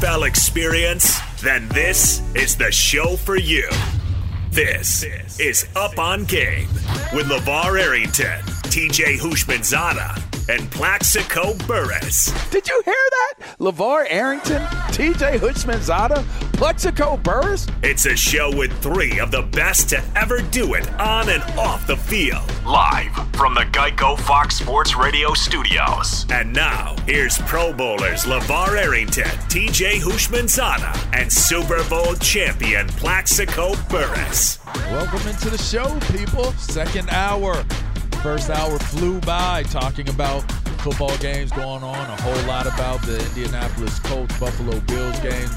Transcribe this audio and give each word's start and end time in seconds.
NFL 0.00 0.26
experience? 0.26 1.20
Then 1.42 1.68
this 1.68 2.22
is 2.34 2.56
the 2.56 2.72
show 2.72 3.16
for 3.16 3.36
you. 3.36 3.68
This 4.50 5.04
is 5.38 5.66
Up 5.76 5.98
on 5.98 6.24
Game 6.24 6.68
with 7.12 7.26
LaVar 7.26 7.78
Arrington, 7.78 8.40
TJ 8.72 9.18
Houshmandzadeh, 9.18 10.29
and 10.50 10.68
Plaxico 10.72 11.54
Burress. 11.68 12.32
Did 12.50 12.68
you 12.68 12.82
hear 12.84 12.94
that? 12.94 13.56
LaVar 13.60 14.06
Arrington, 14.10 14.60
TJ 14.90 15.38
Houshmandzadeh, 15.38 16.24
Plaxico 16.54 17.16
Burress? 17.18 17.68
It's 17.84 18.06
a 18.06 18.16
show 18.16 18.54
with 18.56 18.72
three 18.82 19.20
of 19.20 19.30
the 19.30 19.42
best 19.42 19.88
to 19.90 20.02
ever 20.16 20.42
do 20.42 20.74
it 20.74 20.90
on 20.94 21.28
and 21.28 21.42
off 21.56 21.86
the 21.86 21.96
field. 21.96 22.42
Live 22.66 23.12
from 23.36 23.54
the 23.54 23.64
Geico 23.70 24.18
Fox 24.18 24.56
Sports 24.56 24.96
Radio 24.96 25.34
studios. 25.34 26.26
And 26.30 26.52
now, 26.52 26.96
here's 27.06 27.38
Pro 27.42 27.72
Bowlers 27.72 28.24
LaVar 28.24 28.76
Arrington, 28.76 29.30
TJ 29.48 30.00
Houshmandzadeh, 30.00 31.16
and 31.16 31.32
Super 31.32 31.88
Bowl 31.88 32.16
champion 32.16 32.88
Plaxico 32.88 33.74
Burress. 33.88 34.58
Welcome 34.90 35.28
into 35.28 35.48
the 35.48 35.58
show, 35.58 35.96
people. 36.12 36.52
Second 36.54 37.08
hour. 37.10 37.64
First 38.22 38.50
hour 38.50 38.78
flew 38.78 39.18
by 39.20 39.62
talking 39.64 40.08
about 40.10 40.40
football 40.82 41.16
games 41.18 41.50
going 41.52 41.82
on, 41.82 41.96
a 42.10 42.22
whole 42.22 42.46
lot 42.46 42.66
about 42.66 43.00
the 43.02 43.18
Indianapolis 43.28 43.98
Colts 44.00 44.38
Buffalo 44.38 44.78
Bills 44.80 45.18
game. 45.20 45.48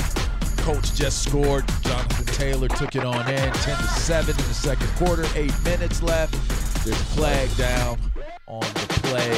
Colts 0.57 0.97
just 0.97 1.23
scored. 1.23 1.65
Jonathan 1.81 2.25
Taylor 2.27 2.69
took 2.69 2.95
it 2.95 3.03
on 3.03 3.19
in 3.29 3.51
10 3.51 3.77
to 3.77 3.83
7 3.83 4.31
in 4.31 4.37
the 4.37 4.53
second 4.53 4.87
quarter. 4.95 5.25
Eight 5.35 5.53
minutes 5.65 6.01
left. 6.01 6.33
There's 6.85 6.99
a 6.99 7.05
flag 7.05 7.53
down 7.57 7.99
on 8.47 8.61
the 8.61 8.99
play. 9.03 9.29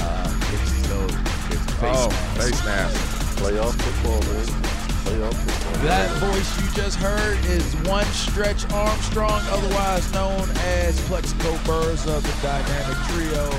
Uh, 0.00 0.40
it's 0.52 0.88
no, 0.88 1.04
it's 1.04 1.72
face 1.74 1.96
Oh, 1.96 2.08
mask. 2.08 2.40
face 2.40 2.64
mask. 2.64 2.96
Playoff 3.40 3.74
football, 3.82 4.20
man. 4.32 4.81
That 5.18 6.10
voice 6.18 6.62
you 6.62 6.70
just 6.74 6.98
heard 6.98 7.38
is 7.46 7.74
one 7.88 8.06
Stretch 8.06 8.70
Armstrong, 8.72 9.42
otherwise 9.50 10.10
known 10.14 10.48
as 10.56 10.98
Plaxico 11.06 11.58
Burress 11.64 12.06
of 12.06 12.22
the 12.22 12.46
Dynamic 12.46 12.96
Trio. 13.08 13.50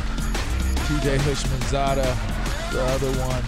TJ 0.88 1.18
Houshmandzadeh, 1.19 2.72
the 2.72 2.81
other 2.81 3.12
one. 3.22 3.44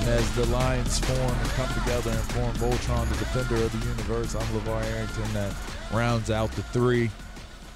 And 0.00 0.08
as 0.08 0.34
the 0.34 0.44
lines 0.46 0.98
form 0.98 1.20
and 1.20 1.48
come 1.50 1.72
together 1.74 2.10
and 2.10 2.20
form 2.32 2.52
Voltron, 2.54 3.08
the 3.08 3.16
defender 3.16 3.56
of 3.56 3.72
the 3.72 3.86
universe, 3.86 4.34
I'm 4.34 4.46
LaVar 4.58 4.84
Arrington. 4.84 5.32
That 5.34 5.54
rounds 5.92 6.30
out 6.30 6.50
the 6.52 6.62
three. 6.64 7.10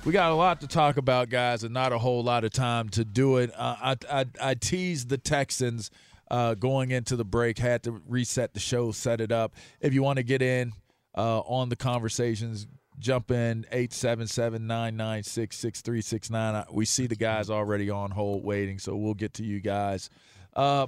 We 0.04 0.12
got 0.12 0.32
a 0.32 0.34
lot 0.34 0.60
to 0.62 0.66
talk 0.66 0.96
about, 0.96 1.28
guys, 1.28 1.64
and 1.64 1.72
not 1.72 1.92
a 1.92 1.98
whole 1.98 2.22
lot 2.22 2.44
of 2.44 2.50
time 2.52 2.88
to 2.90 3.04
do 3.04 3.36
it. 3.36 3.52
Uh, 3.56 3.76
I, 3.80 3.96
I, 4.10 4.26
I 4.40 4.54
teased 4.54 5.08
the 5.10 5.18
Texans 5.18 5.90
uh, 6.30 6.54
going 6.54 6.90
into 6.90 7.16
the 7.16 7.24
break, 7.24 7.58
had 7.58 7.82
to 7.84 8.02
reset 8.06 8.54
the 8.54 8.60
show, 8.60 8.92
set 8.92 9.20
it 9.20 9.32
up. 9.32 9.54
If 9.80 9.94
you 9.94 10.02
want 10.02 10.18
to 10.18 10.22
get 10.22 10.42
in 10.42 10.72
uh, 11.16 11.40
on 11.40 11.68
the 11.68 11.76
conversations, 11.76 12.66
jump 12.98 13.30
in 13.30 13.64
877 13.70 14.66
996 14.66 15.56
6369. 15.56 16.64
We 16.72 16.84
see 16.84 17.06
the 17.06 17.16
guys 17.16 17.50
already 17.50 17.90
on 17.90 18.10
hold 18.10 18.44
waiting, 18.44 18.78
so 18.78 18.96
we'll 18.96 19.14
get 19.14 19.34
to 19.34 19.44
you 19.44 19.60
guys. 19.60 20.10
Uh, 20.54 20.86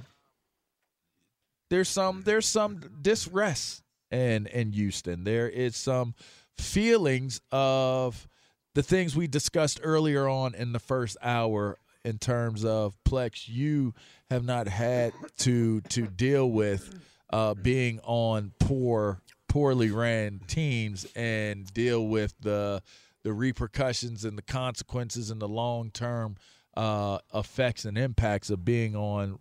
there's 1.69 1.89
some 1.89 2.23
there's 2.23 2.47
some 2.47 2.81
disrest 3.01 3.81
in 4.11 4.47
in 4.47 4.73
Houston. 4.73 5.23
There 5.23 5.49
is 5.49 5.75
some 5.75 6.13
feelings 6.57 7.41
of 7.51 8.27
the 8.75 8.83
things 8.83 9.15
we 9.15 9.27
discussed 9.27 9.79
earlier 9.83 10.27
on 10.27 10.53
in 10.53 10.73
the 10.73 10.79
first 10.79 11.17
hour 11.21 11.77
in 12.03 12.17
terms 12.17 12.65
of 12.65 12.95
Plex. 13.05 13.47
You 13.47 13.93
have 14.31 14.45
not 14.45 14.65
had 14.67 15.11
to 15.37 15.81
to 15.81 16.07
deal 16.07 16.49
with 16.49 16.97
uh, 17.31 17.53
being 17.53 17.99
on 18.03 18.53
poor 18.59 19.19
poorly 19.49 19.91
ran 19.91 20.39
teams 20.47 21.05
and 21.17 21.71
deal 21.73 22.07
with 22.07 22.33
the 22.39 22.81
the 23.23 23.33
repercussions 23.33 24.23
and 24.23 24.37
the 24.37 24.41
consequences 24.41 25.29
and 25.29 25.41
the 25.41 25.47
long 25.49 25.91
term 25.91 26.37
uh, 26.77 27.17
effects 27.33 27.83
and 27.83 27.97
impacts 27.97 28.49
of 28.49 28.63
being 28.63 28.95
on 28.95 29.37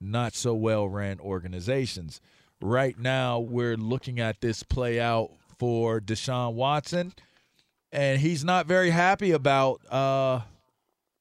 not 0.00 0.34
so 0.34 0.54
well 0.54 0.88
ran 0.88 1.20
organizations. 1.20 2.20
right 2.62 2.98
now 2.98 3.38
we're 3.38 3.76
looking 3.76 4.18
at 4.18 4.40
this 4.40 4.62
play 4.62 4.98
out 4.98 5.30
for 5.58 6.00
Deshaun 6.00 6.54
Watson, 6.54 7.12
and 7.92 8.18
he's 8.18 8.44
not 8.44 8.66
very 8.66 8.90
happy 8.90 9.32
about 9.32 9.80
uh, 9.92 10.40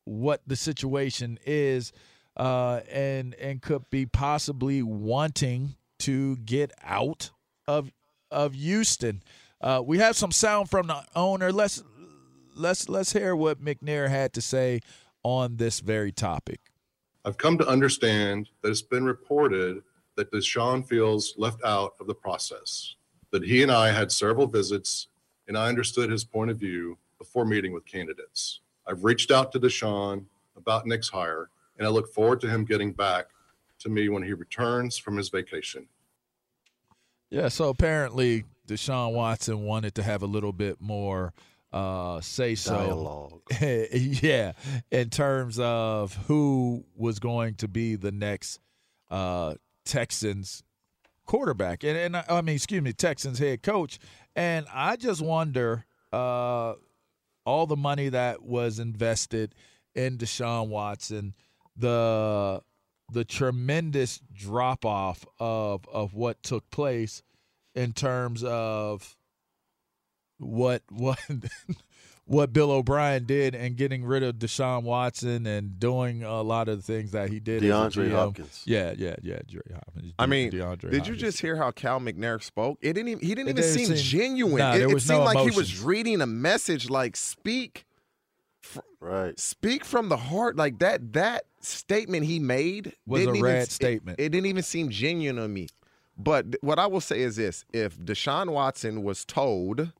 what 0.05 0.41
the 0.47 0.55
situation 0.55 1.37
is, 1.45 1.91
uh, 2.38 2.81
and 2.92 3.33
and 3.36 3.62
could 3.62 3.89
be 3.89 4.06
possibly 4.06 4.81
wanting 4.81 5.75
to 6.00 6.38
get 6.38 6.72
out 6.83 7.31
of 7.68 7.92
of 8.30 8.54
Houston. 8.54 9.22
Uh, 9.60 9.81
we 9.86 10.00
have 10.00 10.16
some 10.16 10.31
sound 10.31 10.69
from 10.69 10.88
the 10.88 11.04
owner. 11.16 11.51
Let's 11.51 11.83
let's 12.56 12.89
let's 12.89 13.13
hear 13.13 13.36
what 13.36 13.63
McNair 13.63 14.10
had 14.10 14.33
to 14.33 14.42
say 14.42 14.81
on 15.24 15.57
this 15.57 15.80
very 15.80 16.12
topic. 16.12 16.60
I've 17.24 17.38
come 17.38 17.57
to 17.60 17.68
understand 17.68 18.50
that 18.62 18.69
it's 18.69 18.81
been 18.81 19.06
reported 19.06 19.83
that 20.16 20.31
Deshaun 20.31 20.88
feels 20.88 21.36
left 21.38 21.63
out 21.63 21.94
of 22.00 22.07
the 22.07 22.16
process. 22.16 22.95
That 23.31 23.44
he 23.44 23.62
and 23.63 23.72
I 23.72 23.92
had 23.92 24.12
several 24.12 24.48
visits, 24.48 25.07
and 25.48 25.57
I 25.57 25.68
understood 25.69 26.10
his 26.10 26.24
point 26.24 26.51
of 26.51 26.57
view 26.57 26.98
before 27.18 27.45
meeting 27.45 27.74
with 27.74 27.86
candidates. 27.86 28.62
I've 28.88 29.04
reached 29.04 29.31
out 29.31 29.51
to 29.51 29.60
Deshaun 29.60 30.25
about 30.57 30.86
Nick's 30.88 31.10
hire, 31.10 31.50
and 31.81 31.88
I 31.88 31.89
look 31.89 32.13
forward 32.13 32.39
to 32.42 32.48
him 32.48 32.63
getting 32.63 32.92
back 32.92 33.30
to 33.80 33.89
me 33.89 34.07
when 34.07 34.22
he 34.22 34.33
returns 34.33 35.00
from 35.00 35.18
his 35.18 35.30
vacation. 35.30 35.88
Yeah, 37.31 37.48
so 37.48 37.69
apparently 37.69 38.44
Deshaun 38.68 39.13
Watson 39.13 39.63
wanted 39.63 39.95
to 39.95 40.04
have 40.04 40.22
a 40.22 40.28
little 40.28 40.54
bit 40.54 40.80
more 40.80 41.33
uh, 41.74 42.22
say 42.22 42.54
so. 42.54 42.75
Dialogue. 42.75 43.42
yeah, 44.22 44.51
in 44.92 45.10
terms 45.10 45.57
of 45.57 46.13
who 46.28 46.86
was 46.95 47.18
going 47.18 47.56
to 47.56 47.68
be 47.68 47.95
the 47.95 48.12
next 48.12 48.60
uh, 49.10 49.56
Texans 49.83 50.62
quarterback, 51.25 51.83
and, 51.83 51.98
and 51.98 52.18
I, 52.18 52.25
I 52.30 52.42
mean, 52.42 52.57
excuse 52.57 52.83
me, 52.83 52.94
Texans 52.94 53.39
head 53.39 53.63
coach. 53.63 53.98
And 54.36 54.68
I 54.72 54.98
just 54.98 55.24
wonder 55.24 55.88
uh, 56.13 56.75
all 57.44 57.66
the 57.66 57.75
money 57.75 58.10
that 58.10 58.44
was 58.44 58.78
invested 58.78 59.56
in 59.95 60.19
Deshaun 60.19 60.68
Watson, 60.68 61.33
the 61.81 62.62
the 63.12 63.25
tremendous 63.25 64.22
drop 64.33 64.86
off 64.86 65.25
of 65.39 65.86
of 65.92 66.13
what 66.13 66.42
took 66.44 66.69
place 66.72 67.22
in 67.75 67.92
terms 67.94 68.44
of 68.44 69.18
what 70.38 70.83
what 70.89 71.19
what 72.25 72.54
Bill 72.54 72.72
O'Brien 72.72 73.25
did 73.25 73.54
and 73.56 73.75
getting 73.75 74.06
rid 74.06 74.24
of 74.24 74.36
Deshaun 74.36 74.83
Watson 74.83 75.45
and 75.45 75.78
doing 75.80 76.24
a 76.24 76.42
lot 76.42 76.69
of 76.69 76.78
the 76.78 76.83
things 76.83 77.12
that 77.12 77.30
he 77.30 77.39
did. 77.42 77.62
as 77.63 77.69
DeAndre 77.69 78.12
Hopkins. 78.12 78.63
Yeah, 78.66 78.94
yeah, 78.98 79.16
yeah, 79.22 79.39
Jerry 79.48 79.63
Hopkins. 79.74 80.13
I 80.18 80.28
mean, 80.28 80.51
DeAndre 80.51 80.92
did 80.92 81.07
you 81.07 81.16
just 81.16 81.42
hear 81.42 81.57
how 81.57 81.72
Cal 81.72 82.00
McNair 82.00 82.42
spoke? 82.42 82.78
It 82.81 82.94
didn't. 82.94 83.10
Even, 83.10 83.19
he 83.28 83.36
didn't 83.36 83.50
It 83.50 83.51
even 83.60 83.63
didn't 83.63 83.78
seem, 83.88 83.98
seem- 83.98 84.19
genuine. 84.22 84.57
Nah, 84.60 84.74
it 84.75 84.78
there 84.80 84.89
it 84.89 84.94
was 84.94 85.10
no 85.10 85.16
seemed 85.16 85.25
like 85.25 85.50
he 85.51 85.57
was 85.57 85.81
reading 85.81 86.22
a 86.22 86.28
message 86.28 86.89
like 86.89 87.18
"speak, 87.18 87.86
Right. 89.01 89.38
speak 89.39 89.83
from 89.83 90.07
the 90.10 90.18
heart." 90.18 90.56
Like 90.56 90.80
that. 90.80 91.12
That 91.13 91.45
statement 91.65 92.25
he 92.25 92.39
made 92.39 92.93
Was 93.05 93.21
a 93.21 93.25
didn't 93.25 93.35
even- 93.37 93.45
rad 93.51 93.61
it- 93.63 93.71
statement. 93.71 94.19
It, 94.19 94.29
didn't 94.29 94.47
even 94.47 94.63
seem 94.63 94.89
genuine 94.89 95.35
to 95.41 95.47
me. 95.47 95.67
But 96.17 96.55
what 96.61 96.77
I 96.79 96.87
will 96.87 97.01
say 97.01 97.21
is 97.21 97.35
this: 97.37 97.65
if 97.73 97.97
Deshaun 97.97 98.51
Watson 98.51 99.03
was 99.03 99.25
told 99.25 99.91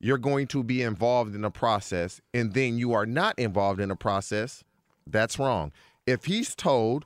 you're 0.00 0.18
going 0.18 0.46
to 0.48 0.62
be 0.64 0.82
involved 0.82 1.34
in 1.34 1.44
a 1.44 1.50
process, 1.50 2.20
and 2.32 2.54
then 2.54 2.78
you 2.78 2.92
are 2.94 3.04
not 3.06 3.38
involved 3.38 3.80
in 3.80 3.90
a 3.90 3.96
process, 3.96 4.64
that's 5.06 5.38
wrong. 5.38 5.72
If 6.06 6.24
he's 6.24 6.54
told, 6.54 7.04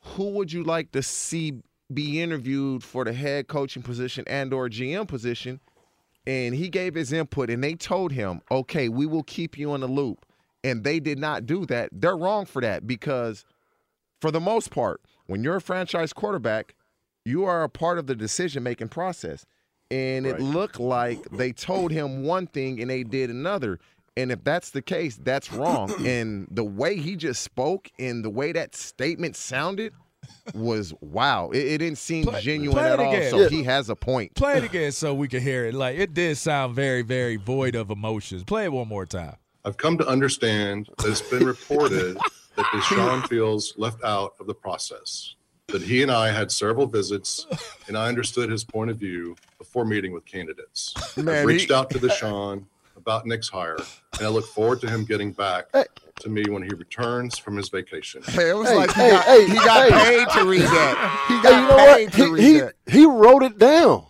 who 0.00 0.30
would 0.30 0.52
you 0.52 0.62
like 0.62 0.92
to 0.92 1.02
see 1.02 1.60
be 1.92 2.20
interviewed 2.22 2.82
for 2.84 3.04
the 3.04 3.12
head 3.12 3.48
coaching 3.48 3.82
position 3.82 4.24
and 4.28 4.52
or 4.52 4.68
GM 4.68 5.06
position? 5.08 5.60
And 6.28 6.54
he 6.56 6.68
gave 6.68 6.94
his 6.96 7.12
input 7.12 7.50
and 7.50 7.62
they 7.62 7.74
told 7.74 8.10
him, 8.10 8.40
okay, 8.50 8.88
we 8.88 9.06
will 9.06 9.22
keep 9.22 9.56
you 9.56 9.74
in 9.76 9.80
the 9.80 9.86
loop. 9.86 10.25
And 10.66 10.82
they 10.84 11.00
did 11.00 11.18
not 11.18 11.46
do 11.46 11.64
that. 11.66 11.90
They're 11.92 12.16
wrong 12.16 12.44
for 12.46 12.60
that 12.62 12.86
because 12.86 13.44
for 14.20 14.30
the 14.30 14.40
most 14.40 14.70
part, 14.70 15.00
when 15.26 15.44
you're 15.44 15.56
a 15.56 15.60
franchise 15.60 16.12
quarterback, 16.12 16.74
you 17.24 17.44
are 17.44 17.62
a 17.62 17.68
part 17.68 17.98
of 17.98 18.06
the 18.06 18.14
decision 18.14 18.62
making 18.62 18.88
process. 18.88 19.44
And 19.90 20.26
it 20.26 20.40
looked 20.40 20.80
like 20.80 21.22
they 21.30 21.52
told 21.52 21.92
him 21.92 22.24
one 22.24 22.46
thing 22.48 22.80
and 22.80 22.90
they 22.90 23.04
did 23.04 23.30
another. 23.30 23.78
And 24.16 24.32
if 24.32 24.42
that's 24.42 24.70
the 24.70 24.82
case, 24.82 25.16
that's 25.22 25.52
wrong. 25.52 25.92
and 26.06 26.48
the 26.50 26.64
way 26.64 26.96
he 26.96 27.14
just 27.16 27.42
spoke 27.42 27.90
and 27.98 28.24
the 28.24 28.30
way 28.30 28.50
that 28.52 28.74
statement 28.74 29.36
sounded 29.36 29.92
was 30.54 30.92
wow. 31.00 31.50
It, 31.50 31.58
it 31.58 31.78
didn't 31.78 31.98
seem 31.98 32.24
Play- 32.24 32.40
genuine 32.40 32.76
play 32.78 32.90
at 32.92 32.98
all. 32.98 33.12
again. 33.14 33.30
So 33.30 33.40
Yeah. 33.42 33.48
he 33.48 33.62
has 33.64 33.88
a 33.90 33.94
point. 33.94 34.34
Play 34.34 34.56
it 34.56 34.64
again 34.64 34.90
so 34.90 35.14
we 35.14 35.28
can 35.28 35.42
hear 35.42 35.66
it. 35.66 35.74
Like 35.74 35.96
it 35.98 36.14
did 36.14 36.36
sound 36.38 36.74
very, 36.74 37.02
very 37.02 37.36
void 37.36 37.76
of 37.76 37.90
emotions. 37.90 38.42
Play 38.42 38.64
it 38.64 38.72
one 38.72 38.88
more 38.88 39.06
time. 39.06 39.36
I've 39.66 39.76
come 39.76 39.98
to 39.98 40.06
understand 40.06 40.88
that 40.96 41.08
it's 41.10 41.20
been 41.22 41.44
reported 41.44 42.16
that 42.54 42.66
Deshaun 42.72 43.26
feels 43.26 43.74
left 43.76 44.02
out 44.04 44.34
of 44.38 44.46
the 44.46 44.54
process. 44.54 45.34
That 45.72 45.82
he 45.82 46.02
and 46.04 46.10
I 46.12 46.30
had 46.30 46.52
several 46.52 46.86
visits, 46.86 47.48
and 47.88 47.98
I 47.98 48.06
understood 48.06 48.48
his 48.48 48.62
point 48.62 48.90
of 48.92 48.96
view 48.96 49.36
before 49.58 49.84
meeting 49.84 50.12
with 50.12 50.24
candidates. 50.24 50.94
Man, 51.16 51.28
I've 51.34 51.44
reached 51.44 51.68
he- 51.70 51.74
out 51.74 51.90
to 51.90 51.98
Deshaun 51.98 52.64
about 52.96 53.26
Nick's 53.26 53.48
hire, 53.48 53.76
and 54.18 54.26
I 54.26 54.28
look 54.28 54.46
forward 54.46 54.80
to 54.82 54.88
him 54.88 55.04
getting 55.04 55.32
back 55.32 55.66
to 55.72 56.28
me 56.28 56.44
when 56.48 56.62
he 56.62 56.72
returns 56.72 57.36
from 57.36 57.56
his 57.56 57.68
vacation. 57.68 58.22
Hey, 58.24 58.50
it 58.50 58.56
was 58.56 58.68
Hey, 58.68 58.76
like 58.76 58.94
he 58.94 59.00
hey, 59.02 59.10
got, 59.10 59.24
hey, 59.26 59.46
he 59.48 59.54
got 59.54 59.92
hey. 59.92 60.16
paid 60.16 60.28
to 60.30 60.48
read 60.48 60.62
that. 60.62 61.24
He 61.26 61.34
Hey, 61.34 61.42
got 61.42 61.60
you 61.60 61.68
know 61.68 61.76
paid 61.76 62.04
what? 62.04 62.12
to 62.12 62.24
He, 62.24 62.30
read 62.30 62.42
he, 62.44 62.60
that. 62.60 62.74
he 62.86 63.04
wrote 63.06 63.42
it 63.42 63.58
down. 63.58 64.06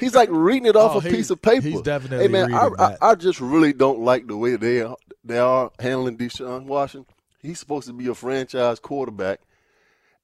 He's 0.00 0.14
like 0.14 0.28
reading 0.30 0.66
it 0.66 0.76
off 0.76 0.94
Oh, 0.94 0.98
a 0.98 1.02
he- 1.02 1.10
piece 1.10 1.30
of 1.30 1.40
paper. 1.42 1.66
he's 1.68 1.80
definitely 1.82 2.26
Hey 2.26 2.28
man, 2.32 2.52
I, 2.54 2.68
I. 2.78 2.96
I 3.10 3.14
just 3.14 3.40
really 3.40 3.72
don't 3.72 4.00
like 4.00 4.26
the 4.26 4.36
way 4.36 4.56
they 4.56 4.82
are, 4.82 4.96
they 5.24 5.38
are 5.38 5.70
handling 5.78 6.16
Deshaun 6.18 6.64
Washington. 6.64 7.12
He's 7.42 7.58
supposed 7.60 7.86
to 7.86 7.92
be 7.92 8.06
a 8.08 8.14
franchise 8.14 8.80
quarterback, 8.80 9.40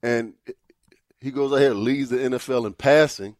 and 0.03 0.35
he 1.21 1.31
goes 1.31 1.53
ahead 1.53 1.73
and 1.73 1.81
leads 1.81 2.11
the 2.11 2.17
NFL 2.19 2.67
in 2.67 2.73
passing, 2.73 3.37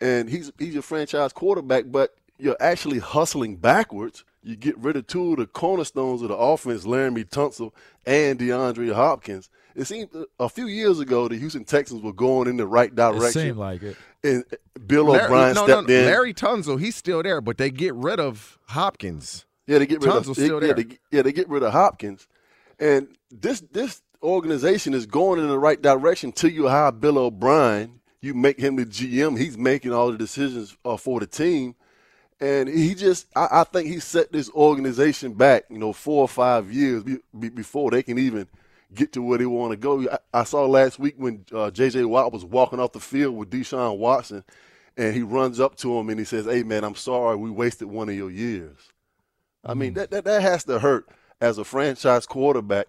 and 0.00 0.28
he's 0.30 0.50
he's 0.58 0.76
a 0.76 0.82
franchise 0.82 1.32
quarterback, 1.32 1.84
but 1.88 2.14
you're 2.38 2.56
actually 2.60 2.98
hustling 2.98 3.56
backwards. 3.56 4.24
You 4.42 4.56
get 4.56 4.78
rid 4.78 4.96
of 4.96 5.06
two 5.06 5.32
of 5.32 5.38
the 5.38 5.46
cornerstones 5.46 6.22
of 6.22 6.28
the 6.28 6.36
offense, 6.36 6.84
Laremy 6.84 7.28
Tunsil 7.28 7.72
and 8.06 8.38
DeAndre 8.38 8.92
Hopkins. 8.94 9.50
It 9.78 9.86
seemed 9.86 10.08
a 10.40 10.48
few 10.48 10.66
years 10.66 10.98
ago 10.98 11.28
the 11.28 11.36
Houston 11.36 11.64
Texans 11.64 12.02
were 12.02 12.12
going 12.12 12.48
in 12.48 12.56
the 12.56 12.66
right 12.66 12.92
direction. 12.92 13.16
It 13.16 13.20
direction, 13.20 13.42
seemed 13.42 13.58
like 13.58 13.82
it. 13.82 13.96
and 14.24 14.44
Bill 14.88 15.04
Larry, 15.04 15.24
O'Brien 15.26 15.54
no, 15.54 15.64
stepped 15.66 15.88
no, 15.88 15.94
in. 15.94 16.04
Larry 16.04 16.34
Tunsil, 16.34 16.80
he's 16.80 16.96
still 16.96 17.22
there, 17.22 17.40
but 17.40 17.58
they 17.58 17.70
get 17.70 17.94
rid 17.94 18.18
of 18.18 18.58
Hopkins. 18.66 19.46
Yeah, 19.68 19.78
they 19.78 19.86
get 19.86 20.02
rid 20.02 20.10
Tunsil's 20.10 20.30
of 20.30 20.36
still 20.36 20.60
yeah, 20.60 20.72
there. 20.72 20.74
they, 20.74 20.98
yeah, 21.12 21.22
they 21.22 21.30
get 21.30 21.48
rid 21.48 21.62
of 21.62 21.72
Hopkins, 21.72 22.26
and 22.80 23.06
this 23.30 23.60
this 23.70 24.02
organization 24.20 24.94
is 24.94 25.06
going 25.06 25.38
in 25.38 25.46
the 25.46 25.58
right 25.58 25.80
direction 25.80 26.32
till 26.32 26.50
you 26.50 26.66
hire 26.66 26.90
Bill 26.90 27.16
O'Brien. 27.16 28.00
You 28.20 28.34
make 28.34 28.58
him 28.58 28.74
the 28.74 28.84
GM. 28.84 29.38
He's 29.38 29.56
making 29.56 29.92
all 29.92 30.10
the 30.10 30.18
decisions 30.18 30.76
uh, 30.84 30.96
for 30.96 31.20
the 31.20 31.26
team, 31.28 31.76
and 32.40 32.68
he 32.68 32.96
just 32.96 33.28
I, 33.36 33.48
I 33.52 33.64
think 33.64 33.86
he 33.86 34.00
set 34.00 34.32
this 34.32 34.50
organization 34.50 35.34
back, 35.34 35.66
you 35.70 35.78
know, 35.78 35.92
four 35.92 36.22
or 36.22 36.28
five 36.28 36.72
years 36.72 37.04
be, 37.04 37.18
be, 37.38 37.48
before 37.48 37.92
they 37.92 38.02
can 38.02 38.18
even 38.18 38.48
get 38.94 39.12
to 39.12 39.22
where 39.22 39.38
they 39.38 39.46
want 39.46 39.72
to 39.72 39.76
go. 39.76 40.08
I, 40.10 40.18
I 40.40 40.44
saw 40.44 40.66
last 40.66 40.98
week 40.98 41.14
when 41.16 41.44
uh, 41.52 41.70
J.J. 41.70 42.04
Watt 42.04 42.32
was 42.32 42.44
walking 42.44 42.80
off 42.80 42.92
the 42.92 43.00
field 43.00 43.36
with 43.36 43.50
Deshaun 43.50 43.98
Watson, 43.98 44.44
and 44.96 45.14
he 45.14 45.22
runs 45.22 45.60
up 45.60 45.76
to 45.76 45.98
him 45.98 46.10
and 46.10 46.18
he 46.18 46.24
says, 46.24 46.46
"Hey 46.46 46.62
man, 46.62 46.84
I'm 46.84 46.94
sorry, 46.94 47.36
we 47.36 47.50
wasted 47.50 47.88
one 47.88 48.08
of 48.08 48.14
your 48.14 48.30
years." 48.30 48.78
I 49.64 49.74
mean, 49.74 49.94
that, 49.94 50.10
that 50.10 50.24
that 50.24 50.42
has 50.42 50.64
to 50.64 50.78
hurt 50.78 51.08
as 51.40 51.58
a 51.58 51.64
franchise 51.64 52.26
quarterback, 52.26 52.88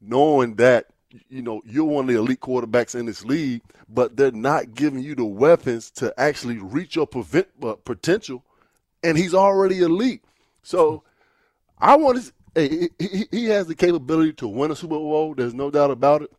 knowing 0.00 0.56
that 0.56 0.86
you 1.28 1.42
know 1.42 1.62
you're 1.64 1.84
one 1.84 2.04
of 2.08 2.14
the 2.14 2.18
elite 2.20 2.40
quarterbacks 2.40 2.98
in 2.98 3.06
this 3.06 3.24
league, 3.24 3.62
but 3.88 4.16
they're 4.16 4.32
not 4.32 4.74
giving 4.74 5.02
you 5.02 5.14
the 5.14 5.24
weapons 5.24 5.90
to 5.92 6.12
actually 6.18 6.58
reach 6.58 6.96
your 6.96 7.06
prevent, 7.06 7.48
uh, 7.62 7.74
potential, 7.74 8.44
and 9.02 9.16
he's 9.16 9.34
already 9.34 9.80
elite. 9.80 10.24
So 10.62 11.04
I 11.78 11.96
want 11.96 12.22
to. 12.22 12.32
Hey, 12.56 12.88
he, 12.98 13.26
he- 13.30 13.44
has 13.44 13.66
the 13.66 13.74
capability 13.74 14.32
to 14.34 14.48
win 14.48 14.70
a 14.70 14.76
Super 14.76 14.94
Bowl. 14.94 15.34
There's 15.34 15.52
no 15.52 15.70
doubt 15.70 15.90
about 15.90 16.22
it. 16.22 16.32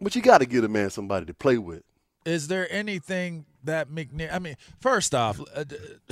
But 0.00 0.14
you 0.14 0.22
got 0.22 0.38
to 0.38 0.46
get 0.46 0.62
a 0.62 0.68
man 0.68 0.90
somebody 0.90 1.26
to 1.26 1.34
play 1.34 1.58
with. 1.58 1.82
Is 2.24 2.46
there 2.48 2.70
anything 2.72 3.46
that 3.64 3.88
McNair? 3.88 4.32
I 4.32 4.38
mean, 4.38 4.56
first 4.80 5.12
off, 5.14 5.40
uh, 5.54 5.64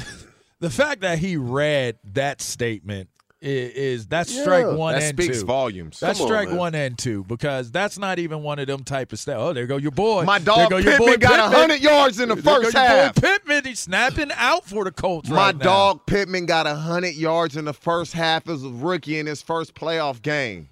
the 0.58 0.70
fact 0.70 1.02
that 1.02 1.18
he 1.20 1.36
read 1.36 1.98
that 2.14 2.40
statement 2.40 3.10
is, 3.44 3.72
is 4.00 4.06
that's 4.06 4.30
strike 4.36 4.64
Yeah, 4.64 4.74
one 4.74 4.94
that 4.94 5.02
and 5.02 5.18
speaks 5.20 5.40
two. 5.40 5.46
volumes. 5.46 6.00
That's 6.00 6.18
Come 6.18 6.26
strike 6.28 6.48
man. 6.48 6.56
one 6.58 6.74
and 6.74 6.98
two 6.98 7.24
because 7.24 7.70
that's 7.70 7.98
not 7.98 8.18
even 8.18 8.42
one 8.42 8.58
of 8.58 8.66
them 8.66 8.82
type 8.84 9.12
of 9.12 9.18
stuff. 9.20 9.36
Oh, 9.38 9.52
there 9.52 9.64
you 9.64 9.68
go 9.68 9.76
your 9.76 9.90
boy. 9.92 10.24
My 10.24 10.38
dog 10.38 10.56
There 10.56 10.64
dog 10.64 10.70
go 10.70 10.76
your 10.78 10.92
Pittman 10.92 11.08
boy 11.14 11.16
got 11.18 11.30
Pittman. 11.52 11.52
100 11.70 11.80
yards 11.80 12.20
in 12.20 12.28
the 12.30 12.34
There 12.36 12.42
go 12.42 12.62
first 12.62 12.74
your 12.74 12.82
half. 12.82 13.14
Boy 13.14 13.20
Pittman, 13.20 13.64
he's 13.64 13.78
snapping 13.80 14.30
out 14.34 14.64
for 14.64 14.84
the 14.84 14.90
Colts 14.92 15.28
My 15.28 15.36
right 15.36 15.56
now. 15.56 15.64
dog 15.64 16.06
Pittman 16.06 16.46
got 16.46 16.66
100 16.66 17.14
yards 17.14 17.56
in 17.56 17.64
the 17.66 17.72
first 17.74 18.12
half 18.14 18.48
as 18.48 18.64
a 18.64 18.68
rookie 18.70 19.18
in 19.18 19.26
his 19.26 19.42
first 19.42 19.74
playoff 19.74 20.22
game. 20.22 20.68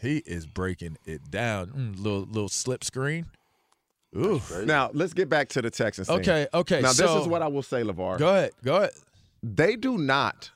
He 0.00 0.18
is 0.18 0.46
breaking 0.46 0.98
it 1.04 1.30
down. 1.32 1.66
Mm, 1.68 1.96
little 2.02 2.20
little 2.20 2.48
slip 2.48 2.84
screen. 2.84 3.26
Ooh. 4.16 4.40
Now 4.64 4.90
let's 4.94 5.12
get 5.12 5.28
back 5.28 5.48
to 5.50 5.62
the 5.62 5.70
Texans. 5.70 6.06
thing. 6.06 6.20
Okay, 6.20 6.46
okay, 6.54 6.80
Now 6.80 6.88
this 6.88 6.96
so- 6.98 7.20
is 7.20 7.26
what 7.26 7.42
I 7.42 7.48
will 7.48 7.62
say, 7.64 7.82
LaVar. 7.82 8.18
Go 8.18 8.28
ahead. 8.28 8.52
Go 8.64 8.76
ahead. 8.76 8.90
They 9.42 9.74
do 9.76 9.98
not. 9.98 10.50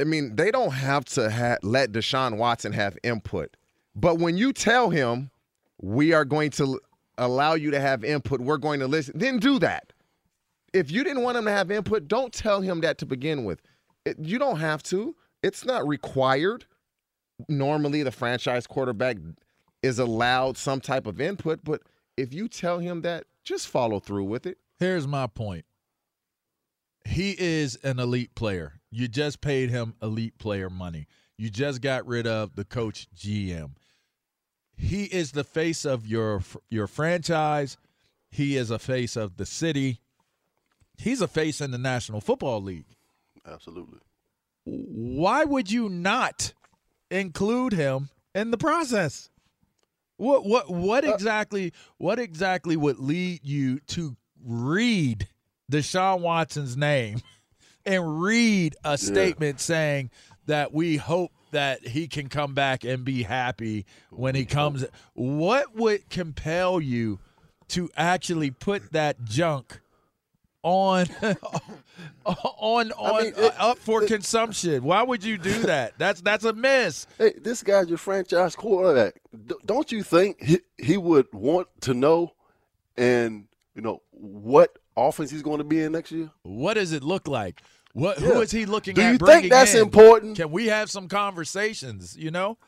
I 0.00 0.04
mean, 0.04 0.36
they 0.36 0.50
don't 0.50 0.72
have 0.72 1.04
to 1.06 1.30
ha- 1.30 1.58
let 1.62 1.92
Deshaun 1.92 2.36
Watson 2.36 2.72
have 2.72 2.98
input. 3.02 3.56
But 3.94 4.18
when 4.18 4.36
you 4.36 4.52
tell 4.52 4.90
him, 4.90 5.30
we 5.80 6.12
are 6.12 6.24
going 6.24 6.50
to 6.52 6.80
allow 7.16 7.54
you 7.54 7.70
to 7.70 7.80
have 7.80 8.04
input, 8.04 8.40
we're 8.40 8.56
going 8.56 8.80
to 8.80 8.88
listen, 8.88 9.16
then 9.16 9.38
do 9.38 9.58
that. 9.60 9.92
If 10.72 10.90
you 10.90 11.04
didn't 11.04 11.22
want 11.22 11.36
him 11.36 11.44
to 11.44 11.52
have 11.52 11.70
input, 11.70 12.08
don't 12.08 12.32
tell 12.32 12.60
him 12.60 12.80
that 12.80 12.98
to 12.98 13.06
begin 13.06 13.44
with. 13.44 13.60
It, 14.04 14.18
you 14.18 14.38
don't 14.38 14.58
have 14.58 14.82
to. 14.84 15.14
It's 15.42 15.64
not 15.64 15.86
required. 15.86 16.64
Normally, 17.48 18.02
the 18.02 18.10
franchise 18.10 18.66
quarterback 18.66 19.18
is 19.82 19.98
allowed 19.98 20.56
some 20.56 20.80
type 20.80 21.06
of 21.06 21.20
input, 21.20 21.60
but 21.62 21.82
if 22.16 22.32
you 22.32 22.48
tell 22.48 22.78
him 22.78 23.02
that, 23.02 23.24
just 23.44 23.68
follow 23.68 24.00
through 24.00 24.24
with 24.24 24.46
it. 24.46 24.58
Here's 24.78 25.06
my 25.06 25.26
point. 25.26 25.64
He 27.04 27.36
is 27.38 27.76
an 27.82 27.98
elite 27.98 28.34
player. 28.34 28.80
You 28.90 29.08
just 29.08 29.40
paid 29.40 29.70
him 29.70 29.94
elite 30.02 30.38
player 30.38 30.70
money. 30.70 31.06
You 31.36 31.50
just 31.50 31.80
got 31.80 32.06
rid 32.06 32.26
of 32.26 32.54
the 32.54 32.64
coach 32.64 33.08
GM. 33.14 33.72
He 34.76 35.04
is 35.04 35.32
the 35.32 35.44
face 35.44 35.84
of 35.84 36.06
your 36.06 36.42
your 36.70 36.86
franchise. 36.86 37.76
He 38.30 38.56
is 38.56 38.70
a 38.70 38.78
face 38.78 39.16
of 39.16 39.36
the 39.36 39.46
city. 39.46 40.00
He's 40.96 41.20
a 41.20 41.28
face 41.28 41.60
in 41.60 41.70
the 41.70 41.78
National 41.78 42.20
Football 42.20 42.62
League. 42.62 42.86
Absolutely. 43.46 43.98
Why 44.64 45.44
would 45.44 45.70
you 45.70 45.88
not 45.88 46.52
include 47.10 47.72
him 47.72 48.08
in 48.34 48.50
the 48.50 48.58
process? 48.58 49.30
What 50.16 50.44
what 50.44 50.70
what 50.70 51.04
uh, 51.06 51.12
exactly 51.12 51.72
what 51.98 52.18
exactly 52.18 52.76
would 52.76 52.98
lead 52.98 53.40
you 53.42 53.80
to 53.88 54.16
read 54.44 55.28
Deshaun 55.70 56.20
Watson's 56.20 56.76
name 56.76 57.20
and 57.86 58.20
read 58.22 58.76
a 58.84 58.96
statement 58.98 59.60
saying 59.60 60.10
that 60.46 60.72
we 60.72 60.96
hope 60.96 61.30
that 61.52 61.86
he 61.86 62.08
can 62.08 62.28
come 62.28 62.54
back 62.54 62.84
and 62.84 63.04
be 63.04 63.22
happy 63.22 63.86
when 64.10 64.34
he 64.34 64.44
comes. 64.44 64.84
What 65.14 65.74
would 65.76 66.08
compel 66.10 66.80
you 66.80 67.20
to 67.68 67.88
actually 67.96 68.50
put 68.50 68.92
that 68.92 69.24
junk 69.24 69.80
on 70.62 71.06
on 72.26 72.90
on 72.92 73.22
mean, 73.24 73.34
uh, 73.36 73.40
it- 73.42 73.54
up 73.58 73.78
for 73.78 74.04
consumption? 74.06 74.82
Why 74.82 75.02
would 75.02 75.22
you 75.24 75.38
do 75.38 75.62
that? 75.62 75.94
That's 75.98 76.20
that's 76.20 76.44
a 76.44 76.52
miss. 76.52 77.06
Hey, 77.18 77.34
this 77.40 77.62
guy's 77.62 77.88
your 77.88 77.98
franchise 77.98 78.56
quarterback. 78.56 79.20
D- 79.46 79.54
don't 79.64 79.90
you 79.92 80.02
think 80.02 80.42
he, 80.42 80.60
he 80.76 80.96
would 80.96 81.26
want 81.32 81.68
to 81.82 81.94
know 81.94 82.32
and 82.96 83.46
you 83.74 83.82
know 83.82 84.02
what 84.10 84.78
offense 84.96 85.30
he's 85.30 85.42
going 85.42 85.58
to 85.58 85.64
be 85.64 85.82
in 85.82 85.92
next 85.92 86.12
year? 86.12 86.30
What 86.42 86.74
does 86.74 86.92
it 86.92 87.02
look 87.02 87.28
like? 87.28 87.62
What 87.92 88.20
Yeah. 88.20 88.28
who 88.28 88.40
is 88.40 88.50
he 88.50 88.66
looking 88.66 88.92
at? 88.92 88.96
Do 88.96 89.02
at? 89.02 89.12
you 89.12 89.18
think 89.18 89.50
that's 89.50 89.74
in? 89.74 89.80
important? 89.82 90.36
Can 90.36 90.50
we 90.50 90.66
have 90.66 90.90
some 90.90 91.08
conversations? 91.08 92.16
You 92.16 92.30
know, 92.30 92.58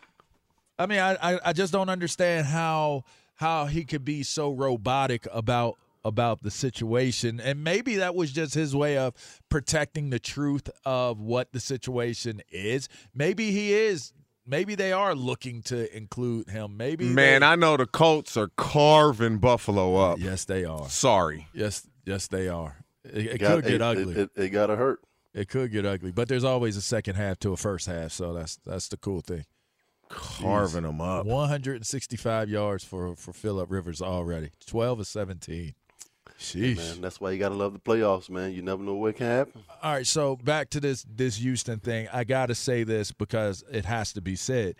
I 0.78 0.86
mean, 0.86 0.98
I, 1.00 1.16
I 1.20 1.40
I 1.46 1.52
just 1.52 1.72
don't 1.72 1.88
understand 1.88 2.46
how 2.46 3.04
how 3.36 3.66
he 3.66 3.84
could 3.84 4.04
be 4.04 4.22
so 4.22 4.52
robotic 4.52 5.26
about 5.32 5.76
about 6.04 6.42
the 6.44 6.50
situation, 6.52 7.40
and 7.40 7.64
maybe 7.64 7.96
that 7.96 8.14
was 8.14 8.30
just 8.30 8.54
his 8.54 8.76
way 8.76 8.96
of 8.96 9.14
protecting 9.48 10.10
the 10.10 10.20
truth 10.20 10.70
of 10.84 11.18
what 11.20 11.52
the 11.52 11.58
situation 11.58 12.40
is. 12.50 12.88
Maybe 13.12 13.50
he 13.50 13.72
is. 13.72 14.12
Maybe 14.48 14.76
they 14.76 14.92
are 14.92 15.16
looking 15.16 15.60
to 15.62 15.94
include 15.96 16.48
him. 16.50 16.76
Maybe 16.76 17.06
Man, 17.06 17.40
they, 17.40 17.46
I 17.48 17.56
know 17.56 17.76
the 17.76 17.86
Colts 17.86 18.36
are 18.36 18.50
carving 18.56 19.38
Buffalo 19.38 19.96
up. 19.96 20.20
yes, 20.20 20.44
they 20.44 20.64
are. 20.64 20.88
Sorry. 20.88 21.48
Yes, 21.52 21.84
yes, 22.06 22.26
they 22.28 22.48
are. 22.48 22.76
It, 23.04 23.26
it 23.26 23.38
Got- 23.38 23.56
could 23.56 23.64
get 23.64 23.74
it, 23.74 23.82
ugly. 23.82 24.14
It, 24.14 24.30
it, 24.34 24.48
got 24.48 24.66
to 24.66 24.76
hurt. 24.76 25.00
It 25.34 25.48
could 25.48 25.70
get 25.70 25.84
ugly, 25.84 26.12
but 26.12 26.28
there's 26.28 26.44
always 26.44 26.76
a 26.76 26.82
second 26.82 27.16
half 27.16 27.38
to 27.40 27.52
a 27.52 27.56
first 27.58 27.86
half, 27.86 28.12
so 28.12 28.32
that's 28.32 28.56
that's 28.64 28.88
the 28.88 28.96
cool 28.96 29.20
thing. 29.20 29.44
Carving 30.08 30.84
them 30.84 31.00
up. 31.00 31.26
165 31.26 32.48
yards 32.48 32.84
for 32.84 33.14
for 33.16 33.32
Philip 33.34 33.70
Rivers 33.70 34.00
already, 34.00 34.50
12 34.66 35.00
of 35.00 35.06
17. 35.06 35.74
Sheesh. 36.38 36.76
Man, 36.76 37.00
that's 37.00 37.20
why 37.20 37.30
you 37.30 37.38
got 37.38 37.48
to 37.50 37.54
love 37.54 37.72
the 37.72 37.78
playoffs, 37.78 38.28
man. 38.28 38.52
You 38.52 38.60
never 38.60 38.82
know 38.82 38.94
what 38.94 39.16
can 39.16 39.26
happen. 39.26 39.62
All 39.82 39.92
right, 39.92 40.06
so 40.06 40.36
back 40.36 40.70
to 40.70 40.80
this 40.80 41.04
this 41.08 41.36
Houston 41.36 41.78
thing. 41.78 42.08
I 42.12 42.24
got 42.24 42.46
to 42.46 42.54
say 42.54 42.84
this 42.84 43.12
because 43.12 43.64
it 43.70 43.84
has 43.84 44.12
to 44.14 44.20
be 44.20 44.36
said. 44.36 44.76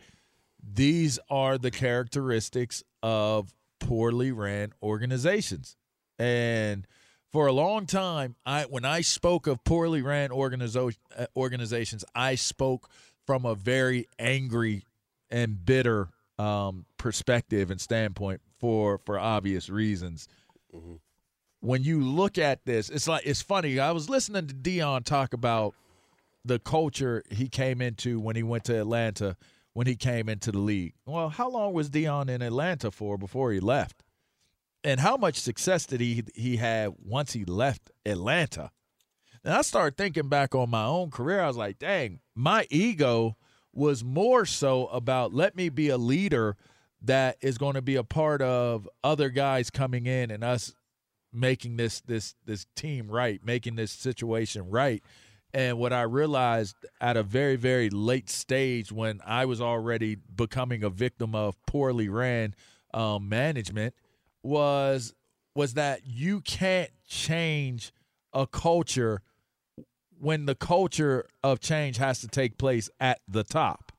These 0.63 1.19
are 1.31 1.59
the 1.59 1.71
characteristics 1.71 2.83
of 3.03 3.55
poorly 3.79 4.33
ran 4.33 4.73
organizations. 4.83 5.77
And 6.19 6.87
for 7.37 7.49
a 7.49 7.53
long 7.53 7.85
time, 7.85 8.35
I 8.47 8.63
when 8.63 8.87
I 8.87 9.03
spoke 9.03 9.47
of 9.47 9.63
poorly 9.63 10.01
ran 10.01 10.31
organizo- 10.31 10.97
uh, 11.15 11.27
organizations, 11.37 12.03
I 12.15 12.35
spoke 12.35 12.89
from 13.27 13.45
a 13.45 13.55
very 13.55 14.09
angry 14.19 14.85
and 15.29 15.63
bitter 15.63 16.09
um, 16.39 16.87
perspective 16.97 17.71
and 17.71 17.79
standpoint 17.79 18.41
for 18.59 19.03
for 19.05 19.19
obvious 19.19 19.69
reasons. 19.69 20.29
When 21.61 21.83
you 21.83 22.03
look 22.03 22.39
at 22.39 22.65
this, 22.65 22.89
it's 22.89 23.07
like 23.07 23.27
it's 23.27 23.43
funny. 23.43 23.79
I 23.79 23.91
was 23.91 24.09
listening 24.09 24.47
to 24.47 24.55
Deion 24.55 25.05
talk 25.05 25.35
about 25.35 25.75
the 26.43 26.59
culture 26.59 27.23
he 27.29 27.51
came 27.51 27.83
into 27.83 28.19
when 28.19 28.35
he 28.35 28.43
went 28.43 28.65
to 28.65 28.81
Atlanta 28.81 29.37
when 29.75 29.87
he 29.87 29.95
came 29.95 30.31
into 30.31 30.53
the 30.53 30.59
league. 30.59 30.95
Well, 31.05 31.29
how 31.29 31.51
long 31.51 31.75
was 31.75 31.91
Deion 31.91 32.31
in 32.31 32.41
Atlanta 32.41 32.91
for 32.91 33.19
before 33.19 33.53
he 33.53 33.61
left? 33.61 34.05
And 34.87 35.01
how 35.01 35.17
much 35.17 35.41
success 35.41 35.85
did 35.85 36.01
he 36.01 36.23
he 36.33 36.59
have 36.59 36.95
once 37.05 37.33
he 37.33 37.45
left 37.45 37.91
Atlanta? 38.07 38.71
And 39.43 39.53
I 39.53 39.63
started 39.63 39.97
thinking 39.97 40.29
back 40.29 40.55
on 40.55 40.71
my 40.71 40.85
own 40.85 41.11
career. 41.11 41.41
I 41.41 41.49
was 41.49 41.57
like, 41.57 41.81
dang, 41.81 42.21
my 42.37 42.69
ego 42.71 43.37
was 43.73 44.05
more 44.05 44.47
so 44.47 44.87
about 44.87 45.35
let 45.35 45.57
me 45.57 45.71
be 45.71 45.89
a 45.89 45.99
leader 45.99 46.57
that 47.03 47.37
is 47.41 47.59
going 47.59 47.75
to 47.75 47.83
be 47.83 47.97
a 47.97 48.05
part 48.05 48.41
of 48.41 48.89
other 49.03 49.29
guys 49.29 49.71
coming 49.71 50.07
in 50.07 50.31
and 50.31 50.45
us 50.45 50.73
making 51.33 51.79
this 51.79 52.01
this 52.03 52.37
this 52.45 52.69
team 52.77 53.09
right, 53.09 53.45
making 53.45 53.75
this 53.75 53.91
situation 53.91 54.71
right. 54.71 55.03
And 55.53 55.79
what 55.81 55.93
I 55.93 56.03
realized 56.03 56.77
at 57.01 57.17
a 57.17 57.25
very 57.25 57.57
very 57.57 57.91
late 57.91 58.31
stage 58.31 58.93
when 58.93 59.21
I 59.27 59.47
was 59.47 59.61
already 59.61 60.15
becoming 60.15 60.85
a 60.85 60.91
victim 60.91 61.35
of 61.35 61.61
poorly 61.67 62.09
ran 62.09 62.55
um, 62.95 63.29
management 63.29 63.93
was 64.47 65.15
was 65.55 65.75
that 65.75 66.03
you 66.07 66.41
can't 66.43 66.91
change 67.09 67.93
a 68.33 68.47
culture 68.47 69.23
when 70.19 70.47
the 70.47 70.55
culture 70.55 71.27
of 71.43 71.61
change 71.61 71.97
has 71.97 72.21
to 72.21 72.29
take 72.29 72.59
place 72.59 72.91
at 73.01 73.21
the 73.27 73.43
top. 73.43 73.93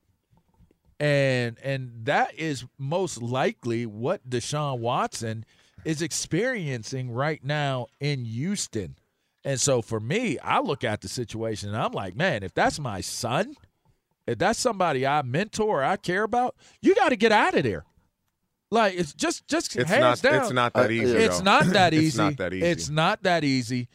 And 1.00 1.58
and 1.62 2.04
that 2.04 2.34
is 2.34 2.64
most 2.78 3.22
likely 3.22 3.86
what 3.86 4.28
Deshaun 4.28 4.78
Watson 4.78 5.44
is 5.84 6.02
experiencing 6.02 7.10
right 7.10 7.44
now 7.44 7.86
in 8.00 8.24
Houston. 8.24 8.96
And 9.44 9.60
so 9.60 9.80
for 9.80 10.00
me, 10.00 10.38
I 10.40 10.60
look 10.60 10.82
at 10.82 11.00
the 11.00 11.08
situation 11.08 11.68
and 11.68 11.78
I'm 11.78 11.92
like, 11.92 12.16
man, 12.16 12.42
if 12.42 12.52
that's 12.52 12.80
my 12.80 13.00
son, 13.00 13.54
if 14.26 14.38
that's 14.38 14.58
somebody 14.58 15.06
I 15.06 15.22
mentor, 15.22 15.84
I 15.84 15.96
care 15.96 16.24
about, 16.24 16.56
you 16.82 16.94
got 16.94 17.10
to 17.10 17.16
get 17.16 17.32
out 17.32 17.54
of 17.54 17.62
there. 17.62 17.84
Like 18.70 18.94
it's 18.94 19.12
just 19.14 19.46
just 19.48 19.74
It's 19.76 19.90
hands 19.90 20.22
not. 20.22 20.30
down. 20.30 20.34
Uh, 20.34 20.40
it's 20.44 20.52
not 20.52 20.72
that 20.74 20.90
I- 20.90 20.92
easy. 20.92 21.16
It's 21.16 21.42
not 21.42 21.66
that 21.66 21.94
easy. 21.94 22.06
It's 22.06 22.16
not 22.18 22.36
that 22.36 22.52
easy. 22.54 22.66
It's 22.66 22.88
not 22.90 23.22
that 23.22 23.44
easy. 23.44 23.88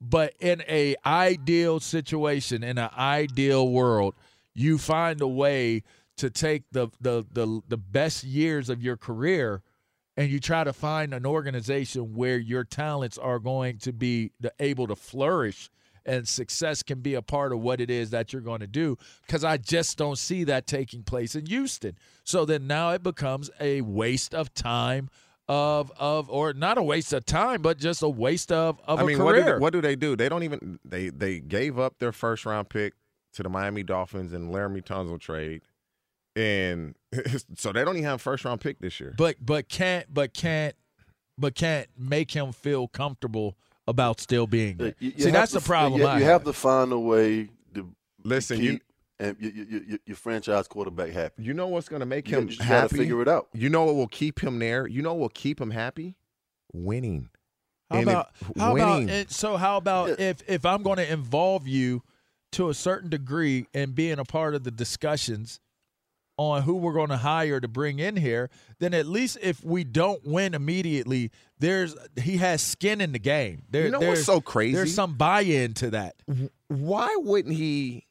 But 0.00 0.34
in 0.40 0.62
a 0.68 0.96
ideal 1.06 1.80
situation, 1.80 2.62
in 2.62 2.76
an 2.78 2.90
ideal 2.96 3.68
world, 3.68 4.14
you 4.54 4.76
find 4.78 5.20
a 5.22 5.28
way 5.28 5.82
to 6.18 6.28
take 6.30 6.64
the 6.72 6.88
the 7.00 7.24
the, 7.32 7.60
the 7.68 7.76
best 7.76 8.24
years 8.24 8.68
of 8.68 8.82
your 8.82 8.96
career 8.96 9.62
and 10.16 10.30
you 10.30 10.40
try 10.40 10.64
to 10.64 10.72
find 10.72 11.12
an 11.12 11.26
organization 11.26 12.14
where 12.14 12.38
your 12.38 12.64
talents 12.64 13.18
are 13.18 13.38
going 13.38 13.78
to 13.78 13.92
be 13.92 14.32
able 14.58 14.86
to 14.86 14.96
flourish 14.96 15.70
and 16.06 16.26
success 16.26 16.82
can 16.82 17.00
be 17.00 17.14
a 17.14 17.22
part 17.22 17.52
of 17.52 17.60
what 17.60 17.80
it 17.80 17.90
is 17.90 18.10
that 18.10 18.32
you're 18.32 18.42
going 18.42 18.60
to 18.60 18.66
do 18.66 18.96
because 19.26 19.44
I 19.44 19.56
just 19.56 19.98
don't 19.98 20.18
see 20.18 20.44
that 20.44 20.66
taking 20.66 21.02
place 21.02 21.34
in 21.34 21.46
Houston. 21.46 21.98
So 22.24 22.44
then 22.44 22.66
now 22.66 22.90
it 22.90 23.02
becomes 23.02 23.50
a 23.60 23.80
waste 23.82 24.34
of 24.34 24.54
time 24.54 25.10
of 25.48 25.92
of 25.96 26.28
or 26.28 26.52
not 26.52 26.76
a 26.76 26.82
waste 26.82 27.12
of 27.12 27.24
time 27.24 27.62
but 27.62 27.78
just 27.78 28.02
a 28.02 28.08
waste 28.08 28.50
of 28.50 28.80
of 28.86 28.98
I 28.98 29.02
a 29.02 29.06
mean, 29.06 29.22
what 29.22 29.34
do, 29.34 29.44
they, 29.44 29.58
what 29.58 29.72
do 29.72 29.80
they 29.80 29.94
do? 29.94 30.16
They 30.16 30.28
don't 30.28 30.42
even. 30.42 30.80
They 30.84 31.08
they 31.08 31.38
gave 31.40 31.78
up 31.78 31.98
their 31.98 32.12
first 32.12 32.46
round 32.46 32.68
pick 32.68 32.94
to 33.34 33.42
the 33.42 33.48
Miami 33.48 33.82
Dolphins 33.82 34.32
and 34.32 34.52
Laremy 34.52 34.82
Tunsil 34.82 35.20
trade, 35.20 35.62
and 36.34 36.96
so 37.56 37.72
they 37.72 37.84
don't 37.84 37.96
even 37.96 38.04
have 38.04 38.16
a 38.16 38.18
first 38.18 38.44
round 38.44 38.60
pick 38.60 38.80
this 38.80 38.98
year. 38.98 39.14
but 39.16 39.36
but 39.40 39.68
can't 39.68 40.12
but 40.12 40.34
can't 40.34 40.74
but 41.38 41.54
can't 41.54 41.88
make 41.96 42.32
him 42.32 42.52
feel 42.52 42.88
comfortable 42.88 43.56
about 43.88 44.20
still 44.20 44.46
being 44.46 44.76
there. 44.76 44.88
Uh, 44.88 44.92
you- 44.98 45.12
you 45.16 45.24
See, 45.24 45.30
that's 45.30 45.52
to- 45.52 45.58
the 45.60 45.64
problem. 45.64 46.00
You, 46.00 46.06
you 46.06 46.12
have. 46.12 46.22
have 46.22 46.44
to 46.44 46.52
find 46.52 46.92
a 46.92 46.98
way 46.98 47.48
to 47.74 47.88
Listen, 48.24 48.60
you 48.60 48.80
and 49.18 49.36
your, 49.40 49.52
your, 49.52 49.82
your, 49.82 49.98
your 50.06 50.16
franchise 50.16 50.66
quarterback 50.68 51.10
happy. 51.10 51.42
you 51.42 51.54
know 51.54 51.68
what's 51.68 51.88
going 51.88 52.00
to 52.00 52.06
make 52.06 52.28
him 52.28 52.42
you 52.44 52.48
just 52.50 52.62
happy. 52.62 52.96
figure 52.98 53.22
it 53.22 53.28
out. 53.28 53.48
You 53.54 53.68
know 53.70 53.84
what 53.84 53.94
will 53.94 54.08
keep 54.08 54.40
him 54.42 54.58
there. 54.58 54.86
You 54.86 55.00
know 55.02 55.14
what 55.14 55.20
will 55.20 55.28
keep 55.30 55.60
him 55.60 55.70
happy. 55.70 56.16
winning. 56.72 57.30
How 57.90 57.98
And 57.98 58.08
if 58.08 58.14
about 58.14 58.30
how 58.58 58.74
winning- 58.74 59.04
about 59.04 59.16
it, 59.16 59.30
so? 59.30 59.56
How 59.56 59.76
about 59.76 60.18
if 60.18 60.42
if 60.48 60.66
I'm 60.66 60.82
going 60.82 60.96
to 60.98 61.10
involve 61.10 61.68
you 61.68 62.02
to 62.52 62.68
a 62.68 62.74
certain 62.74 63.08
degree 63.10 63.66
and 63.74 63.94
being 63.94 64.18
a 64.18 64.24
part 64.24 64.54
of 64.54 64.64
the 64.64 64.70
discussions 64.70 65.60
on 66.38 66.62
who 66.62 66.74
we're 66.74 66.92
going 66.92 67.08
to 67.08 67.16
hire 67.16 67.60
to 67.60 67.68
bring 67.68 67.98
in 67.98 68.16
here, 68.16 68.50
then 68.78 68.92
at 68.92 69.06
least 69.06 69.38
if 69.40 69.64
we 69.64 69.84
don't 69.84 70.24
win 70.26 70.52
immediately, 70.54 71.30
there's 71.58 71.96
he 72.20 72.36
has 72.36 72.60
skin 72.62 73.00
in 73.00 73.12
the 73.12 73.18
game. 73.18 73.62
There, 73.70 73.84
You 73.86 73.90
know 73.92 73.98
what's 73.98 74.06
there's- 74.06 74.24
so 74.26 74.40
crazy? 74.40 74.74
There's 74.74 74.94
some 74.94 75.14
buy-in 75.14 75.72
to 75.74 75.90
that. 75.90 76.16
Why 76.68 77.14
wouldn't 77.20 77.54
he 77.54 78.06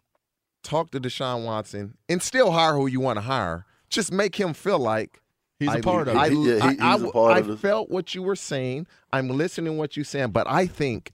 talk 0.63 0.89
to 0.91 1.00
Deshaun 1.00 1.46
Watson 1.46 1.98
and 2.10 2.22
still 2.22 2.51
hire 2.51 2.74
who 2.74 2.88
you 2.88 3.00
want 3.00 3.17
to 3.17 3.22
hire? 3.22 3.65
Just 3.89 4.12
make 4.12 4.36
him 4.36 4.53
feel 4.53 4.79
like 4.79 5.22
He's 5.60 5.70
a 5.70 5.74
I- 5.74 5.82
part 5.82 6.08
of 6.08 6.17
I, 6.17 6.25
it. 6.27 6.32
He- 6.34 6.50
yeah, 6.50 6.72
he- 6.72 6.79
I- 6.79 6.94
he's 6.96 7.03
a 7.03 7.08
I- 7.08 7.12
part 7.12 7.44
I 7.46 7.55
felt 7.58 7.89
what 7.91 8.15
you 8.15 8.24
were 8.24 8.36
saying. 8.36 8.88
I'm 9.13 9.29
listening 9.29 9.74
to 9.74 9.77
what 9.77 9.96
you're 9.96 10.03
saying, 10.03 10.32
but 10.32 10.48
I 10.50 10.65
think 10.65 11.12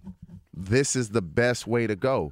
this 0.54 0.96
is 0.96 1.10
the 1.10 1.22
best 1.22 1.68
way 1.68 1.88
to 1.88 1.96
go. 1.98 2.32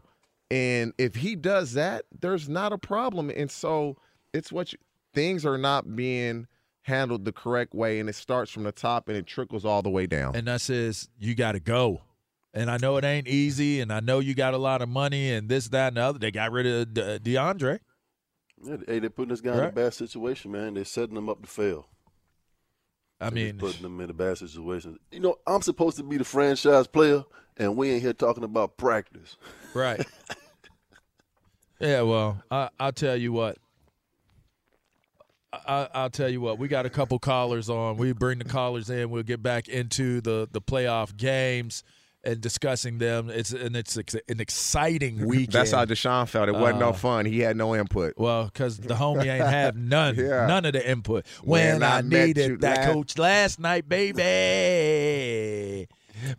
And 0.49 0.93
if 0.97 1.15
he 1.17 1.35
does 1.35 1.73
that, 1.73 2.05
there's 2.17 2.47
not 2.49 2.73
a 2.73 2.77
problem. 2.79 3.29
And 3.29 3.51
so 3.51 3.97
it's 4.33 4.51
what 4.51 4.73
you, 4.73 4.79
things 5.13 5.45
are 5.45 5.57
not 5.57 5.95
being 5.95 6.47
handled 6.83 7.25
the 7.25 7.31
correct 7.31 7.73
way, 7.73 7.99
and 7.99 8.09
it 8.09 8.15
starts 8.15 8.51
from 8.51 8.63
the 8.63 8.71
top 8.71 9.07
and 9.07 9.17
it 9.17 9.27
trickles 9.27 9.65
all 9.65 9.81
the 9.81 9.89
way 9.89 10.07
down. 10.07 10.35
and 10.35 10.47
that 10.47 10.61
says 10.61 11.09
you 11.19 11.35
got 11.35 11.53
to 11.53 11.59
go. 11.59 12.01
And 12.51 12.71
I 12.71 12.77
know 12.77 12.97
it 12.97 13.03
ain't 13.05 13.27
easy, 13.27 13.79
and 13.79 13.93
I 13.93 13.99
know 13.99 14.17
you 14.17 14.33
got 14.33 14.55
a 14.55 14.57
lot 14.57 14.81
of 14.81 14.89
money, 14.89 15.31
and 15.31 15.47
this, 15.49 15.67
that, 15.67 15.89
and 15.89 15.97
the 15.97 16.01
other. 16.01 16.17
They 16.17 16.31
got 16.31 16.51
rid 16.51 16.65
of 16.65 16.93
De- 16.95 17.19
DeAndre. 17.19 17.79
Yeah, 18.63 18.77
hey, 18.87 18.97
they're 18.99 19.11
putting 19.11 19.29
this 19.29 19.39
guy 19.39 19.55
in 19.55 19.63
a 19.65 19.71
bad 19.71 19.93
situation, 19.93 20.51
man. 20.51 20.73
They're 20.73 20.83
setting 20.83 21.15
him 21.15 21.29
up 21.29 21.43
to 21.43 21.47
fail. 21.47 21.87
I 23.21 23.25
They're 23.25 23.35
mean, 23.45 23.57
putting 23.59 23.83
them 23.83 23.99
in 24.01 24.09
a 24.09 24.13
bad 24.13 24.39
situation. 24.39 24.97
You 25.11 25.19
know, 25.19 25.35
I'm 25.45 25.61
supposed 25.61 25.97
to 25.97 26.03
be 26.03 26.17
the 26.17 26.23
franchise 26.23 26.87
player, 26.87 27.23
and 27.55 27.77
we 27.77 27.91
ain't 27.91 28.01
here 28.01 28.13
talking 28.13 28.43
about 28.43 28.77
practice. 28.77 29.37
right? 29.75 30.03
yeah. 31.79 32.01
Well, 32.01 32.41
I, 32.49 32.69
I'll 32.79 32.91
tell 32.91 33.15
you 33.15 33.31
what. 33.31 33.57
I, 35.51 35.87
I'll 35.93 36.09
tell 36.09 36.29
you 36.29 36.41
what. 36.41 36.59
We 36.59 36.67
got 36.67 36.85
a 36.85 36.89
couple 36.89 37.17
callers 37.19 37.69
on. 37.69 37.97
We 37.97 38.11
bring 38.13 38.37
the 38.39 38.45
callers 38.45 38.89
in. 38.89 39.09
We'll 39.09 39.23
get 39.23 39.41
back 39.41 39.67
into 39.67 40.21
the 40.21 40.47
the 40.51 40.61
playoff 40.61 41.15
games 41.17 41.83
and 42.23 42.39
discussing 42.41 42.97
them. 42.99 43.29
It's 43.31 43.51
and 43.51 43.75
it's 43.75 43.95
an 43.97 44.39
exciting 44.39 45.25
weekend. 45.25 45.53
That's 45.53 45.71
how 45.71 45.85
Deshaun 45.85 46.27
felt. 46.27 46.49
It 46.49 46.55
wasn't 46.55 46.79
no 46.79 46.89
Uh, 46.89 46.93
fun. 46.93 47.25
He 47.25 47.39
had 47.39 47.57
no 47.57 47.75
input. 47.75 48.13
Well, 48.17 48.45
because 48.45 48.77
the 48.77 48.93
homie 48.93 49.25
ain't 49.25 49.43
have 49.43 49.75
none, 49.77 50.15
Yeah. 50.17 50.45
none 50.45 50.65
of 50.65 50.73
the 50.73 50.87
input. 50.87 51.25
When, 51.43 51.75
When 51.79 51.83
I, 51.83 51.97
I 51.97 52.01
needed 52.01 52.61
that 52.61 52.77
last- 52.79 52.91
coach 52.93 53.17
last 53.17 53.59
night, 53.59 53.87
baby, 53.89 55.87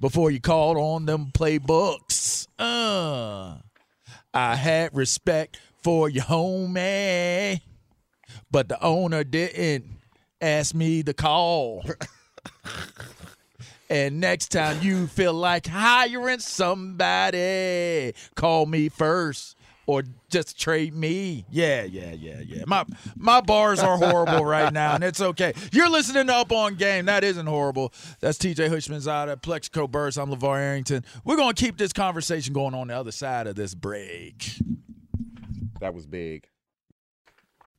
before 0.01 0.31
you 0.31 0.41
called 0.41 0.77
on 0.77 1.07
them 1.07 1.31
playbooks, 1.33 2.47
uh, 2.59 3.57
I 4.33 4.55
had 4.55 4.95
respect 4.95 5.59
for 5.83 6.09
your 6.11 6.25
homie, 6.25 7.61
but 8.51 8.69
the 8.69 8.83
owner 8.83 9.25
didn't 9.25 9.87
ask 10.41 10.75
me 10.75 11.03
to 11.03 11.15
call. 11.15 11.85
And 13.91 14.21
next 14.21 14.53
time 14.53 14.81
you 14.83 15.09
feel 15.09 15.35
like 15.35 15.67
hiring 15.67 16.39
somebody, 16.39 18.15
call 18.37 18.65
me 18.67 18.89
first 18.89 19.57
or 19.85 20.05
just 20.29 20.57
trade 20.57 20.95
me. 20.95 21.45
Yeah, 21.51 21.83
yeah, 21.83 22.13
yeah, 22.13 22.39
yeah. 22.39 22.63
My 22.69 22.85
my 23.17 23.41
bars 23.41 23.81
are 23.81 23.97
horrible 23.97 24.45
right 24.45 24.73
now, 24.73 24.95
and 24.95 25.03
it's 25.03 25.21
okay. 25.21 25.53
You're 25.73 25.89
listening 25.89 26.29
to 26.29 26.35
Up 26.35 26.53
on 26.53 26.77
Game. 26.77 27.07
That 27.07 27.25
isn't 27.25 27.47
horrible. 27.47 27.93
That's 28.21 28.39
TJ 28.39 28.69
Hushman's 28.69 29.09
out 29.09 29.29
at 29.29 29.43
Plaxico 29.43 29.89
Burress. 29.89 30.17
I'm 30.17 30.31
LaVar 30.31 30.59
Arrington. 30.59 31.05
We're 31.25 31.37
gonna 31.37 31.53
keep 31.53 31.77
this 31.77 31.93
conversation 31.93 32.55
going 32.55 32.75
on 32.75 32.87
the 32.87 32.95
other 32.95 33.11
side 33.11 33.49
of 33.49 33.57
this 33.57 33.75
break. 33.75 34.53
That 35.81 35.95
was 35.95 36.07
big. 36.07 36.47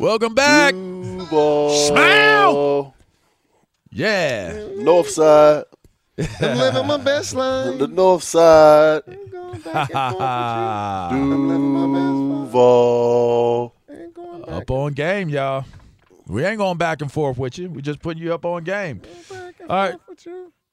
Welcome 0.00 0.34
back. 0.34 0.72
Duval. 0.72 1.76
Smile. 1.76 2.94
Yeah. 3.90 4.68
North 4.78 5.10
side. 5.10 5.64
I'm 6.40 6.56
living 6.56 6.86
my 6.86 6.96
best 6.96 7.34
life. 7.34 7.78
The 7.78 7.86
north 7.86 8.22
side. 8.22 9.02
Up 14.48 14.70
on 14.70 14.94
game, 14.94 15.28
y'all. 15.28 15.66
We 16.26 16.46
ain't 16.46 16.56
going 16.56 16.78
back 16.78 17.02
and 17.02 17.12
forth 17.12 17.36
with 17.36 17.58
you. 17.58 17.68
We 17.68 17.82
just 17.82 18.00
putting 18.00 18.22
you 18.22 18.32
up 18.32 18.46
on 18.46 18.64
game. 18.64 19.02
All 19.68 19.68
right. 19.68 19.96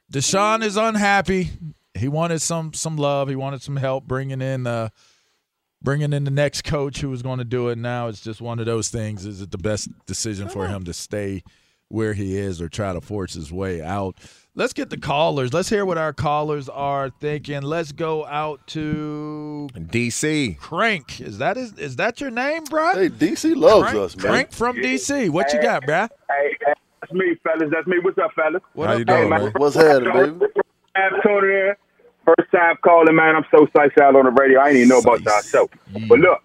Deshaun 0.10 0.64
is 0.64 0.78
unhappy. 0.78 1.50
He 1.94 2.08
wanted 2.08 2.42
some 2.42 2.72
some 2.72 2.96
love. 2.96 3.28
He 3.28 3.36
wanted 3.36 3.62
some 3.62 3.76
help 3.76 4.06
bringing 4.06 4.40
in 4.40 4.66
uh 4.66 4.88
bringing 5.82 6.14
in 6.14 6.24
the 6.24 6.32
next 6.32 6.64
coach 6.64 7.02
who 7.02 7.10
was 7.10 7.22
going 7.22 7.40
to 7.40 7.46
do 7.46 7.70
it. 7.70 7.78
Now 7.78 8.08
it's 8.08 8.22
just 8.22 8.42
one 8.42 8.60
of 8.60 8.66
those 8.66 8.90
things. 8.90 9.26
Is 9.26 9.42
it 9.42 9.52
the 9.52 9.58
best 9.58 9.90
decision 10.06 10.50
for 10.50 10.66
uh-huh. 10.66 10.78
him 10.78 10.84
to 10.86 10.94
stay 10.94 11.44
where 11.90 12.14
he 12.14 12.38
is 12.38 12.62
or 12.62 12.68
try 12.68 12.94
to 12.94 13.02
force 13.02 13.34
his 13.34 13.52
way 13.52 13.82
out? 13.82 14.18
Let's 14.56 14.74
get 14.74 14.90
the 14.90 14.98
callers. 14.98 15.54
Let's 15.54 15.70
hear 15.70 15.86
what 15.86 16.00
our 16.00 16.14
callers 16.14 16.68
are 16.68 17.12
thinking. 17.12 17.62
Let's 17.62 17.92
go 17.92 18.26
out 18.26 18.66
to 18.68 19.68
DC. 19.74 20.58
Crank. 20.58 21.22
Is 21.22 21.38
that 21.38 21.58
is, 21.58 21.74
is 21.74 21.98
that 21.98 22.20
your 22.20 22.32
name, 22.32 22.64
bro? 22.64 22.94
Hey, 22.94 23.10
DC 23.10 23.56
loves 23.56 23.92
Crank, 23.92 23.98
us, 23.98 24.18
man. 24.18 24.26
Crank 24.26 24.52
from 24.52 24.78
DC. 24.78 25.30
What 25.30 25.54
you 25.54 25.62
got, 25.62 25.84
bruh? 25.84 26.10
Hey, 26.28 26.58
hey, 26.66 26.74
that's 27.02 27.14
me, 27.14 27.36
fellas. 27.44 27.70
That's 27.72 27.86
me. 27.86 27.98
What's 28.02 28.18
up, 28.18 28.32
fellas? 28.34 28.64
What 28.74 28.88
How 28.88 28.94
up, 28.94 29.00
you 29.00 29.06
doing, 29.06 29.30
man? 29.30 29.44
man? 29.44 29.54
What's 29.58 29.76
happening, 29.76 30.40
baby? 30.40 30.46
I'm 32.28 32.36
tuning 32.36 32.46
in. 32.46 32.46
First 32.46 32.52
time 32.52 32.76
calling, 32.84 33.16
man. 33.16 33.36
I'm 33.36 33.46
so 33.52 33.66
psyched 33.68 34.02
out 34.02 34.16
on 34.16 34.26
the 34.26 34.32
radio. 34.32 34.60
I 34.60 34.70
ain't 34.70 34.78
even 34.78 34.90
know 34.90 35.00
about 35.00 35.22
y'all 35.22 35.42
show. 35.42 35.70
But 36.08 36.20
look, 36.20 36.44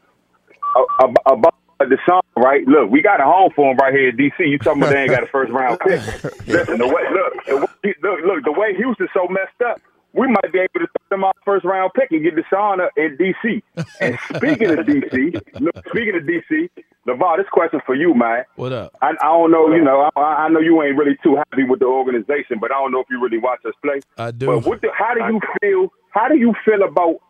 about 1.26 1.54
Deshaun, 1.80 2.22
right? 2.36 2.66
Look, 2.66 2.90
we 2.90 3.02
got 3.02 3.20
a 3.20 3.24
home 3.24 3.50
for 3.54 3.70
him 3.70 3.76
right 3.76 3.92
here 3.92 4.08
in 4.10 4.16
DC. 4.16 4.32
You 4.38 4.58
talking 4.58 4.82
about 4.82 4.92
they 4.92 5.02
ain't 5.02 5.10
got 5.10 5.22
a 5.22 5.26
first 5.26 5.52
round 5.52 5.80
pick? 5.80 6.00
Listen, 6.46 6.78
the 6.78 6.86
way 6.86 7.02
look, 7.12 7.46
the 7.46 7.56
way, 7.56 7.94
look, 8.02 8.20
look, 8.24 8.44
the 8.44 8.52
way 8.52 8.74
Houston's 8.76 9.10
so 9.14 9.26
messed 9.28 9.60
up. 9.66 9.80
We 10.14 10.26
might 10.26 10.52
be 10.52 10.58
able 10.58 10.80
to 10.80 10.86
throw 10.86 11.16
them 11.16 11.24
off 11.24 11.36
first 11.44 11.64
round 11.64 11.92
pick 11.94 12.10
and 12.10 12.22
get 12.22 12.34
Deshaun 12.36 12.86
in 12.96 13.16
DC. 13.16 13.62
And 14.00 14.18
speaking 14.34 14.70
of 14.70 14.84
DC, 14.86 15.60
look, 15.60 15.76
speaking 15.88 16.16
of 16.16 16.22
DC, 16.22 16.68
LaVar, 17.06 17.38
this 17.38 17.46
question 17.50 17.80
for 17.84 17.94
you, 17.94 18.14
man. 18.14 18.44
What 18.56 18.72
up? 18.72 18.96
I, 19.00 19.10
I 19.10 19.26
don't 19.26 19.50
know, 19.50 19.74
you 19.74 19.82
know, 19.82 20.10
I, 20.16 20.20
I 20.20 20.48
know 20.48 20.60
you 20.60 20.82
ain't 20.82 20.96
really 20.96 21.16
too 21.22 21.36
happy 21.36 21.64
with 21.64 21.80
the 21.80 21.86
organization, 21.86 22.58
but 22.60 22.70
I 22.70 22.74
don't 22.74 22.92
know 22.92 23.00
if 23.00 23.06
you 23.10 23.20
really 23.20 23.38
watch 23.38 23.60
us 23.66 23.74
play. 23.82 24.00
I 24.18 24.30
do. 24.30 24.46
But 24.46 24.66
what 24.66 24.80
the, 24.82 24.88
how 24.96 25.14
do 25.14 25.20
you 25.32 25.40
feel? 25.60 25.92
How 26.10 26.28
do 26.28 26.36
you 26.36 26.54
feel 26.64 26.82
about 26.82 27.20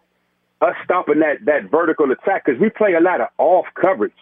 us 0.60 0.74
stopping 0.84 1.20
that 1.20 1.44
that 1.46 1.70
vertical 1.70 2.10
attack? 2.10 2.44
Because 2.44 2.60
we 2.60 2.68
play 2.70 2.94
a 2.94 3.00
lot 3.00 3.20
of 3.20 3.28
off 3.38 3.66
coverage, 3.74 4.12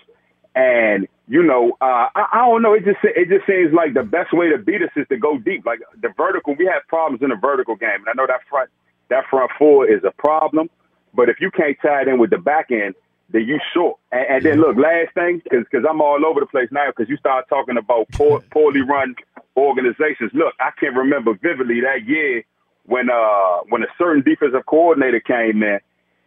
and 0.54 1.08
you 1.28 1.42
know, 1.44 1.76
uh, 1.80 2.08
I, 2.14 2.26
I 2.32 2.38
don't 2.46 2.62
know. 2.62 2.74
It 2.74 2.84
just 2.84 2.98
it 3.04 3.28
just 3.28 3.46
seems 3.46 3.72
like 3.72 3.94
the 3.94 4.02
best 4.02 4.32
way 4.32 4.50
to 4.50 4.58
beat 4.58 4.82
us 4.82 4.90
is 4.96 5.06
to 5.08 5.16
go 5.16 5.38
deep. 5.38 5.64
Like 5.64 5.80
the 6.02 6.08
vertical, 6.16 6.56
we 6.58 6.66
have 6.66 6.86
problems 6.88 7.22
in 7.22 7.30
the 7.30 7.36
vertical 7.36 7.76
game, 7.76 8.02
and 8.06 8.08
I 8.08 8.14
know 8.14 8.26
that 8.26 8.40
front 8.48 8.70
that 9.10 9.24
front 9.30 9.50
four 9.58 9.88
is 9.88 10.02
a 10.04 10.10
problem. 10.10 10.68
But 11.14 11.28
if 11.28 11.40
you 11.40 11.50
can't 11.50 11.76
tie 11.82 12.02
it 12.02 12.08
in 12.08 12.18
with 12.18 12.30
the 12.30 12.38
back 12.38 12.70
end, 12.70 12.94
then 13.30 13.42
you 13.42 13.60
short. 13.72 13.98
And, 14.10 14.26
and 14.28 14.44
then 14.44 14.60
look, 14.60 14.76
last 14.76 15.14
thing, 15.14 15.42
because 15.50 15.84
I'm 15.88 16.00
all 16.00 16.24
over 16.24 16.40
the 16.40 16.46
place 16.46 16.68
now, 16.70 16.88
because 16.88 17.08
you 17.08 17.16
start 17.16 17.48
talking 17.48 17.76
about 17.76 18.08
poor, 18.12 18.40
poorly 18.50 18.82
run 18.82 19.14
organizations. 19.56 20.30
Look, 20.34 20.54
I 20.58 20.70
can't 20.78 20.96
remember 20.96 21.34
vividly 21.34 21.80
that 21.80 22.06
year 22.06 22.44
when 22.86 23.08
uh 23.10 23.58
when 23.68 23.82
a 23.82 23.92
certain 23.98 24.22
defensive 24.22 24.66
coordinator 24.66 25.20
came 25.20 25.62
in, 25.62 25.78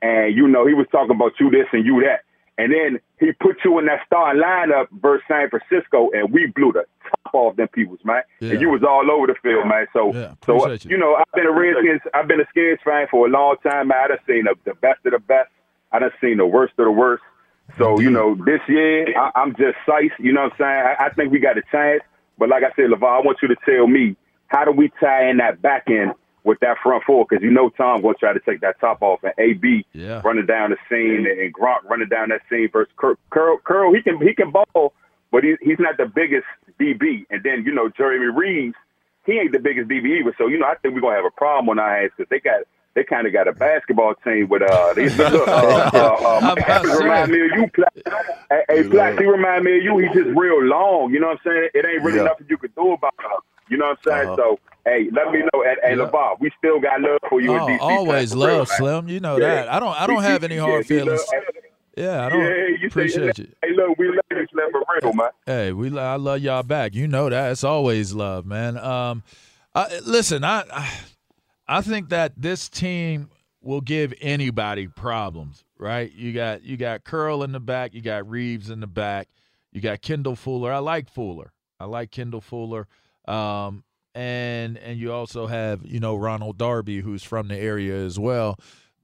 and 0.02 0.36
you 0.36 0.48
know 0.48 0.66
he 0.66 0.74
was 0.74 0.88
talking 0.92 1.16
about 1.16 1.34
you 1.40 1.50
this 1.50 1.68
and 1.74 1.86
you 1.86 2.02
that, 2.02 2.24
and 2.58 2.72
then 2.72 3.00
he 3.20 3.32
put 3.32 3.58
you 3.66 3.80
in 3.80 3.86
that 3.88 4.02
starting 4.06 4.42
lineup 4.42 4.88
versus 5.02 5.24
San 5.28 5.50
Francisco, 5.50 6.10
and 6.12 6.32
we 6.32 6.48
blew 6.48 6.72
the 6.72 6.86
top 7.10 7.34
off 7.34 7.56
them 7.56 7.68
peoples, 7.70 8.00
man. 8.04 8.22
Yeah. 8.40 8.52
And 8.52 8.62
you 8.62 8.70
was 8.70 8.84
all 8.84 9.10
over 9.10 9.28
the 9.28 9.36
field, 9.42 9.68
man. 9.68 9.88
So, 9.92 10.14
Yeah, 10.14 10.36
so 10.46 10.64
uh, 10.66 10.78
you. 10.82 10.92
you 10.92 10.98
know, 10.98 11.16
I've 11.16 11.32
been 11.34 11.48
a 11.48 11.52
Redskins, 11.52 12.02
I've 12.14 12.28
been 12.28 12.42
a 12.42 12.48
Skins 12.50 12.80
fan 12.84 13.08
for 13.10 13.26
a 13.28 13.30
long 13.30 13.56
time, 13.64 13.88
man. 13.88 13.98
I 14.04 14.08
done 14.10 14.18
seen 14.28 14.44
the, 14.44 14.56
the 14.66 14.76
best 14.76 15.06
of 15.06 15.14
the 15.14 15.20
best. 15.20 15.50
I 15.92 16.00
done 16.00 16.12
seen 16.22 16.38
the 16.38 16.46
worst 16.46 16.74
of 16.78 16.86
the 16.86 16.92
worst. 16.92 17.24
So, 17.78 18.00
you 18.00 18.10
know, 18.10 18.36
this 18.36 18.62
year 18.68 19.18
I, 19.18 19.32
I'm 19.36 19.56
just 19.56 19.78
sice. 19.86 20.12
You 20.20 20.34
know 20.34 20.44
what 20.44 20.54
I'm 20.54 20.58
saying? 20.60 20.96
I, 21.00 21.06
I 21.06 21.10
think 21.10 21.32
we 21.32 21.40
got 21.40 21.58
a 21.58 21.64
chance. 21.72 22.04
But 22.38 22.50
like 22.50 22.64
I 22.64 22.76
said, 22.76 22.90
LaVar, 22.90 23.22
I 23.22 23.26
want 23.26 23.40
you 23.42 23.48
to 23.48 23.56
tell 23.66 23.88
me 23.88 24.16
how 24.48 24.66
do 24.66 24.72
we 24.72 24.92
tie 25.00 25.30
in 25.30 25.38
that 25.38 25.62
back 25.62 25.86
end 25.88 26.14
with 26.44 26.60
that 26.60 26.78
front 26.84 27.04
four? 27.06 27.26
Because 27.28 27.44
you 27.44 27.52
know 27.52 27.70
Tom 27.70 28.02
going 28.02 28.16
to 28.16 28.20
try 28.20 28.34
to 28.34 28.40
take 28.40 28.62
that 28.62 28.80
top 28.80 29.02
off 29.02 29.20
and 29.24 29.34
AB 29.38 29.86
Yeah. 29.94 30.22
running 30.24 30.46
down 30.46 30.72
the 30.72 30.78
scene 30.90 31.26
and, 31.30 31.40
and 31.40 31.54
Gronk 31.54 31.84
running 31.90 32.10
down 32.10 32.30
that 32.30 32.42
scene 32.50 32.70
versus 32.72 32.94
Cur- 32.98 33.18
Curl. 33.30 33.58
Curl, 33.64 33.94
he 33.94 34.02
can 34.02 34.20
he 34.22 34.34
can 34.34 34.52
ball, 34.52 34.94
but 35.32 35.44
he, 35.44 35.56
he's 35.62 35.80
not 35.80 35.98
the 35.98 36.06
biggest 36.06 36.46
DB. 36.80 37.26
And 37.30 37.42
then 37.44 37.64
you 37.66 37.74
know 37.74 37.90
Jeremy 37.90 38.26
Reaves, 38.28 38.76
he 39.26 39.34
ain't 39.34 39.52
the 39.54 39.60
biggest 39.60 39.88
DB 39.90 40.20
either. 40.20 40.36
So 40.38 40.48
you 40.48 40.58
know 40.60 40.66
I 40.68 40.76
think 40.76 40.96
we're 40.96 41.02
gonna 41.02 41.16
have 41.16 41.26
a 41.26 41.32
problem 41.32 41.70
on 41.70 41.80
our 41.80 41.98
hands 42.00 42.12
because 42.18 42.30
they 42.30 42.40
got 42.40 42.62
they 42.96 43.04
kind 43.04 43.26
of 43.26 43.34
got 43.34 43.48
a 43.48 43.54
basketball 43.54 44.14
team 44.24 44.50
with 44.50 44.62
uh 44.62 44.94
they 44.94 45.10
look 45.10 45.48
uh, 45.48 45.52
uh, 45.52 45.90
uh, 45.94 46.40
I'm 46.44 46.58
about 46.58 46.68
to 46.68 46.72
Evans 46.90 47.00
remind 47.00 47.32
me 47.32 47.40
of 47.42 47.52
you, 47.56 47.68
Platt. 47.74 47.94
Hey, 48.50 48.64
hey 48.70 48.84
Platt, 48.90 49.18
he 49.18 49.26
remind 49.26 49.64
me 49.64 49.78
of 49.78 49.84
you. 49.84 49.98
He's 50.00 50.12
just 50.14 50.38
real 50.38 50.62
long. 50.62 51.12
You 51.12 51.20
know 51.20 51.28
what 51.30 51.40
I'm 51.46 51.52
saying? 51.52 51.70
It 51.74 51.86
ain't 51.86 52.04
really 52.04 52.18
Yeah. 52.20 52.26
nothing 52.26 52.48
you 52.50 52.58
can 52.58 52.72
do 52.76 52.92
about 52.94 53.14
him. 53.20 53.40
You 53.70 53.78
know 53.78 53.88
what 53.88 53.98
I'm 54.14 54.28
saying? 54.28 54.28
Uh-huh. 54.30 54.36
So 54.38 54.60
hey, 54.86 55.10
let 55.12 55.32
me 55.32 55.40
know. 55.40 55.64
And, 55.64 55.78
and 55.84 56.00
Yeah. 56.00 56.06
LaVar, 56.10 56.40
we 56.40 56.52
still 56.58 56.80
got 56.80 57.02
love 57.02 57.20
for 57.30 57.42
you 57.42 57.54
in 57.54 57.60
Oh, 57.62 57.68
DC. 57.68 57.80
always 57.82 58.32
for 58.34 58.38
real, 58.40 58.58
love. 58.60 58.68
Slim. 58.70 59.08
You 59.08 59.20
know 59.20 59.38
Yeah. 59.38 59.56
that. 59.56 59.70
I 59.74 59.80
don't. 59.80 60.00
I 60.02 60.08
don't 60.08 60.24
have 60.24 60.44
any 60.44 60.58
hard 60.58 60.86
feelings. 60.86 61.22
Yeah, 61.96 62.26
I 62.26 62.30
don't 62.30 62.40
yeah, 62.42 62.48
you 62.70 62.78
say- 62.80 62.86
appreciate 62.88 63.38
you. 63.38 63.48
Hey, 63.62 63.70
look, 63.76 63.98
we 64.00 64.08
love 64.08 64.18
you, 64.32 64.48
Slim, 64.52 64.72
for 64.72 64.84
real, 65.02 65.14
man. 65.14 65.28
Hey, 65.46 65.72
we 65.74 65.96
I 65.98 66.16
love 66.16 66.40
y'all 66.42 66.64
back. 66.64 66.96
You 66.96 67.08
know 67.08 67.30
that. 67.30 67.52
It's 67.52 67.64
always 67.64 68.14
love, 68.14 68.46
man. 68.48 68.78
Um, 68.80 69.22
I, 69.76 70.00
listen, 70.06 70.44
I, 70.44 70.64
I 70.72 70.92
I 71.68 71.82
think 71.82 72.10
that 72.10 72.34
this 72.36 72.68
team 72.68 73.30
will 73.62 73.80
give 73.82 74.12
anybody 74.22 74.88
problems, 74.88 75.64
right? 75.78 76.12
You 76.12 76.34
got 76.34 76.64
you 76.64 76.78
got 76.78 77.04
Curl 77.04 77.44
in 77.44 77.52
the 77.52 77.60
back, 77.60 77.94
you 77.94 78.02
got 78.02 78.28
Reaves 78.28 78.72
in 78.72 78.80
the 78.80 78.88
back, 78.88 79.28
you 79.72 79.80
got 79.80 80.02
Kendall 80.02 80.36
Fuller. 80.36 80.72
I 80.74 80.80
like 80.80 81.10
Fuller. 81.10 81.52
I 81.80 81.86
like 81.86 82.10
Kendall 82.10 82.42
Fuller. 82.42 82.88
Um, 83.28 83.84
and 84.16 84.78
and 84.78 84.98
you 85.00 85.12
also 85.14 85.48
have 85.48 85.82
you 85.86 86.00
know 86.00 86.16
Ronald 86.16 86.58
Darby, 86.58 87.02
who's 87.02 87.24
from 87.24 87.48
the 87.48 87.58
area 87.58 87.96
as 87.96 88.20
well. 88.20 88.58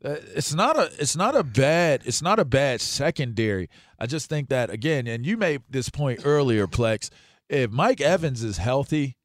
Uh, 0.04 0.16
It's 0.36 0.54
not 0.54 0.78
a 0.78 0.92
it's 1.00 1.16
not 1.16 1.36
a 1.36 1.44
bad 1.44 2.02
it's 2.06 2.22
not 2.22 2.40
a 2.40 2.46
bad 2.46 2.82
secondary. 2.82 3.70
I 4.00 4.06
just 4.06 4.30
think 4.30 4.50
that 4.50 4.70
again, 4.70 5.08
and 5.08 5.26
you 5.26 5.36
made 5.38 5.62
this 5.70 5.90
point 5.90 6.22
earlier, 6.26 6.68
Plex. 6.68 7.10
If 7.50 7.72
Mike 7.72 8.00
Evans 8.00 8.44
is 8.44 8.58
healthy, 8.58 9.18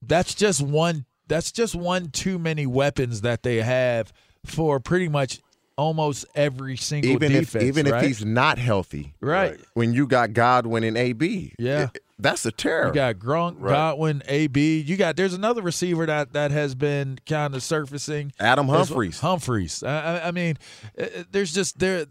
that's 0.00 0.34
just 0.34 0.60
one 0.62 1.04
that's 1.28 1.52
just 1.52 1.74
one 1.74 2.10
too 2.10 2.38
many 2.38 2.66
weapons 2.66 3.20
that 3.20 3.42
they 3.42 3.62
have 3.62 4.12
for 4.44 4.80
pretty 4.80 5.08
much 5.08 5.38
almost 5.78 6.26
every 6.34 6.76
single 6.76 7.12
Even 7.12 7.32
defense. 7.32 7.54
if 7.62 7.68
even 7.68 7.86
right? 7.90 8.02
if 8.02 8.08
he's 8.08 8.24
not 8.24 8.58
healthy, 8.58 9.14
right. 9.20 9.58
when 9.74 9.92
you 9.94 10.06
got 10.06 10.32
Godwin 10.32 10.84
and 10.84 10.98
AB, 10.98 11.54
Yeah. 11.58 11.84
it- 11.94 12.02
that's 12.22 12.46
a 12.46 12.52
terror. 12.52 12.88
You 12.88 12.94
got 12.94 13.16
Gronk, 13.16 13.60
Godwin, 13.60 14.22
AB. 14.26 14.80
You 14.80 14.96
got 14.96 15.16
there's 15.16 15.34
another 15.34 15.62
receiver 15.62 16.06
that 16.06 16.32
that 16.32 16.50
has 16.50 16.74
been 16.74 17.18
kind 17.26 17.54
of 17.54 17.62
surfacing. 17.62 18.32
Adam 18.38 18.68
Humphries. 18.68 19.20
Humphries. 19.20 19.82
I, 19.82 20.18
I, 20.18 20.28
I 20.28 20.30
mean, 20.30 20.56
uh, 20.98 21.02
uh, 21.02 21.24
there's 21.30 21.52
just 21.52 21.78
there. 21.78 22.06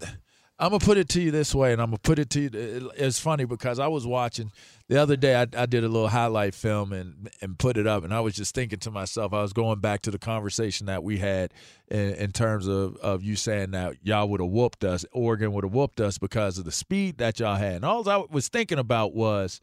I'm 0.60 0.70
gonna 0.70 0.80
put 0.80 1.00
it 1.00 1.10
to 1.10 1.22
you 1.22 1.32
this 1.32 1.56
way, 1.56 1.74
and 1.74 1.82
I'm 1.82 1.88
gonna 1.88 1.98
put 1.98 2.20
it 2.20 2.30
to 2.32 2.40
you. 2.40 2.92
It's 2.96 3.18
funny 3.18 3.46
because 3.46 3.80
I 3.80 3.88
was 3.88 4.06
watching 4.06 4.52
the 4.90 5.02
other 5.02 5.16
day. 5.16 5.36
I, 5.36 5.48
I 5.58 5.66
did 5.66 5.84
a 5.84 5.88
little 5.88 6.08
highlight 6.10 6.54
film 6.54 6.94
and 6.94 7.32
and 7.42 7.58
put 7.58 7.78
it 7.78 7.88
up, 7.88 8.04
and 8.04 8.14
I 8.14 8.20
was 8.20 8.36
just 8.36 8.54
thinking 8.54 8.78
to 8.80 8.92
myself. 8.92 9.34
I 9.34 9.42
was 9.42 9.54
going 9.54 9.80
back 9.80 10.04
to 10.04 10.12
the 10.12 10.20
conversation 10.20 10.86
that 10.86 11.04
we 11.04 11.18
had 11.18 11.52
in, 11.88 12.14
in 12.14 12.32
terms 12.32 12.68
of 12.68 12.96
of 12.98 13.24
you 13.24 13.36
saying 13.36 13.72
that 13.72 13.96
y'all 14.04 14.30
would 14.30 14.40
have 14.40 14.52
whooped 14.52 14.84
us, 14.84 15.04
Oregon 15.14 15.52
would 15.54 15.64
have 15.64 15.74
whooped 15.74 16.00
us 16.00 16.20
because 16.20 16.60
of 16.60 16.66
the 16.66 16.72
speed 16.72 17.18
that 17.18 17.40
y'all 17.40 17.56
had. 17.56 17.78
And 17.78 17.86
all 17.86 18.08
I 18.08 18.24
was 18.30 18.48
thinking 18.48 18.78
about 18.78 19.16
was 19.16 19.62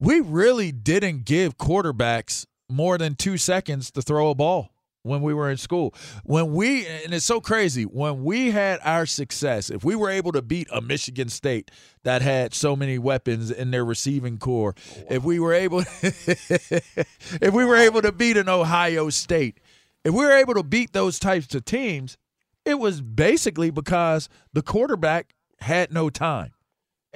we 0.00 0.20
really 0.20 0.72
didn't 0.72 1.24
give 1.24 1.58
quarterbacks 1.58 2.46
more 2.68 2.98
than 2.98 3.14
two 3.14 3.36
seconds 3.36 3.90
to 3.92 4.02
throw 4.02 4.30
a 4.30 4.34
ball 4.34 4.70
when 5.02 5.22
we 5.22 5.32
were 5.32 5.50
in 5.50 5.56
school. 5.56 5.94
When 6.24 6.52
we, 6.52 6.86
and 6.86 7.14
it's 7.14 7.24
so 7.24 7.40
crazy, 7.40 7.84
when 7.84 8.22
we 8.24 8.50
had 8.50 8.80
our 8.84 9.06
success, 9.06 9.70
if 9.70 9.84
we 9.84 9.96
were 9.96 10.10
able 10.10 10.32
to 10.32 10.42
beat 10.42 10.68
a 10.72 10.80
Michigan 10.80 11.28
State 11.28 11.70
that 12.04 12.22
had 12.22 12.54
so 12.54 12.76
many 12.76 12.98
weapons 12.98 13.50
in 13.50 13.70
their 13.70 13.84
receiving 13.84 14.38
core, 14.38 14.74
oh, 14.76 15.02
if 15.08 15.24
we 15.24 15.40
were 15.40 15.54
able, 15.54 15.80
if 16.02 17.52
we 17.52 17.64
were 17.64 17.76
able 17.76 18.02
to 18.02 18.12
beat 18.12 18.36
an 18.36 18.48
Ohio 18.48 19.08
State, 19.10 19.58
if 20.04 20.12
we 20.12 20.24
were 20.24 20.32
able 20.32 20.54
to 20.54 20.62
beat 20.62 20.92
those 20.92 21.18
types 21.18 21.54
of 21.54 21.64
teams, 21.64 22.16
it 22.64 22.78
was 22.78 23.00
basically 23.00 23.70
because 23.70 24.28
the 24.52 24.62
quarterback 24.62 25.34
had 25.60 25.92
no 25.92 26.10
time. 26.10 26.52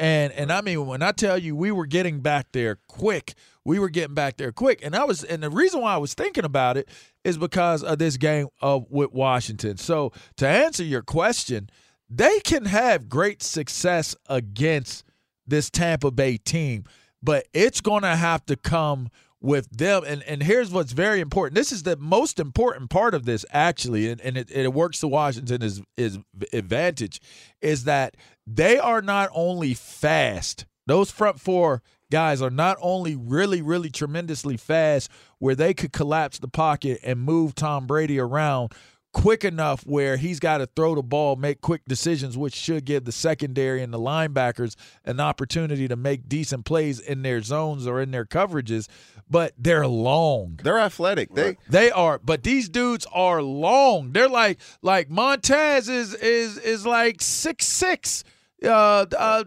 And 0.03 0.33
and 0.33 0.51
I 0.51 0.63
mean 0.63 0.89
when 0.89 1.01
I 1.01 1.13
tell 1.13 1.39
you 1.39 1.55
we 1.55 1.71
were 1.71 1.87
getting 1.87 2.19
back 2.19 2.49
there 2.51 2.81
quick, 2.89 3.35
we 3.65 3.79
were 3.79 3.89
getting 3.89 4.17
back 4.17 4.37
there 4.37 4.51
quick. 4.51 4.81
And 4.85 4.97
I 4.97 5.05
was 5.05 5.23
and 5.23 5.45
the 5.45 5.49
reason 5.49 5.81
why 5.81 5.95
I 5.95 5.99
was 5.99 6.13
thinking 6.13 6.45
about 6.45 6.77
it 6.77 6.89
is 7.23 7.39
because 7.39 7.85
of 7.85 8.01
this 8.01 8.17
game 8.17 8.49
of 8.61 8.91
with 8.91 9.13
Washington. 9.13 9.77
So 9.77 10.13
to 10.39 10.49
answer 10.49 10.83
your 10.83 11.03
question, 11.03 11.71
they 12.11 12.41
can 12.41 12.65
have 12.65 13.09
great 13.09 13.45
success 13.45 14.17
against 14.27 15.05
this 15.47 15.71
Tampa 15.71 16.11
Bay 16.11 16.37
team, 16.37 16.83
but 17.23 17.47
it's 17.55 17.81
going 17.81 18.03
to 18.03 18.17
have 18.17 18.45
to 18.47 18.57
come 18.57 19.09
with 19.41 19.71
them. 19.71 20.03
And 20.05 20.25
and 20.25 20.43
here's 20.43 20.73
what's 20.73 20.93
very 20.93 21.21
important. 21.21 21.55
This 21.55 21.71
is 21.71 21.85
the 21.85 21.97
most 21.97 22.41
important 22.41 22.91
part 22.91 23.15
of 23.15 23.25
this 23.25 23.45
actually, 23.53 24.11
and, 24.11 24.21
and 24.21 24.37
it, 24.37 24.51
it 24.51 24.73
works 24.73 24.99
to 24.99 25.07
Washington's 25.07 25.81
is 25.97 26.19
advantage, 26.53 27.21
is 27.61 27.85
that 27.85 28.17
they 28.47 28.79
are 28.79 29.03
not 29.03 29.31
only 29.33 29.75
fast. 29.75 30.67
Those 30.87 31.11
front 31.11 31.41
four 31.41 31.83
guys 32.11 32.43
are 32.43 32.51
not 32.51 32.77
only 32.81 33.17
really, 33.17 33.63
really 33.63 33.89
tremendously 33.89 34.57
fast, 34.57 35.11
where 35.39 35.55
they 35.55 35.73
could 35.73 35.93
collapse 35.93 36.39
the 36.39 36.49
pocket 36.49 37.01
and 37.03 37.21
move 37.21 37.55
Tom 37.55 37.87
Brady 37.87 38.19
around 38.19 38.73
quick 39.13 39.45
enough 39.45 39.87
where 39.87 40.17
he's 40.17 40.41
got 40.41 40.59
to 40.59 40.67
throw 40.67 40.95
the 40.95 41.03
ball, 41.03 41.37
make 41.37 41.61
quick 41.61 41.83
decisions, 41.87 42.37
which 42.37 42.55
should 42.55 42.85
give 42.85 43.05
the 43.05 43.13
secondary 43.13 43.83
and 43.83 43.93
the 43.93 43.99
linebackers 43.99 44.75
an 45.05 45.21
opportunity 45.21 45.87
to 45.89 45.97
make 45.97 46.29
decent 46.29 46.65
plays 46.65 46.99
in 46.99 47.23
their 47.23 47.43
zones 47.43 47.87
or 47.87 48.01
in 48.01 48.11
their 48.11 48.25
coverages. 48.25 48.89
But 49.29 49.53
they're 49.57 49.87
long. 49.87 50.61
They're 50.63 50.79
athletic. 50.81 51.35
They 51.35 51.57
They 51.69 51.91
are, 51.91 52.19
but 52.19 52.43
these 52.43 52.69
dudes 52.69 53.07
are 53.13 53.43
long. 53.43 54.13
They're 54.13 54.29
like 54.29 54.59
like 54.83 55.09
Montez 55.09 55.89
is 55.89 56.15
is 56.15 56.59
is 56.59 56.87
like 56.87 57.23
six 57.23 57.67
six. 57.67 58.25
Uh, 58.65 59.07
uh, 59.19 59.45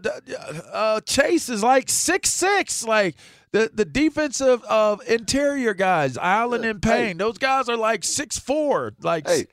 uh, 0.72 1.00
Chase 1.00 1.48
is 1.48 1.62
like 1.62 1.88
six 1.88 2.30
six. 2.30 2.84
Like 2.84 3.16
the 3.56 3.70
the 3.72 3.84
defensive 3.84 4.62
of 4.64 5.00
interior 5.08 5.74
guys, 5.74 6.16
Allen 6.18 6.64
and 6.64 6.82
Payne. 6.82 7.16
Those 7.16 7.38
guys 7.38 7.68
are 7.68 7.76
like 7.76 8.04
six 8.04 8.38
four. 8.38 8.94
Like 9.00 9.26
Hey, 9.26 9.46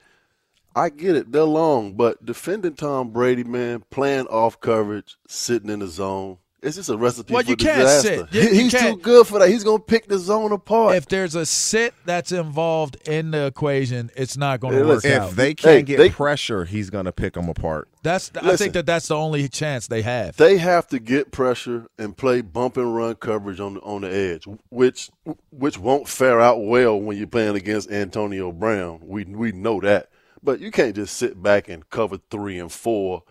I 0.76 0.90
get 0.90 1.16
it. 1.16 1.32
They're 1.32 1.44
long, 1.44 1.94
but 1.94 2.26
defending 2.26 2.76
Tom 2.76 3.12
Brady, 3.12 3.44
man, 3.44 3.84
playing 3.90 4.28
off 4.28 4.60
coverage, 4.60 5.16
sitting 5.28 5.70
in 5.70 5.80
the 5.80 5.88
zone, 5.88 6.38
it's 6.64 6.76
just 6.78 6.90
a 6.90 6.98
recipe 6.98 7.34
Well, 7.34 7.44
for 7.44 7.50
you 7.50 7.56
can't 7.56 7.80
disaster. 7.80 8.28
sit. 8.32 8.34
You- 8.34 8.42
you 8.42 8.64
He's 8.64 8.72
too 8.72 8.78
can't- 8.78 9.02
good 9.02 9.28
for 9.28 9.40
that. 9.40 9.50
He's 9.50 9.64
gonna 9.64 9.80
pick 9.80 10.08
the 10.08 10.18
zone 10.18 10.52
apart. 10.52 10.96
if 10.96 11.08
there's 11.08 11.36
a 11.36 11.46
sit 11.46 11.94
that's 12.06 12.32
involved 12.32 12.98
in 13.08 13.32
the 13.32 13.46
equation, 13.46 14.10
it's 14.16 14.38
not 14.38 14.60
going 14.60 14.74
Hey, 14.74 14.80
to 14.80 14.86
work 14.86 14.96
listen, 15.04 15.12
out. 15.22 15.30
if 15.30 15.36
they 15.36 15.54
can't 15.54 15.86
get 15.86 15.98
they- 15.98 16.10
pressure, 16.10 16.66
he's 16.66 16.90
gonna 16.90 17.12
pick 17.12 17.34
them 17.34 17.50
apart. 17.50 17.88
that's 18.02 18.32
I 18.42 18.56
think 18.56 18.74
that 18.74 18.86
that's 18.86 19.08
the 19.10 19.16
only 19.16 19.48
chance 19.48 19.88
they 19.88 20.02
have. 20.02 20.38
they 20.38 20.58
have 20.58 20.88
to 20.88 21.00
get 21.00 21.32
pressure 21.32 21.88
and 21.98 22.16
play 22.18 22.42
bump 22.42 22.78
and 22.78 22.96
run 22.96 23.16
coverage 23.16 23.60
on 23.60 23.76
the, 23.76 23.80
on 23.82 24.02
the 24.02 24.14
edge, 24.14 24.46
which 24.70 25.10
which 25.52 25.78
won't 25.78 26.08
fare 26.08 26.40
out 26.42 26.64
well 26.64 27.00
when 27.00 27.18
you're 27.18 27.28
playing 27.28 27.56
against 27.56 27.92
Antonio 27.92 28.52
Brown. 28.52 29.00
We 29.04 29.24
we 29.26 29.52
know 29.52 29.80
that, 29.82 30.10
but 30.42 30.60
you 30.60 30.72
can't 30.72 30.96
just 30.96 31.16
sit 31.18 31.42
back 31.42 31.70
and 31.70 31.90
cover 31.90 32.18
three 32.30 32.60
and 32.60 32.72
four, 32.72 33.24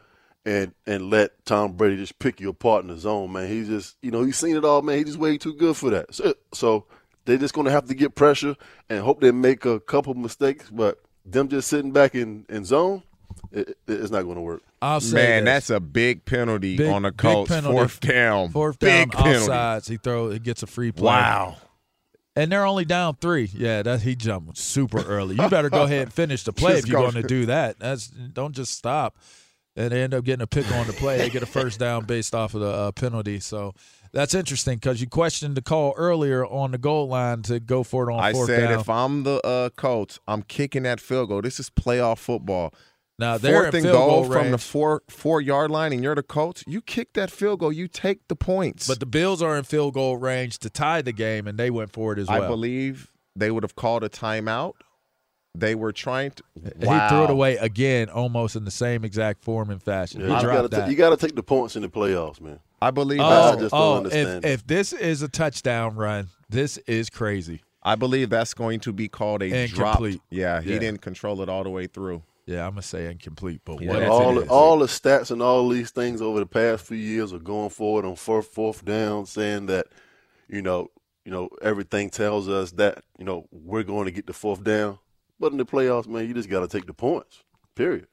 and 0.44 0.72
and 0.86 1.10
let 1.10 1.44
Tom 1.44 1.72
Brady 1.72 1.96
just 1.96 2.18
pick 2.18 2.40
you 2.40 2.48
apart 2.50 2.82
in 2.84 2.88
the 2.90 2.96
zone, 2.98 3.32
man. 3.32 3.48
He's 3.48 3.68
just 3.68 3.96
you 4.02 4.10
know 4.10 4.22
he's 4.24 4.36
seen 4.36 4.56
it 4.56 4.64
all, 4.64 4.82
man. 4.82 4.98
He's 4.98 5.06
just 5.06 5.18
way 5.18 5.38
too 5.38 5.54
good 5.54 5.76
for 5.76 5.90
that. 5.90 6.14
So, 6.14 6.34
so 6.52 6.86
they're 7.24 7.38
just 7.38 7.54
going 7.54 7.66
to 7.66 7.70
have 7.70 7.86
to 7.86 7.94
get 7.94 8.14
pressure 8.14 8.56
and 8.88 9.00
hope 9.04 9.20
they 9.20 9.30
make 9.30 9.64
a 9.64 9.78
couple 9.80 10.14
mistakes, 10.14 10.68
but 10.70 10.98
them 11.24 11.48
just 11.48 11.68
sitting 11.68 11.92
back 11.92 12.14
in 12.16 12.44
in 12.48 12.64
zone, 12.64 13.02
it, 13.52 13.68
it- 13.68 13.76
it's 13.86 14.10
not 14.10 14.22
going 14.22 14.34
to 14.36 14.40
work. 14.42 14.62
I'll 14.80 15.00
say 15.00 15.14
Man, 15.14 15.44
this. 15.44 15.52
that's 15.68 15.70
a 15.70 15.78
big 15.78 16.24
penalty 16.24 16.76
Big- 16.76 16.88
on 16.90 17.02
the 17.02 17.12
big 17.12 17.18
Colts. 17.18 17.48
penalty. 17.48 17.76
Fourth 17.76 18.00
down. 18.00 18.48
Fourth 18.50 18.78
down, 18.80 19.08
big 19.10 19.12
penalty. 19.12 19.46
offsides. 19.48 19.88
He 19.88 19.96
throw. 19.96 20.30
He 20.30 20.40
gets 20.40 20.64
a 20.64 20.66
free 20.66 20.90
play. 20.90 21.04
Wow. 21.06 21.56
And 22.34 22.50
they're 22.50 22.64
only 22.66 22.84
down 22.86 23.16
three. 23.20 23.48
Yeah, 23.54 23.82
that 23.82 24.00
he 24.00 24.16
jumped 24.16 24.56
super 24.58 25.02
early. 25.02 25.36
You 25.36 25.48
better 25.48 25.68
go 25.70 25.82
ahead 25.84 26.02
and 26.04 26.12
finish 26.12 26.42
the 26.44 26.52
play 26.52 26.78
if 26.78 26.88
you're 26.88 27.00
going 27.00 27.12
to 27.14 27.22
do 27.22 27.46
that. 27.46 27.78
That's 27.78 28.08
don't 28.08 28.54
just 28.56 28.72
stop. 28.76 29.16
And 29.74 29.90
they 29.90 30.02
end 30.02 30.12
up 30.12 30.24
getting 30.24 30.42
a 30.42 30.46
pick 30.46 30.70
on 30.72 30.86
the 30.86 30.92
play. 30.92 31.16
They 31.18 31.30
get 31.30 31.42
a 31.42 31.46
first 31.46 31.80
down 31.80 32.04
based 32.04 32.34
off 32.34 32.54
of 32.54 32.60
the 32.60 32.68
uh, 32.68 32.92
penalty. 32.92 33.40
So 33.40 33.72
that's 34.12 34.34
interesting 34.34 34.76
because 34.76 35.00
you 35.00 35.06
questioned 35.08 35.54
the 35.54 35.62
call 35.62 35.94
earlier 35.96 36.44
on 36.44 36.72
the 36.72 36.78
goal 36.78 37.08
line 37.08 37.40
to 37.42 37.58
go 37.58 37.82
for 37.82 38.10
it 38.10 38.12
on 38.12 38.20
I 38.20 38.32
said 38.32 38.68
down. 38.68 38.80
if 38.80 38.88
I'm 38.90 39.22
the 39.22 39.40
uh, 39.46 39.70
Colts, 39.70 40.20
I'm 40.28 40.42
kicking 40.42 40.82
that 40.82 41.00
field 41.00 41.30
goal. 41.30 41.40
This 41.40 41.58
is 41.58 41.70
playoff 41.70 42.18
football. 42.18 42.74
now 43.18 43.38
they're 43.38 43.62
Fourth 43.62 43.68
in 43.68 43.76
and 43.76 43.84
field 43.84 43.96
goal 43.96 44.22
goal 44.24 44.32
from 44.32 44.50
the 44.50 44.58
four 44.58 45.02
four 45.08 45.40
yard 45.40 45.70
line, 45.70 45.94
and 45.94 46.02
you're 46.02 46.14
the 46.14 46.22
Colts. 46.22 46.62
You 46.66 46.82
kick 46.82 47.14
that 47.14 47.30
field 47.30 47.60
goal, 47.60 47.72
you 47.72 47.88
take 47.88 48.28
the 48.28 48.36
points. 48.36 48.86
but 48.86 49.00
the 49.00 49.06
Bills 49.06 49.40
are 49.40 49.56
in 49.56 49.64
field 49.64 49.94
goal 49.94 50.18
range 50.18 50.58
to 50.58 50.68
tie 50.68 51.00
the 51.00 51.12
game, 51.12 51.46
and 51.46 51.58
they 51.58 51.70
went 51.70 51.92
for 51.92 52.12
it 52.12 52.18
as 52.18 52.28
well. 52.28 52.42
I 52.42 52.46
believe 52.46 53.10
they 53.34 53.50
would 53.50 53.62
have 53.62 53.74
called 53.74 54.04
a 54.04 54.10
timeout. 54.10 54.74
They 55.54 55.74
were 55.74 55.92
trying 55.92 56.30
to. 56.32 56.42
He 56.54 56.70
threw 57.08 57.24
it 57.24 57.30
away 57.30 57.56
again, 57.58 58.08
almost 58.08 58.56
in 58.56 58.64
the 58.64 58.70
same 58.70 59.04
exact 59.04 59.44
form 59.44 59.70
and 59.70 59.82
fashion. 59.82 60.20
Yeah, 60.22 60.28
he 60.28 60.32
you 60.34 60.40
dropped 60.40 60.54
got 60.56 60.62
to 60.62 60.68
that. 60.68 60.90
you 60.90 60.96
got 60.96 61.10
to 61.10 61.16
take 61.16 61.36
the 61.36 61.42
points 61.42 61.76
in 61.76 61.82
the 61.82 61.88
playoffs, 61.88 62.40
man. 62.40 62.58
I 62.80 62.90
believe. 62.90 63.20
I 63.20 63.24
Oh, 63.24 63.44
that's, 63.50 63.62
just 63.62 63.74
oh, 63.74 63.78
don't 63.78 63.92
oh, 63.92 63.96
understand 63.98 64.44
if, 64.44 64.50
if 64.52 64.66
this 64.66 64.92
is 64.94 65.20
a 65.22 65.28
touchdown 65.28 65.94
run, 65.94 66.28
this 66.48 66.78
is 66.78 67.10
crazy. 67.10 67.62
I 67.82 67.96
believe 67.96 68.30
that's 68.30 68.54
going 68.54 68.80
to 68.80 68.92
be 68.92 69.08
called 69.08 69.42
a 69.42 69.66
drop. 69.66 69.96
Incomplete. 69.96 70.22
Yeah, 70.30 70.60
he 70.62 70.72
Yeah. 70.74 70.78
didn't 70.78 71.02
control 71.02 71.42
it 71.42 71.48
all 71.48 71.64
the 71.64 71.70
way 71.70 71.86
through. 71.86 72.22
Yeah, 72.46 72.64
I'm 72.66 72.72
gonna 72.72 72.82
say 72.82 73.10
incomplete, 73.10 73.60
but 73.64 73.80
Yeah, 73.80 73.90
what 73.90 74.00
that's 74.00 74.06
if 74.06 74.12
all 74.12 74.38
it 74.38 74.44
the, 74.46 74.50
all 74.52 74.78
the 74.78 74.86
stats 74.86 75.30
and 75.30 75.40
all 75.42 75.68
these 75.68 75.90
things 75.90 76.20
over 76.22 76.40
the 76.40 76.46
past 76.46 76.84
few 76.86 76.96
years 76.96 77.32
are 77.32 77.38
going 77.38 77.70
forward 77.70 78.04
on 78.04 78.16
fourth 78.16 78.46
fourth 78.48 78.84
down, 78.84 79.26
saying 79.26 79.66
that 79.66 79.86
you 80.48 80.60
know 80.62 80.90
you 81.24 81.30
know 81.30 81.50
everything 81.60 82.10
tells 82.10 82.48
us 82.48 82.72
that 82.72 83.04
you 83.18 83.24
know 83.24 83.46
we're 83.52 83.84
going 83.84 84.06
to 84.06 84.10
get 84.10 84.26
the 84.26 84.32
fourth 84.32 84.64
down, 84.64 84.98
but 85.42 85.50
in 85.50 85.58
the 85.58 85.66
playoffs, 85.66 86.06
man, 86.06 86.28
you 86.28 86.34
just 86.34 86.48
got 86.48 86.60
to 86.60 86.68
take 86.68 86.86
the 86.86 86.94
points. 86.94 87.42
Period. 87.74 88.06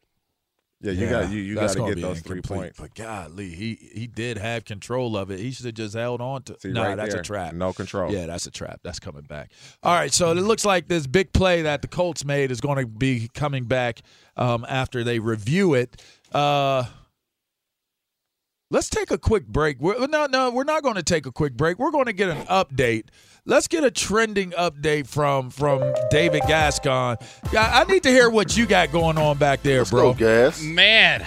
Yeah, 0.81 0.93
you 0.93 1.09
got 1.09 1.29
you, 1.29 1.41
you 1.41 1.55
got 1.55 1.69
to 1.71 1.85
get 1.85 1.95
be 1.95 2.01
those 2.01 2.21
three 2.21 2.37
incomplete. 2.37 2.75
points. 2.75 2.79
But 2.79 2.95
golly, 2.95 3.49
he 3.49 3.75
he 3.93 4.07
did 4.07 4.37
have 4.37 4.65
control 4.65 5.15
of 5.15 5.29
it. 5.29 5.39
He 5.39 5.51
should 5.51 5.65
have 5.67 5.75
just 5.75 5.93
held 5.93 6.21
on 6.21 6.41
to. 6.43 6.57
See, 6.59 6.69
no, 6.69 6.81
right 6.81 6.95
that's 6.95 7.11
there, 7.11 7.21
a 7.21 7.23
trap. 7.23 7.53
No 7.53 7.71
control. 7.71 8.11
Yeah, 8.11 8.25
that's 8.25 8.47
a 8.47 8.51
trap. 8.51 8.79
That's 8.81 8.99
coming 8.99 9.23
back. 9.23 9.51
All 9.83 9.93
right, 9.93 10.11
so 10.11 10.31
it 10.31 10.35
looks 10.37 10.65
like 10.65 10.87
this 10.87 11.05
big 11.05 11.31
play 11.33 11.61
that 11.61 11.83
the 11.83 11.87
Colts 11.87 12.25
made 12.25 12.49
is 12.49 12.61
going 12.61 12.79
to 12.79 12.87
be 12.87 13.29
coming 13.33 13.65
back 13.65 14.01
um, 14.37 14.65
after 14.67 15.03
they 15.03 15.19
review 15.19 15.75
it. 15.75 16.01
Uh, 16.31 16.85
let's 18.71 18.89
take 18.89 19.11
a 19.11 19.17
quick 19.19 19.45
break. 19.45 19.79
We're, 19.79 20.07
no, 20.07 20.25
no, 20.25 20.49
we're 20.49 20.63
not 20.63 20.81
going 20.81 20.95
to 20.95 21.03
take 21.03 21.25
a 21.27 21.31
quick 21.31 21.53
break. 21.53 21.77
We're 21.77 21.91
going 21.91 22.05
to 22.05 22.13
get 22.13 22.29
an 22.29 22.45
update. 22.47 23.09
Let's 23.45 23.67
get 23.67 23.83
a 23.83 23.91
trending 23.91 24.51
update 24.51 25.07
from 25.07 25.49
from 25.49 25.81
David 26.11 26.41
Gascon. 26.47 27.17
Yeah, 27.51 27.69
I 27.73 27.83
need 27.91 28.03
to 28.03 28.09
hear 28.09 28.29
what 28.29 28.55
you 28.55 28.65
got 28.65 28.91
going 28.91 29.17
on 29.17 29.37
back 29.37 29.63
there, 29.63 29.79
Let's 29.79 29.89
bro. 29.89 30.13
go, 30.13 30.19
gas. 30.19 30.61
Man, 30.61 31.25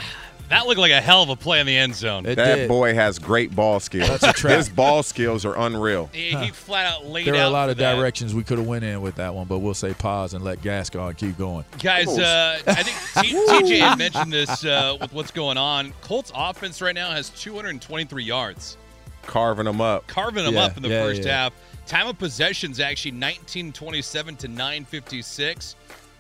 that 0.49 0.67
looked 0.67 0.79
like 0.79 0.93
a 0.93 1.01
hell 1.01 1.23
of 1.25 1.31
a 1.31 1.37
play 1.37 1.59
in 1.61 1.67
the 1.67 1.77
end 1.77 1.95
zone. 1.97 2.25
It 2.27 2.37
That 2.37 2.55
did. 2.57 2.69
boy 2.69 2.95
has 2.95 3.19
great 3.19 3.57
ball 3.57 3.81
skills. 3.81 4.09
That's 4.09 4.23
a 4.23 4.33
trap. 4.33 4.57
His 4.59 4.69
ball 4.69 5.03
skills 5.03 5.45
are 5.45 5.57
unreal. 5.59 6.11
He, 6.13 6.31
he 6.37 6.51
flat 6.51 6.93
out 6.93 7.07
laid 7.07 7.27
There 7.27 7.35
are 7.35 7.39
out 7.39 7.49
a 7.49 7.51
lot 7.51 7.71
of 7.71 7.77
that. 7.79 7.97
directions 7.97 8.35
we 8.35 8.45
could 8.45 8.59
have 8.59 8.67
went 8.69 8.85
in 8.85 9.01
with 9.03 9.17
that 9.17 9.35
one, 9.35 9.47
but 9.49 9.59
we'll 9.59 9.75
say 9.75 9.93
pause 9.95 10.35
and 10.35 10.45
let 10.45 10.63
Gascon 10.63 11.15
keep 11.15 11.37
going. 11.39 11.65
Guys, 11.83 12.07
uh, 12.07 12.61
I 12.67 12.83
think 12.85 13.27
T- 13.27 13.35
TJ 13.49 13.79
had 13.81 13.99
mentioned 13.99 14.33
this 14.33 14.65
uh, 14.65 14.97
with 15.01 15.13
what's 15.13 15.31
going 15.33 15.57
on. 15.57 15.93
Colts 16.03 16.31
offense 16.35 16.81
right 16.83 16.95
now 16.95 17.11
has 17.11 17.31
223 17.31 18.23
yards, 18.23 18.77
Carving 19.23 19.65
them 19.65 19.81
up. 19.81 20.07
carving 20.07 20.45
them 20.45 20.55
Yeah, 20.55 20.65
up 20.65 20.77
in 20.77 20.83
the 20.85 20.89
yeah, 20.91 21.03
first 21.03 21.25
yeah. 21.25 21.33
half. 21.45 21.53
Time 21.87 22.07
of 22.07 22.19
possession's 22.19 22.81
actually 22.81 23.13
1927 23.13 24.37
to 24.37 24.49
956, 24.49 25.77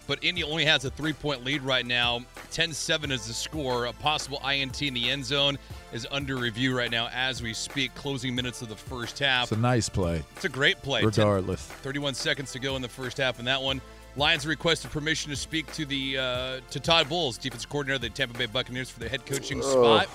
but 0.07 0.23
Indy 0.23 0.43
only 0.43 0.65
has 0.65 0.85
a 0.85 0.91
three-point 0.91 1.45
lead 1.45 1.63
right 1.63 1.87
now. 1.87 2.21
10-7 2.51 3.11
is 3.13 3.27
the 3.27 3.33
score. 3.33 3.87
A 3.87 3.93
possible 3.93 4.41
INT 4.47 4.83
in 4.83 4.93
the 4.93 5.09
end 5.09 5.25
zone 5.25 5.57
is 5.93 6.07
under 6.11 6.37
review 6.37 6.77
right 6.77 6.91
now 6.91 7.09
as 7.15 7.43
we 7.43 7.55
speak. 7.55 7.95
Closing 7.95 8.35
minutes 8.35 8.61
of 8.61 8.69
the 8.69 8.77
first 8.77 9.19
half. 9.19 9.45
It's 9.45 9.53
a 9.53 9.57
nice 9.57 9.89
play, 9.89 10.23
It's 10.37 10.45
a 10.45 10.49
great 10.49 10.83
play. 10.83 11.01
10 11.01 11.07
regardless. 11.07 11.63
31 11.63 12.15
seconds 12.15 12.53
to 12.53 12.59
go 12.59 12.77
in 12.77 12.83
the 12.83 12.89
first 12.89 13.17
half 13.19 13.39
in 13.39 13.45
that 13.45 13.63
one. 13.63 13.81
Lions 14.17 14.47
requested 14.47 14.91
permission 14.91 15.31
to 15.31 15.37
speak 15.37 15.73
to 15.73 15.87
the 15.87 16.19
uh, 16.19 16.61
to 16.71 16.81
Todd 16.81 17.09
Bowles, 17.09 17.39
defensive 17.39 17.71
coordinator 17.71 17.95
of 17.95 18.03
the 18.03 18.11
Tampa 18.11 18.37
Bay 18.37 18.45
Buccaneers, 18.45 18.91
for 18.91 19.01
the 19.01 19.09
head 19.09 19.25
coaching 19.25 19.63
spot. 19.63 20.07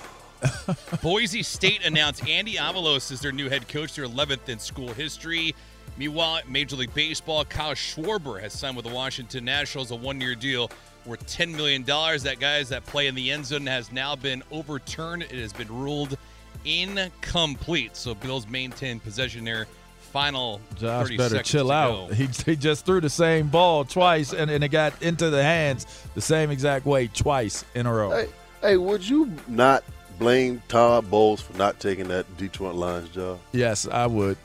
Boise 1.02 1.42
State 1.42 1.84
announced 1.84 2.26
Andy 2.28 2.54
Avalos 2.54 3.10
as 3.10 3.20
their 3.20 3.32
new 3.32 3.48
head 3.48 3.68
coach, 3.68 3.94
their 3.94 4.06
11th 4.06 4.48
in 4.48 4.58
school 4.58 4.92
history. 4.92 5.54
Meanwhile, 5.96 6.42
Major 6.48 6.76
League 6.76 6.94
Baseball, 6.94 7.44
Kyle 7.44 7.74
Schwarber 7.74 8.40
has 8.40 8.52
signed 8.52 8.76
with 8.76 8.86
the 8.86 8.92
Washington 8.92 9.44
Nationals 9.44 9.90
a 9.90 9.96
one-year 9.96 10.36
deal 10.36 10.70
worth 11.04 11.26
$10 11.26 11.54
million. 11.56 11.82
That 11.84 12.36
guys 12.38 12.68
that 12.68 12.84
play 12.86 13.08
in 13.08 13.14
the 13.14 13.30
end 13.30 13.46
zone 13.46 13.66
has 13.66 13.90
now 13.90 14.14
been 14.14 14.42
overturned. 14.52 15.22
It 15.22 15.32
has 15.32 15.52
been 15.52 15.68
ruled 15.68 16.16
incomplete. 16.64 17.96
So 17.96 18.14
Bills 18.14 18.46
maintain 18.46 19.00
possession 19.00 19.44
there. 19.44 19.66
Final 20.12 20.60
Josh 20.76 21.04
30 21.04 21.16
better 21.16 21.28
seconds 21.30 21.48
chill 21.50 21.70
out. 21.70 22.12
He, 22.14 22.28
he 22.46 22.56
just 22.56 22.86
threw 22.86 23.00
the 23.00 23.10
same 23.10 23.48
ball 23.48 23.84
twice, 23.84 24.32
and, 24.32 24.50
and 24.50 24.64
it 24.64 24.68
got 24.68 25.02
into 25.02 25.28
the 25.28 25.42
hands 25.42 25.86
the 26.14 26.20
same 26.20 26.50
exact 26.50 26.86
way 26.86 27.08
twice 27.08 27.64
in 27.74 27.86
a 27.86 27.92
row. 27.92 28.10
Hey, 28.10 28.28
hey, 28.62 28.76
would 28.78 29.06
you 29.06 29.30
not 29.46 29.84
blame 30.18 30.62
Todd 30.68 31.10
Bowles 31.10 31.40
for 31.40 31.56
not 31.56 31.78
taking 31.80 32.08
that 32.08 32.36
Detroit 32.36 32.74
Lions 32.74 33.08
job? 33.10 33.38
Yes, 33.52 33.86
I 33.86 34.06
would. 34.06 34.36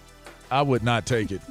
I 0.51 0.61
would 0.61 0.83
not 0.83 1.05
take 1.05 1.31
it. 1.31 1.41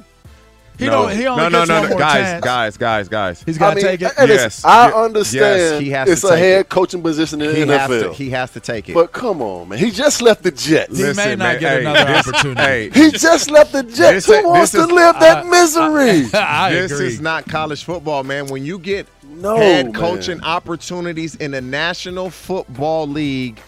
He 0.79 0.85
no, 0.87 1.03
don't. 1.07 1.15
He 1.15 1.27
only 1.27 1.43
no, 1.43 1.49
no, 1.49 1.59
gets 1.59 1.69
no, 1.69 1.75
one 1.75 1.83
no, 1.83 1.89
more 1.89 1.99
guys, 1.99 2.13
chance. 2.15 2.43
guys, 2.45 2.77
guys, 2.77 3.07
guys. 3.07 3.43
He's 3.43 3.59
got 3.59 3.65
to 3.67 3.71
I 3.73 3.75
mean, 3.75 3.83
take 3.85 4.01
it. 4.01 4.11
hey, 4.17 4.27
Yes. 4.27 4.65
I 4.65 4.85
Yes, 4.87 4.95
understand 4.95 5.83
he 5.83 5.89
has 5.91 6.07
to 6.07 6.11
it's 6.13 6.23
a 6.23 6.35
head 6.35 6.61
it. 6.61 6.69
coaching 6.69 7.03
position 7.03 7.41
in 7.43 7.55
He 7.55 7.63
the 7.63 7.77
has 7.77 7.89
NFL. 7.91 8.01
to. 8.09 8.13
He 8.13 8.29
has 8.31 8.49
to 8.51 8.59
take 8.59 8.89
it. 8.89 8.93
but 8.95 9.11
come 9.11 9.43
on, 9.43 9.69
man. 9.69 9.77
He 9.77 9.91
just 9.91 10.23
left 10.23 10.41
the 10.41 10.49
Jets. 10.49 10.97
He 10.97 11.03
may 11.13 11.35
not 11.35 11.37
man, 11.37 11.59
get 11.59 11.73
hey, 11.73 11.81
another 11.81 12.05
this- 12.11 12.27
opportunity. 12.27 12.61
Hey, 12.61 12.89
He 12.89 13.11
just 13.11 13.51
left 13.51 13.71
the 13.71 13.83
Jets. 13.83 14.25
This- 14.25 14.41
Who 14.41 14.47
wants 14.49 14.71
this 14.71 14.87
to 14.87 14.91
live 14.91 15.19
that 15.19 15.45
misery? 15.45 16.27
I 16.33 16.71
this 16.73 16.91
agree. 16.91 17.05
is 17.07 17.21
not 17.21 17.45
college 17.47 17.83
football, 17.83 18.23
man. 18.23 18.47
When 18.47 18.65
you 18.65 18.79
get 18.79 19.05
No, 19.23 19.57
head 19.57 19.85
man. 19.85 19.93
coaching 19.93 20.41
opportunities 20.41 21.35
in 21.35 21.51
the 21.51 21.61
National 21.61 22.31
Football 22.31 23.07
League, 23.07 23.61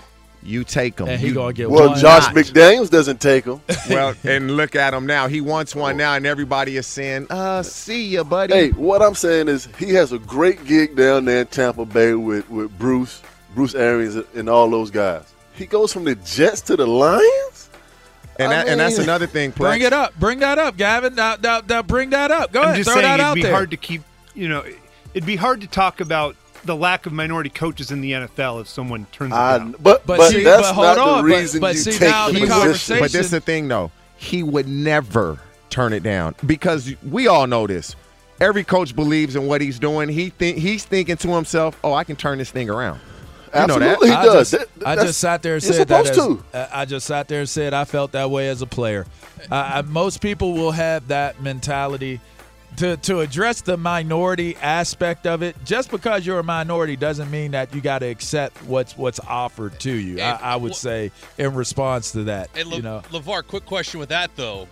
you 0.46 0.64
take 0.64 1.00
him. 1.00 1.08
And 1.08 1.20
he 1.20 1.28
You 1.28 1.34
gonna 1.34 1.54
get 1.54 1.70
Well, 1.70 1.90
one. 1.90 2.00
Josh 2.00 2.28
not. 2.28 2.36
McDaniels 2.36 2.90
doesn't 2.90 3.20
take 3.20 3.46
him. 3.46 3.62
well, 3.90 4.14
and 4.24 4.52
look 4.56 4.76
at 4.76 4.94
him 4.94 5.06
now. 5.06 5.28
He 5.28 5.42
wants 5.42 5.74
one 5.76 5.98
now, 5.98 6.14
and 6.14 6.26
everybody 6.26 6.78
is 6.78 6.86
saying, 6.88 7.28
"Uh, 7.30 7.64
see 7.64 8.10
ya, 8.10 8.24
buddy." 8.24 8.54
Hey, 8.54 8.70
what 8.72 9.02
I'm 9.02 9.16
saying 9.16 9.48
is 9.48 9.68
he 9.80 9.90
has 9.96 10.12
a 10.12 10.20
great 10.20 10.64
gig 10.66 10.96
down 10.96 11.26
there 11.26 11.42
in 11.42 11.48
Tampa 11.48 11.86
Bay 11.86 12.14
with, 12.14 12.50
with 12.50 12.78
Bruce, 12.78 13.22
Bruce 13.56 13.76
Arians, 13.76 14.16
and 14.36 14.50
all 14.50 14.70
those 14.70 14.92
guys. 14.92 15.24
He 15.54 15.66
goes 15.66 15.92
from 15.94 16.04
the 16.04 16.16
Jets 16.16 16.62
to 16.62 16.76
the 16.76 16.86
Lions. 16.86 17.70
and 18.38 18.52
I 18.52 18.58
that, 18.58 18.68
and 18.68 18.80
that's 18.80 18.98
another 18.98 19.26
thing. 19.28 19.52
Plex. 19.52 19.58
Bring 19.58 19.82
it 19.82 19.94
up. 19.94 20.14
Bring 20.20 20.40
that 20.40 20.58
up, 20.60 20.76
Gavin. 20.78 21.16
Now, 21.16 21.38
now, 21.42 21.62
now 21.68 21.82
bring 21.82 22.10
that 22.12 22.30
up. 22.32 22.52
Go 22.52 22.62
I'm 22.62 22.66
ahead. 22.70 22.78
just 22.78 22.90
Throw 22.90 23.02
saying 23.02 23.04
that 23.08 23.14
it'd 23.16 23.26
out 23.26 23.36
be 23.36 23.42
there. 23.44 23.54
hard 23.54 23.72
to 23.72 23.78
keep. 23.78 24.02
You 24.34 24.50
know, 24.50 24.64
it'd 25.14 25.26
be 25.26 25.38
hard 25.38 25.62
to 25.62 25.68
talk 25.68 26.02
about 26.02 26.36
the 26.66 26.76
lack 26.76 27.06
of 27.06 27.14
minority 27.14 27.50
coaches 27.50 27.92
in 27.92 28.02
the 28.02 28.12
NFL 28.12 28.62
if 28.62 28.68
someone 28.68 29.06
turns 29.12 29.32
it 29.32 29.36
I, 29.36 29.58
down. 29.60 29.72
but 29.80 30.06
But 30.06 30.18
but, 30.18 30.32
see, 30.32 30.44
that's 30.44 30.62
but 30.64 30.74
hold 30.74 30.88
not 30.88 30.98
on, 30.98 31.26
the 31.26 31.32
but- 31.32 31.38
reason 31.40 31.62
but 31.62 31.76
you 31.76 31.82
see, 31.82 31.92
take 31.92 32.02
now 32.02 32.30
the 32.30 32.40
the 32.42 32.48
conversation- 32.48 33.00
But 33.04 33.12
this 33.12 33.26
is 33.26 33.32
the 33.32 33.40
thing, 33.42 33.68
though. 33.68 33.92
He 34.18 34.44
would 34.44 34.68
never 34.68 35.40
turn 35.70 35.94
it 35.94 36.04
down 36.04 36.36
because 36.46 36.94
we 37.10 37.28
all 37.28 37.48
know 37.48 37.68
this. 37.68 37.96
Every 38.42 38.64
coach 38.64 38.96
believes 38.96 39.36
in 39.36 39.48
what 39.48 39.62
he's 39.62 39.80
doing. 39.80 40.10
He 40.10 40.30
think 40.30 40.58
he's 40.58 40.84
thinking 40.86 41.18
to 41.18 41.28
himself, 41.30 41.78
"Oh, 41.84 41.94
I 41.94 42.04
can 42.04 42.16
turn 42.16 42.38
this 42.38 42.52
thing 42.52 42.70
around." 42.70 43.00
You 43.54 43.68
know 43.68 43.80
that. 43.80 43.82
Absolutely, 43.92 44.10
he 44.10 44.14
I 44.16 44.26
does. 44.26 44.52
Just, 44.52 44.80
That- 44.80 44.88
I 44.88 44.96
just 44.96 45.20
sat 45.20 45.42
there 45.42 45.54
and 45.54 45.64
said 45.64 45.88
that. 45.88 46.08
As, 46.08 46.16
to. 46.18 46.44
I 46.74 46.84
just 46.86 47.06
sat 47.08 47.28
there 47.30 47.40
and 47.40 47.50
said 47.50 47.74
I 47.74 47.86
felt 47.86 48.12
that 48.14 48.30
way 48.30 48.50
as 48.50 48.62
a 48.62 48.66
player. 48.66 49.06
I, 49.50 49.80
I, 49.80 49.82
most 49.84 50.20
people 50.22 50.54
will 50.54 50.72
have 50.72 51.08
that 51.08 51.42
mentality 51.42 52.20
to 52.78 52.98
to 52.98 53.20
address 53.22 53.62
the 53.62 53.78
minority 53.78 54.56
aspect 54.58 55.28
of 55.28 55.42
it. 55.44 55.56
Just 55.66 55.92
because 55.92 56.26
you're 56.26 56.40
a 56.40 56.44
minority 56.44 56.96
doesn't 56.96 57.30
mean 57.32 57.52
that 57.52 57.74
you 57.74 57.82
got 57.82 58.00
to 58.00 58.08
accept 58.08 58.58
what's 58.64 58.98
what's 58.98 59.20
offered 59.22 59.80
to 59.82 59.92
you. 59.92 60.22
I, 60.22 60.32
I 60.42 60.56
would 60.56 60.72
well- 60.72 60.74
say 60.74 61.12
in 61.38 61.54
response 61.54 62.12
to 62.14 62.24
that, 62.26 62.50
Hey, 62.54 62.64
Le- 62.64 62.78
you 62.78 62.82
know. 62.82 63.02
LaVar, 63.12 63.48
quick 63.48 63.66
question 63.66 64.00
with 64.00 64.10
that, 64.10 64.32
though. 64.36 64.68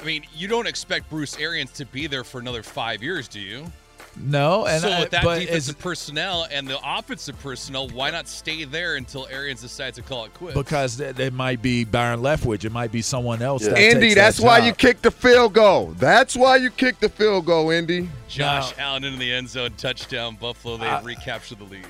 I 0.00 0.04
mean, 0.04 0.24
you 0.34 0.48
don't 0.48 0.66
expect 0.66 1.08
Bruce 1.08 1.38
Arians 1.38 1.70
to 1.72 1.86
be 1.86 2.06
there 2.06 2.24
for 2.24 2.38
another 2.40 2.62
five 2.62 3.02
years, 3.02 3.28
do 3.28 3.40
you? 3.40 3.70
No, 4.16 4.66
and 4.66 4.80
so 4.82 4.88
I- 4.88 5.00
with 5.00 5.10
that 5.10 5.24
but 5.24 5.40
defensive 5.40 5.74
it's 5.74 5.82
personnel 5.82 6.46
and 6.50 6.68
the 6.68 6.78
offensive 6.84 7.38
personnel, 7.40 7.88
why 7.88 8.10
not 8.10 8.28
stay 8.28 8.64
there 8.64 8.96
until 8.96 9.26
Arians 9.28 9.60
decides 9.60 9.96
to 9.96 10.02
call 10.02 10.24
it 10.26 10.34
quits? 10.34 10.54
because 10.56 11.00
it, 11.00 11.18
it 11.18 11.32
might 11.32 11.60
be 11.60 11.84
Byron 11.84 12.20
Leftwich. 12.20 12.64
It 12.64 12.70
might 12.72 12.92
be 12.92 13.02
someone 13.02 13.42
else. 13.42 13.64
That 13.66 13.76
Indy, 13.78 14.08
takes 14.08 14.14
that's 14.14 14.36
that 14.38 14.46
why 14.46 14.58
job. 14.60 14.66
you 14.66 14.72
kicked 14.74 15.02
the 15.02 15.10
field 15.10 15.52
goal. 15.54 15.94
That's 15.98 16.36
why 16.36 16.56
you 16.56 16.70
kicked 16.70 17.00
the 17.00 17.08
field 17.08 17.46
goal, 17.46 17.70
Indy. 17.70 18.08
Josh 18.28 18.72
Allen 18.78 19.04
into 19.04 19.18
the 19.18 19.32
end 19.32 19.48
zone, 19.48 19.72
touchdown, 19.76 20.36
Buffalo. 20.36 20.76
They 20.76 21.00
recapture 21.02 21.56
the 21.56 21.64
lead. 21.64 21.86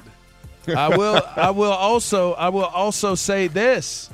I 0.77 0.97
will. 0.97 1.21
I 1.37 1.51
will 1.51 1.73
also. 1.73 2.33
I 2.35 2.49
will 2.49 2.65
also 2.65 3.15
say 3.15 3.49
this. 3.49 4.09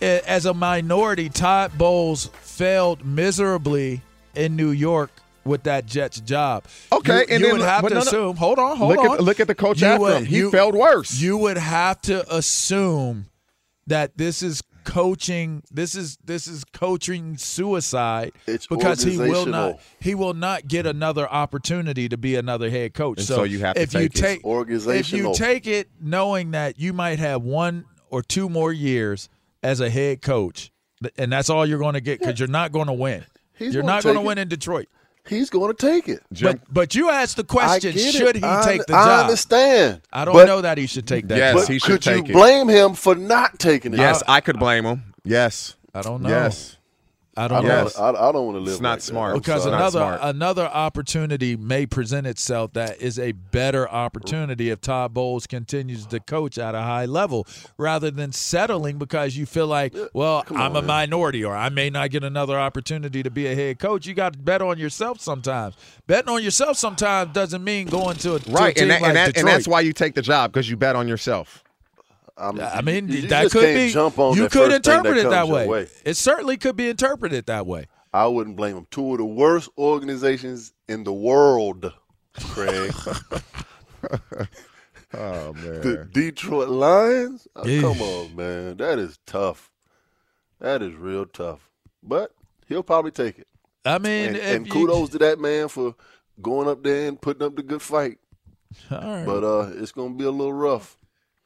As 0.00 0.44
a 0.46 0.52
minority, 0.52 1.28
Todd 1.28 1.72
Bowles 1.78 2.26
failed 2.42 3.04
miserably 3.06 4.02
in 4.34 4.56
New 4.56 4.70
York 4.70 5.10
with 5.44 5.64
that 5.64 5.86
Jets 5.86 6.20
job. 6.20 6.64
Okay, 6.92 7.18
you, 7.18 7.20
and 7.30 7.40
you 7.40 7.46
then 7.46 7.52
would 7.58 7.60
have 7.66 7.82
to 7.82 7.88
no, 7.90 7.94
no. 7.96 8.00
assume. 8.00 8.36
Hold 8.36 8.58
on, 8.58 8.76
hold 8.76 8.90
Look 8.96 9.04
at- 9.04 9.10
on. 9.10 9.18
look 9.18 9.40
at 9.40 9.46
the 9.46 9.54
coach 9.54 9.80
You 9.80 9.88
after 9.88 10.00
would- 10.00 10.16
him. 10.18 10.24
He 10.26 10.36
you- 10.38 10.50
failed 10.50 10.74
worse. 10.74 11.14
You 11.20 11.36
would 11.38 11.58
have 11.58 12.00
to 12.02 12.34
assume 12.34 13.26
that 13.86 14.16
this 14.16 14.42
is 14.42 14.62
coaching. 14.84 15.62
This 15.70 15.94
is 15.94 16.18
this 16.24 16.46
is 16.46 16.62
coaching 16.64 17.36
suicide 17.36 18.32
It's 18.46 18.66
because 18.66 19.02
he 19.02 19.16
will 19.18 19.46
not. 19.46 19.80
He 20.00 20.14
will 20.14 20.34
not 20.34 20.68
get 20.68 20.86
another 20.86 21.28
opportunity 21.28 22.08
to 22.08 22.16
be 22.16 22.34
another 22.36 22.70
head 22.70 22.94
coach. 22.94 23.18
And 23.18 23.26
so 23.26 23.44
you 23.44 23.60
have 23.60 23.74
to 23.76 23.80
if 23.82 23.94
you 23.94 24.08
take 24.08 24.42
if 24.44 25.12
you 25.12 25.34
take 25.34 25.66
it 25.66 25.88
knowing 26.00 26.52
that 26.52 26.78
you 26.78 26.92
might 26.92 27.18
have 27.18 27.42
one 27.42 27.84
or 28.10 28.22
two 28.22 28.48
more 28.48 28.72
years 28.72 29.28
as 29.62 29.80
a 29.80 29.88
head 29.90 30.20
coach, 30.22 30.70
and 31.16 31.32
that's 31.32 31.48
all 31.50 31.64
you're 31.66 31.78
going 31.78 31.94
to 31.94 32.00
get 32.00 32.20
because 32.20 32.38
you're 32.38 32.48
not 32.48 32.70
going 32.70 32.86
to 32.86 32.92
win. 32.92 33.24
He's 33.56 33.72
you're 33.74 33.82
not 33.82 34.02
going 34.02 34.16
to 34.16 34.20
win 34.20 34.36
in 34.38 34.48
Detroit. 34.48 34.88
He's 35.26 35.48
going 35.48 35.74
to 35.74 35.86
take 35.86 36.08
it. 36.08 36.22
But 36.42 36.60
but 36.70 36.94
you 36.94 37.08
asked 37.10 37.36
the 37.36 37.44
question: 37.44 37.96
Should 37.96 38.36
it. 38.36 38.36
he 38.36 38.42
I, 38.44 38.62
take 38.64 38.84
the 38.86 38.94
I 38.94 39.04
job? 39.04 39.08
I 39.08 39.20
understand. 39.22 40.00
I 40.12 40.24
don't 40.24 40.34
But- 40.34 40.46
know 40.46 40.60
that 40.60 40.76
he 40.76 40.86
should 40.86 41.06
take 41.06 41.28
that. 41.28 41.38
Yes, 41.38 41.54
job. 41.54 41.62
But 41.62 41.72
he 41.72 41.78
should 41.78 41.90
could 41.92 42.02
take 42.02 42.28
you 42.28 42.34
it. 42.34 42.38
blame 42.38 42.68
him 42.68 42.94
for 42.94 43.14
not 43.14 43.58
taking 43.58 43.94
it? 43.94 43.98
Yes, 43.98 44.22
I 44.28 44.40
could 44.40 44.58
blame 44.58 44.84
him. 44.84 45.14
Yes. 45.24 45.76
I 45.94 46.02
don't 46.02 46.22
know. 46.22 46.28
Yes. 46.28 46.76
I 47.36 47.48
I 47.48 47.48
don't 47.48 47.62
don't, 47.62 47.76
know. 47.76 47.84
Yes. 47.84 47.98
I, 47.98 48.10
I 48.10 48.32
don't 48.32 48.46
want 48.46 48.56
to 48.56 48.60
live. 48.60 48.74
It's 48.74 48.80
not 48.80 48.90
like 48.90 48.98
that. 49.00 49.02
smart. 49.02 49.34
I'm 49.34 49.38
because 49.40 49.64
sorry. 49.64 49.74
Another 49.76 49.98
smart. 49.98 50.20
another 50.22 50.66
opportunity 50.66 51.56
may 51.56 51.86
present 51.86 52.26
itself 52.26 52.72
that 52.74 53.00
is 53.00 53.18
a 53.18 53.32
better 53.32 53.88
opportunity 53.88 54.70
if 54.70 54.80
Todd 54.80 55.14
Bowles 55.14 55.46
continues 55.46 56.06
to 56.06 56.20
coach 56.20 56.58
at 56.58 56.74
a 56.74 56.82
high 56.82 57.06
level 57.06 57.46
rather 57.76 58.10
than 58.10 58.32
settling 58.32 58.98
because 58.98 59.36
you 59.36 59.46
feel 59.46 59.66
like, 59.66 59.94
well, 60.12 60.42
come 60.44 60.58
I'm 60.58 60.72
on, 60.72 60.76
a 60.76 60.82
man. 60.82 60.86
minority 60.86 61.44
or 61.44 61.56
I 61.56 61.70
may 61.70 61.90
not 61.90 62.10
get 62.10 62.22
another 62.24 62.58
opportunity 62.58 63.22
to 63.22 63.30
be 63.30 63.46
a 63.46 63.54
head 63.54 63.78
coach. 63.80 64.06
You 64.06 64.14
got 64.14 64.34
to 64.34 64.38
bet 64.38 64.62
on 64.62 64.78
yourself 64.78 65.20
sometimes. 65.20 65.74
Betting 66.06 66.28
on 66.32 66.42
yourself 66.42 66.76
sometimes 66.76 67.32
doesn't 67.32 67.64
mean 67.64 67.88
going 67.88 68.16
to 68.18 68.36
a, 68.36 68.40
to 68.40 68.50
a 68.50 68.52
Right, 68.52 68.76
team 68.76 68.82
and, 68.84 68.90
that, 68.92 69.00
like 69.02 69.08
and, 69.08 69.16
that, 69.16 69.36
and 69.38 69.48
that's 69.48 69.66
why 69.66 69.80
you 69.80 69.92
take 69.92 70.14
the 70.14 70.22
job 70.22 70.52
because 70.52 70.70
you 70.70 70.76
bet 70.76 70.94
on 70.96 71.08
yourself. 71.08 71.63
I'm- 72.36 72.60
I 72.60 72.80
mean, 72.82 73.08
you, 73.08 73.18
you 73.18 73.28
that 73.28 73.42
just 73.44 73.52
could 73.52 73.62
can't 73.64 73.76
be. 73.76 73.92
Jump 73.92 74.18
on 74.18 74.36
you 74.36 74.42
could 74.48 74.52
first 74.52 74.84
thing 74.84 74.94
interpret 74.94 75.16
it 75.18 75.22
that 75.30 75.46
comes 75.46 75.48
your 75.50 75.66
way. 75.68 75.86
It 76.04 76.16
certainly 76.16 76.56
could 76.56 76.76
be 76.76 76.88
interpreted 76.88 77.46
that 77.46 77.66
way. 77.66 77.86
I 78.12 78.26
wouldn't 78.26 78.56
blame 78.56 78.76
him. 78.76 78.86
Two 78.90 79.12
of 79.12 79.18
the 79.18 79.24
worst 79.24 79.68
organizations 79.78 80.72
in 80.88 81.04
the 81.04 81.12
world, 81.12 81.92
Craig. 82.40 82.92
Oh 85.16 85.52
man. 85.52 85.80
the 85.80 86.08
Detroit 86.12 86.68
Lions. 86.68 87.46
Oh, 87.54 87.62
come 87.62 88.02
on, 88.02 88.34
man. 88.34 88.76
That 88.78 88.98
is 88.98 89.16
tough. 89.26 89.70
That 90.58 90.82
is 90.82 90.94
real 90.94 91.24
tough. 91.24 91.70
But 92.02 92.32
he'll 92.66 92.82
probably 92.82 93.12
take 93.12 93.38
it. 93.38 93.46
I 93.84 93.98
mean, 93.98 94.28
And, 94.28 94.36
if 94.36 94.42
and 94.56 94.66
you- 94.66 94.72
kudos 94.72 95.10
to 95.10 95.18
that 95.18 95.38
man 95.38 95.68
for 95.68 95.94
going 96.42 96.68
up 96.68 96.82
there 96.82 97.06
and 97.06 97.20
putting 97.20 97.46
up 97.46 97.54
the 97.54 97.62
good 97.62 97.80
fight. 97.82 98.18
All 98.90 98.98
right. 98.98 99.24
But 99.24 99.44
uh, 99.44 99.70
it's 99.76 99.92
gonna 99.92 100.14
be 100.14 100.24
a 100.24 100.30
little 100.32 100.52
rough. 100.52 100.96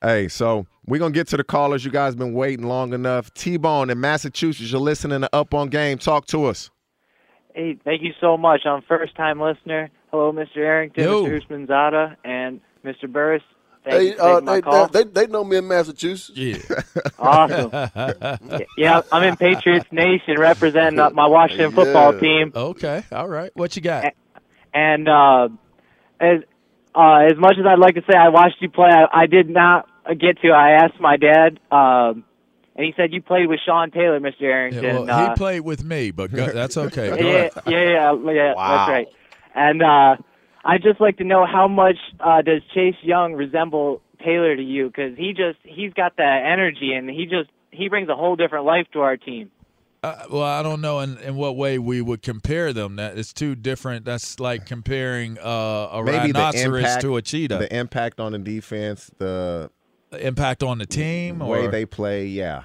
Hey, 0.03 0.29
so 0.29 0.67
we're 0.87 0.99
gonna 0.99 1.13
get 1.13 1.27
to 1.29 1.37
the 1.37 1.45
callers. 1.45 1.85
You 1.85 1.91
guys 1.91 2.15
been 2.15 2.33
waiting 2.33 2.67
long 2.67 2.93
enough. 2.93 3.33
T 3.35 3.57
Bone 3.57 3.91
in 3.91 4.01
Massachusetts, 4.01 4.71
you're 4.71 4.81
listening 4.81 5.23
to 5.23 5.29
Up 5.35 5.55
on 5.55 5.69
Game. 5.69 5.99
Talk 5.99 6.27
to 6.27 6.45
us. 6.45 6.71
Hey, 7.55 7.77
thank 7.85 8.03
you 8.03 8.13
so 8.21 8.37
much. 8.37 8.61
I'm 8.65 8.79
a 8.79 8.83
first 8.83 9.17
time 9.17 9.41
listener. 9.41 9.91
Hello, 10.13 10.33
Mr. 10.33 10.59
Arrington, 10.59 11.03
Yo. 11.05 11.25
Mr. 11.25 11.43
Houshmandzadeh, 11.43 12.17
and 12.25 12.61
Mr. 12.85 13.11
Burress. 13.11 13.43
Thank 13.85 14.03
you 14.03 14.11
Hey, 14.11 14.17
for 14.17 14.23
uh, 14.23 14.33
taking 14.41 14.45
my 14.47 14.55
they, 14.55 14.61
call. 14.63 14.87
they, 14.89 15.05
they 15.05 15.27
know 15.27 15.43
me 15.45 15.57
in 15.57 15.67
Massachusetts. 15.67 16.39
yeah. 16.39 16.59
Awesome. 17.19 17.71
yeah, 18.77 19.01
I'm 19.11 19.25
in 19.25 19.37
Patriots 19.37 19.87
Nation 19.91 20.39
representing 20.39 21.01
uh, 21.01 21.11
my 21.11 21.27
Washington 21.27 21.73
football 21.73 22.17
team. 22.19 22.53
Okay. 22.55 23.03
All 23.11 23.29
right. 23.29 23.51
What 23.55 23.75
you 23.75 23.83
got? 23.83 24.15
And 24.73 25.09
uh, 25.09 25.49
as 26.21 26.41
uh, 26.95 27.27
as 27.31 27.37
much 27.39 27.57
as 27.59 27.67
I'd 27.67 27.79
like 27.81 27.95
to 27.97 28.03
say 28.11 28.17
I 28.17 28.29
watched 28.29 28.57
you 28.61 28.69
play, 28.71 28.89
I, 28.91 29.23
I 29.23 29.27
did 29.27 29.49
not 29.49 29.88
get 30.15 30.41
to. 30.43 30.51
I 30.51 30.73
asked 30.73 31.01
my 31.01 31.17
dad, 31.17 31.59
um, 31.71 32.25
and 32.77 32.87
he 32.87 32.93
said 32.97 33.13
you 33.13 33.23
played 33.23 33.49
with 33.49 33.61
Sean 33.65 33.91
Taylor, 33.91 34.21
Mr. 34.21 34.43
Arrington. 34.43 34.85
Yeah, 34.85 34.99
well, 35.01 35.11
uh, 35.11 35.31
he 35.31 35.37
played 35.37 35.61
with 35.61 35.85
me, 35.85 36.11
but 36.11 36.33
go, 36.33 36.51
that's 36.51 36.77
okay. 36.77 37.09
Go 37.11 37.17
yeah, 37.17 37.49
yeah, 37.67 38.13
yeah, 38.13 38.33
yeah, 38.33 38.55
Wow. 38.55 38.77
that's 38.77 38.91
right. 38.91 39.07
And 39.55 39.83
uh, 39.83 40.17
I'd 40.65 40.83
just 40.83 41.01
like 41.01 41.19
to 41.19 41.25
know 41.25 41.47
how 41.47 41.67
much 41.69 41.97
uh, 42.21 42.43
does 42.43 42.63
Chase 42.75 42.95
Young 43.03 43.35
resemble 43.35 44.03
Taylor 44.25 44.55
to 44.55 44.63
you? 44.63 44.87
Because 44.87 45.17
he 45.17 45.33
just 45.33 45.59
he's 45.65 45.93
got 45.93 46.17
that 46.17 46.43
energy, 46.45 46.93
and 46.93 47.09
he 47.09 47.25
just 47.25 47.51
he 47.71 47.89
brings 47.89 48.09
a 48.09 48.15
whole 48.15 48.37
different 48.37 48.65
life 48.65 48.87
to 48.93 49.01
our 49.01 49.17
team. 49.17 49.51
Uh, 50.01 50.15
well, 50.31 50.43
I 50.45 50.63
don't 50.63 50.81
know 50.81 51.01
in, 51.01 51.19
in 51.19 51.35
what 51.35 51.57
way 51.57 51.77
we 51.79 52.01
would 52.01 52.23
compare 52.23 52.73
them. 52.73 52.97
That 52.97 53.19
it's 53.19 53.33
two 53.33 53.57
different. 53.57 54.05
That's 54.05 54.39
like 54.39 54.65
comparing 54.65 55.39
uh, 55.39 55.89
a 55.91 56.03
Maybe 56.05 56.33
rhinoceros 56.33 56.85
impact 56.85 57.03
to 57.03 57.17
a 57.17 57.23
cheetah. 57.23 57.59
The 57.59 57.77
impact 57.77 58.21
on 58.21 58.31
the 58.33 58.39
defense, 58.39 59.11
the 59.19 59.71
impact 60.13 60.63
on 60.63 60.79
the 60.79 60.87
team, 60.87 61.39
way 61.41 61.67
or 61.67 61.71
they 61.71 61.87
play. 61.87 62.27
Yeah. 62.27 62.63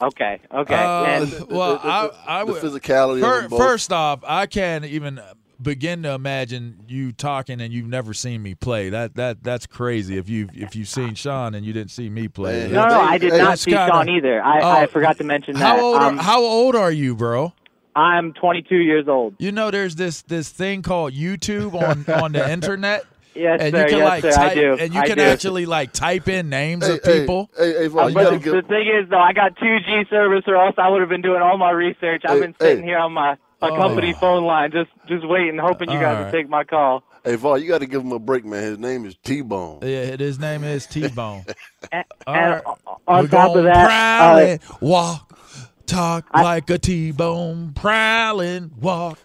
Okay, 0.00 0.38
okay. 0.54 0.74
Uh, 0.74 1.04
and 1.04 1.46
well, 1.50 1.80
I, 1.82 2.10
I 2.26 2.44
would. 2.44 2.62
physicality 2.62 3.20
Fir- 3.20 3.44
of 3.46 3.50
both. 3.50 3.60
first 3.60 3.92
off, 3.92 4.20
I 4.26 4.46
can't 4.46 4.84
even 4.84 5.20
begin 5.60 6.04
to 6.04 6.12
imagine 6.12 6.78
you 6.86 7.10
talking 7.10 7.60
and 7.60 7.72
you've 7.72 7.88
never 7.88 8.14
seen 8.14 8.40
me 8.40 8.54
play. 8.54 8.90
That 8.90 9.16
that 9.16 9.42
that's 9.42 9.66
crazy. 9.66 10.16
If 10.16 10.28
you 10.28 10.48
if 10.54 10.76
you've 10.76 10.86
seen 10.88 11.16
Sean 11.16 11.54
and 11.56 11.66
you 11.66 11.72
didn't 11.72 11.90
see 11.90 12.08
me 12.08 12.28
play, 12.28 12.68
no, 12.70 12.86
no, 12.86 13.00
I 13.00 13.18
did 13.18 13.32
Hey, 13.32 13.38
not 13.38 13.58
see 13.58 13.72
kinda- 13.72 13.88
Sean 13.92 14.08
either. 14.08 14.40
I, 14.40 14.60
Oh, 14.60 14.70
I 14.82 14.86
forgot 14.86 15.18
to 15.18 15.24
mention 15.24 15.54
that. 15.54 15.60
How 15.78 15.80
old? 15.84 15.96
Um, 15.96 16.18
are, 16.18 16.22
how 16.22 16.42
old 16.42 16.76
are 16.76 16.92
you, 16.92 17.16
bro? 17.16 17.52
I'm 17.96 18.32
22 18.34 18.76
years 18.76 19.08
old. 19.08 19.34
You 19.38 19.50
know, 19.50 19.72
there's 19.72 19.96
this 19.96 20.22
this 20.22 20.48
thing 20.50 20.82
called 20.82 21.12
YouTube 21.12 21.74
on 21.74 22.04
on 22.22 22.30
the 22.30 22.48
internet. 22.52 23.04
Yes, 23.38 23.60
and 23.62 23.74
sir. 23.74 23.82
you 23.82 23.88
can 23.88 23.98
yes, 23.98 24.08
like 24.08 24.22
sir. 24.22 24.30
type, 24.32 24.50
I 24.50 24.54
do. 24.54 24.76
and 24.80 24.94
you 24.94 25.00
I 25.00 25.06
can 25.06 25.16
do. 25.18 25.22
actually 25.24 25.66
like 25.66 25.92
type 25.92 26.28
in 26.28 26.48
names 26.48 26.86
Hey, 26.86 26.94
of 26.94 27.02
people. 27.04 27.50
Hey, 27.56 27.72
hey, 27.72 27.78
hey, 27.78 27.86
Vaughn, 27.88 28.10
Uh, 28.10 28.14
but 28.14 28.30
the, 28.32 28.38
give. 28.38 28.66
thing 28.66 28.88
is, 28.88 29.08
though, 29.08 29.18
I 29.20 29.32
got 29.32 29.56
2G 29.56 30.08
service, 30.10 30.44
or 30.46 30.56
else 30.56 30.74
I 30.78 30.88
would 30.88 31.00
have 31.00 31.08
been 31.10 31.22
doing 31.22 31.40
all 31.42 31.56
my 31.58 31.70
research. 31.70 32.22
I've 32.26 32.40
been 32.40 32.54
sitting 32.60 32.82
hey. 32.84 32.90
here 32.90 32.98
on 32.98 33.12
my, 33.12 33.36
my 33.60 33.68
Oh. 33.70 33.76
company 33.76 34.12
phone 34.14 34.44
line, 34.44 34.70
just 34.72 34.90
just 35.06 35.26
waiting, 35.26 35.58
hoping 35.58 35.90
you 35.90 35.96
All 35.96 36.02
guys 36.02 36.14
right. 36.16 36.24
would 36.24 36.32
take 36.32 36.48
my 36.48 36.64
call. 36.64 37.02
Hey, 37.24 37.34
Vaughn, 37.34 37.60
you 37.60 37.68
got 37.68 37.78
to 37.80 37.86
give 37.86 38.02
him 38.02 38.12
a 38.12 38.18
break, 38.18 38.44
man. 38.44 38.62
His 38.62 38.78
name 38.78 39.04
is 39.04 39.14
T 39.22 39.40
Bone. 39.42 39.80
Yeah, 39.82 40.16
his 40.16 40.38
name 40.38 40.64
is 40.64 40.86
T 40.88 41.08
Bone. 41.08 41.44
And, 41.92 42.04
right. 42.26 42.62
on 43.06 43.24
We're 43.24 43.28
top 43.28 43.56
of 43.56 43.64
that, 43.64 43.86
prowling, 43.86 44.60
uh, 44.70 44.76
walk, 44.80 45.38
talk 45.86 46.26
like 46.34 46.70
a 46.70 46.78
T-bone, 46.78 47.72
prowling, 47.74 48.70
walk, 48.80 49.18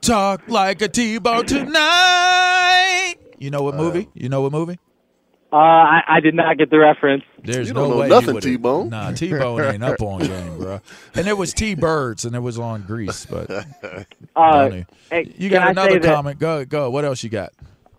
talk 0.00 0.42
like 0.48 0.82
a 0.82 0.88
T-bone 0.88 1.46
tonight. 1.46 3.14
You 3.38 3.50
know 3.50 3.62
what 3.62 3.74
movie? 3.76 4.08
You 4.14 4.28
know 4.28 4.42
what 4.42 4.52
movie? 4.52 4.78
uh, 5.50 5.56
I, 5.56 6.02
I 6.06 6.20
did 6.20 6.34
not 6.34 6.58
get 6.58 6.68
the 6.70 6.78
reference. 6.78 7.24
There's 7.42 7.68
You 7.68 7.74
no 7.74 7.80
don't 7.82 7.90
know 7.92 7.96
way 8.00 8.08
nothing, 8.08 8.38
T-Bone. 8.40 8.90
Nah, 8.90 9.12
T-Bone 9.12 9.62
ain't 9.62 9.82
up 9.82 10.02
on 10.02 10.20
game, 10.20 10.58
bro. 10.60 10.80
And 11.14 11.26
it 11.26 11.38
was 11.38 11.54
T-Birds, 11.54 12.26
and 12.26 12.34
it 12.36 12.40
was 12.40 12.58
on 12.58 12.82
Grease. 12.82 13.24
But 13.24 13.50
Uh, 14.36 14.82
hey, 15.10 15.32
you 15.38 15.48
got 15.48 15.70
another 15.70 15.92
say 15.92 15.98
that- 16.00 16.14
comment? 16.14 16.38
Go, 16.38 16.64
go. 16.66 16.90
What 16.90 17.04
else 17.06 17.22
you 17.24 17.30
got? 17.30 17.52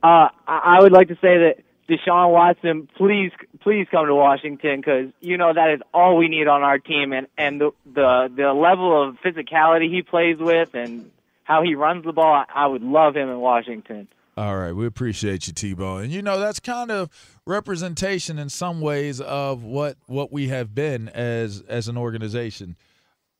Uh, 0.04 0.30
I 0.48 0.78
I 0.78 0.80
would 0.82 0.92
like 0.92 1.08
to 1.10 1.16
say 1.16 1.38
that 1.40 1.56
Deshaun 1.90 2.32
Watson, 2.32 2.88
please, 2.96 3.32
please 3.62 3.88
come 3.90 4.06
to 4.06 4.14
Washington 4.16 4.80
because 4.80 5.10
you 5.20 5.36
know 5.38 5.52
that 5.52 5.72
is 5.72 5.82
all 5.94 6.16
we 6.18 6.28
need 6.30 6.48
on 6.48 6.62
our 6.62 6.78
team, 6.78 7.12
and 7.14 7.26
and 7.38 7.60
the 7.60 7.72
the 7.92 8.32
the 8.34 8.54
level 8.54 9.02
of 9.10 9.16
physicality 9.26 9.90
he 9.92 10.04
plays 10.04 10.38
with 10.38 10.76
and 10.76 11.10
how 11.44 11.64
he 11.64 11.74
runs 11.76 12.06
the 12.06 12.14
ball, 12.14 12.32
I, 12.34 12.46
I 12.64 12.68
would 12.68 12.84
love 12.84 13.16
him 13.18 13.28
in 13.28 13.40
Washington. 13.40 14.08
All 14.40 14.56
right, 14.56 14.72
we 14.72 14.86
appreciate 14.86 15.48
you, 15.48 15.54
T-Bone. 15.54 16.04
And 16.04 16.14
you 16.14 16.22
know 16.22 16.40
that's 16.40 16.62
kind 16.62 16.92
of 16.92 17.10
representation 17.46 18.40
in 18.40 18.48
some 18.48 18.80
ways 18.80 19.20
of 19.20 19.64
what 19.64 19.98
what 20.06 20.32
we 20.32 20.48
have 20.48 20.74
been 20.74 21.10
as 21.10 21.62
as 21.68 21.90
an 21.90 21.98
organization 21.98 22.78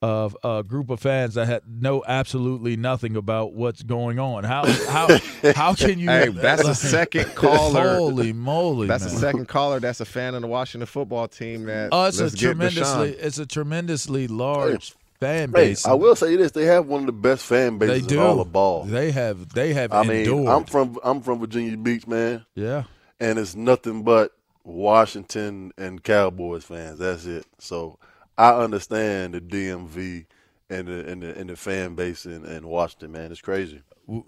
of 0.02 0.36
a 0.44 0.62
group 0.62 0.90
of 0.90 1.00
fans 1.00 1.36
that 1.36 1.48
had 1.48 1.62
know 1.70 2.04
absolutely 2.06 2.76
nothing 2.76 3.16
about 3.16 3.54
what's 3.54 3.82
going 3.82 4.20
on. 4.20 4.44
How 4.44 4.66
how 4.90 5.08
how 5.56 5.74
can 5.74 6.00
you? 6.00 6.10
Hey, 6.10 6.28
that's 6.34 6.68
a 6.68 6.76
second 6.76 7.34
caller. 7.34 7.96
Holy 7.96 8.34
moly! 8.34 8.88
That's 8.88 9.06
man. 9.06 9.14
second 9.14 9.48
caller. 9.48 9.80
That's 9.80 10.02
a 10.02 10.06
fan 10.06 10.36
of 10.36 10.42
the 10.42 10.48
Washington 10.48 10.86
football 10.86 11.30
team. 11.30 11.64
That 11.64 11.90
Oh, 11.94 12.08
it's 12.08 12.20
a 12.20 12.30
tremendously 12.36 13.12
it's 13.12 13.40
a 13.40 13.46
tremendously 13.46 14.28
large 14.28 14.96
fan 15.20 15.50
Hey, 15.50 15.70
base. 15.70 15.86
I 15.86 15.94
will 15.94 16.16
say 16.16 16.36
this: 16.36 16.52
they 16.52 16.66
have 16.66 16.86
one 16.88 17.02
of 17.02 17.06
the 17.08 17.12
best 17.12 17.46
fan 17.46 17.78
bases 17.78 18.02
they 18.04 18.08
do. 18.08 18.22
all 18.22 18.40
of 18.40 18.52
ball. 18.52 18.84
They 18.86 19.12
have 19.12 19.50
they 19.54 19.74
have 19.74 19.92
I 19.94 20.04
mean, 20.04 20.18
endured. 20.20 20.48
I'm 20.50 20.66
from 20.66 20.98
I'm 21.04 21.22
from 21.22 21.40
Virginia 21.40 21.76
Beach, 21.78 22.08
man. 22.08 22.46
Yeah. 22.56 22.84
and 23.20 23.38
it's 23.40 23.56
nothing 23.56 24.04
but 24.04 24.32
Washington 24.64 25.72
and 25.78 26.04
Cowboys 26.04 26.64
fans. 26.64 27.00
That's 27.00 27.26
it. 27.26 27.46
So 27.60 28.00
I 28.38 28.52
understand 28.54 29.34
the 29.34 29.42
DMV 29.42 30.26
and 30.70 30.88
the 30.88 31.08
and 31.12 31.22
the, 31.22 31.38
and 31.38 31.50
the 31.50 31.56
fan 31.56 31.96
base 31.96 32.26
in, 32.26 32.46
in 32.46 32.68
Washington, 32.68 33.12
man. 33.12 33.32
It's 33.32 33.42
crazy. 33.42 33.82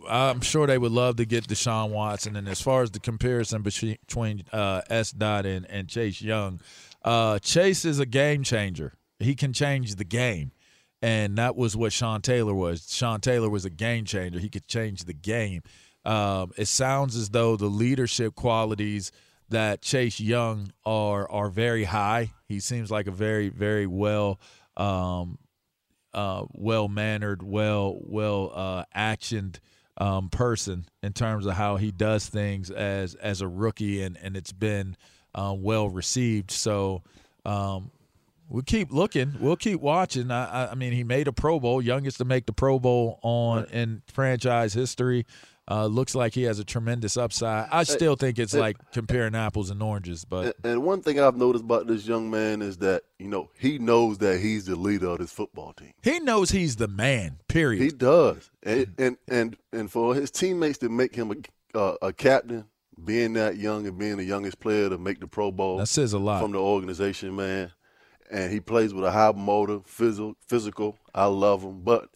I'm 0.08 0.42
sure 0.42 0.68
they 0.68 0.78
would 0.78 0.92
love 0.92 1.16
to 1.16 1.26
get 1.26 1.48
Deshaun 1.48 1.89
Watson. 1.89 2.36
And 2.36 2.48
as 2.48 2.62
far 2.62 2.84
as 2.84 2.92
the 2.92 3.00
comparison 3.00 3.64
between, 3.64 3.98
between 4.06 4.44
uh, 4.54 4.82
S. 4.92 5.12
Dot 5.12 5.48
and, 5.48 5.66
and 5.72 5.88
Chase 5.88 6.22
Young, 6.22 6.62
uh, 7.04 7.39
Chase 7.39 7.84
is 7.84 7.98
a 7.98 8.06
game 8.06 8.44
changer. 8.44 8.94
He 9.18 9.34
can 9.34 9.54
change 9.54 9.96
the 9.96 10.04
game. 10.04 10.52
And 11.02 11.38
that 11.38 11.56
was 11.56 11.76
what 11.76 11.91
Sean 11.93 12.22
Taylor 12.22 12.54
was. 12.54 12.93
Sean 12.93 13.22
Taylor 13.22 13.49
was 13.49 13.66
a 13.66 13.70
game 13.70 14.06
changer. 14.06 14.39
He 14.39 14.49
could 14.49 14.68
change 14.68 15.06
the 15.06 15.14
game. 15.14 15.64
Um, 16.06 16.52
it 16.58 16.68
sounds 16.68 17.16
as 17.16 17.30
though 17.30 17.56
the 17.56 17.68
leadership 17.68 18.36
qualities 18.36 19.12
that 19.49 19.82
Chase 19.82 20.20
Young 20.20 20.72
are 20.86 21.30
are 21.30 21.49
very 21.49 21.84
high. 21.84 22.32
He 22.47 22.60
seems 22.60 22.89
like 22.89 23.08
a 23.08 23.12
very 23.12 23.49
very 23.49 23.86
well 23.86 24.39
um, 24.78 25.38
uh, 26.14 26.45
well 26.52 26.88
mannered, 26.88 27.43
well 27.43 27.99
well 28.02 28.52
uh, 28.54 28.86
actioned 28.95 29.60
um, 29.97 30.30
person 30.30 30.86
in 31.04 31.14
terms 31.14 31.45
of 31.45 31.54
how 31.54 31.76
he 31.76 31.91
does 31.91 32.28
things 32.28 32.72
as 32.72 33.14
as 33.16 33.41
a 33.41 33.47
rookie, 33.47 34.02
and 34.02 34.18
and 34.18 34.36
it's 34.36 34.54
been 34.54 34.95
uh, 35.36 35.54
well 35.58 35.89
received. 35.89 36.52
So. 36.52 37.04
Um, 37.43 37.89
We'll 38.52 38.64
keep 38.64 38.91
looking. 38.91 39.36
We'll 39.39 39.56
keep 39.56 39.80
watching. 39.80 40.30
I, 40.30 40.66
I, 40.66 40.72
I 40.72 40.76
mean, 40.76 40.91
he 40.91 41.06
made 41.06 41.28
a 41.30 41.32
Pro 41.32 41.58
Bowl, 41.60 41.82
youngest 41.82 42.18
to 42.18 42.26
make 42.26 42.45
the 42.47 42.54
Pro 42.54 42.80
Bowl 42.80 43.18
on 43.24 43.66
in 43.72 44.02
franchise 44.12 44.74
history. 44.74 45.26
Uh, 45.70 45.86
looks 45.86 46.16
like 46.16 46.34
he 46.34 46.43
has 46.43 46.60
a 46.60 46.66
tremendous 46.66 47.16
upside. 47.16 47.70
I 47.72 47.84
still 47.84 48.18
think 48.18 48.38
it's 48.39 48.54
like 48.54 48.76
comparing 48.91 49.36
apples 49.36 49.70
and 49.70 49.82
oranges, 49.82 50.26
but 50.26 50.58
And, 50.64 50.74
and 50.74 50.84
one 50.84 51.02
thing 51.02 51.18
I've 51.18 51.38
noticed 51.38 51.64
about 51.64 51.88
this 51.88 52.06
young 52.06 52.30
man 52.30 52.62
is 52.62 52.78
that 52.78 53.04
you 53.20 53.30
know 53.30 53.49
he 53.58 53.78
knows 53.80 54.18
that 54.18 54.41
he's 54.41 54.66
the 54.66 54.76
leader 54.76 55.08
of 55.08 55.20
this 55.20 55.32
football 55.32 55.72
team. 55.72 55.93
he 56.04 56.20
knows 56.20 56.49
he's 56.52 56.76
the 56.76 56.89
man. 56.89 57.38
Period. 57.47 57.82
He 57.82 57.89
does, 57.89 58.52
and 58.64 58.93
and 58.97 59.18
and, 59.30 59.56
and 59.72 59.89
for 59.89 60.14
his 60.14 60.30
teammates 60.30 60.80
to 60.80 60.89
make 60.89 61.16
him 61.16 61.32
a 61.32 61.78
uh, 61.78 61.95
a 62.02 62.12
captain, 62.12 62.66
being 63.06 63.32
that 63.34 63.56
young 63.56 63.88
and 63.88 63.97
being 63.97 64.18
the 64.18 64.26
youngest 64.26 64.60
player 64.60 64.89
to 64.89 64.97
make 64.97 65.22
the 65.22 65.28
Pro 65.28 65.52
Bowl, 65.52 65.78
That 65.78 65.88
says 65.88 66.12
a 66.12 66.20
lot. 66.20 66.41
from 66.41 66.52
the 66.52 66.60
organization, 66.60 67.34
man. 67.36 67.72
And 68.32 68.52
he 68.52 68.60
plays 68.62 68.94
with 68.94 69.04
a 69.04 69.12
high 69.12 69.34
motor, 69.34 69.82
physical. 69.86 70.36
Physical, 70.48 70.98
I 71.14 71.26
love 71.26 71.62
him, 71.64 71.82
but 71.82 72.10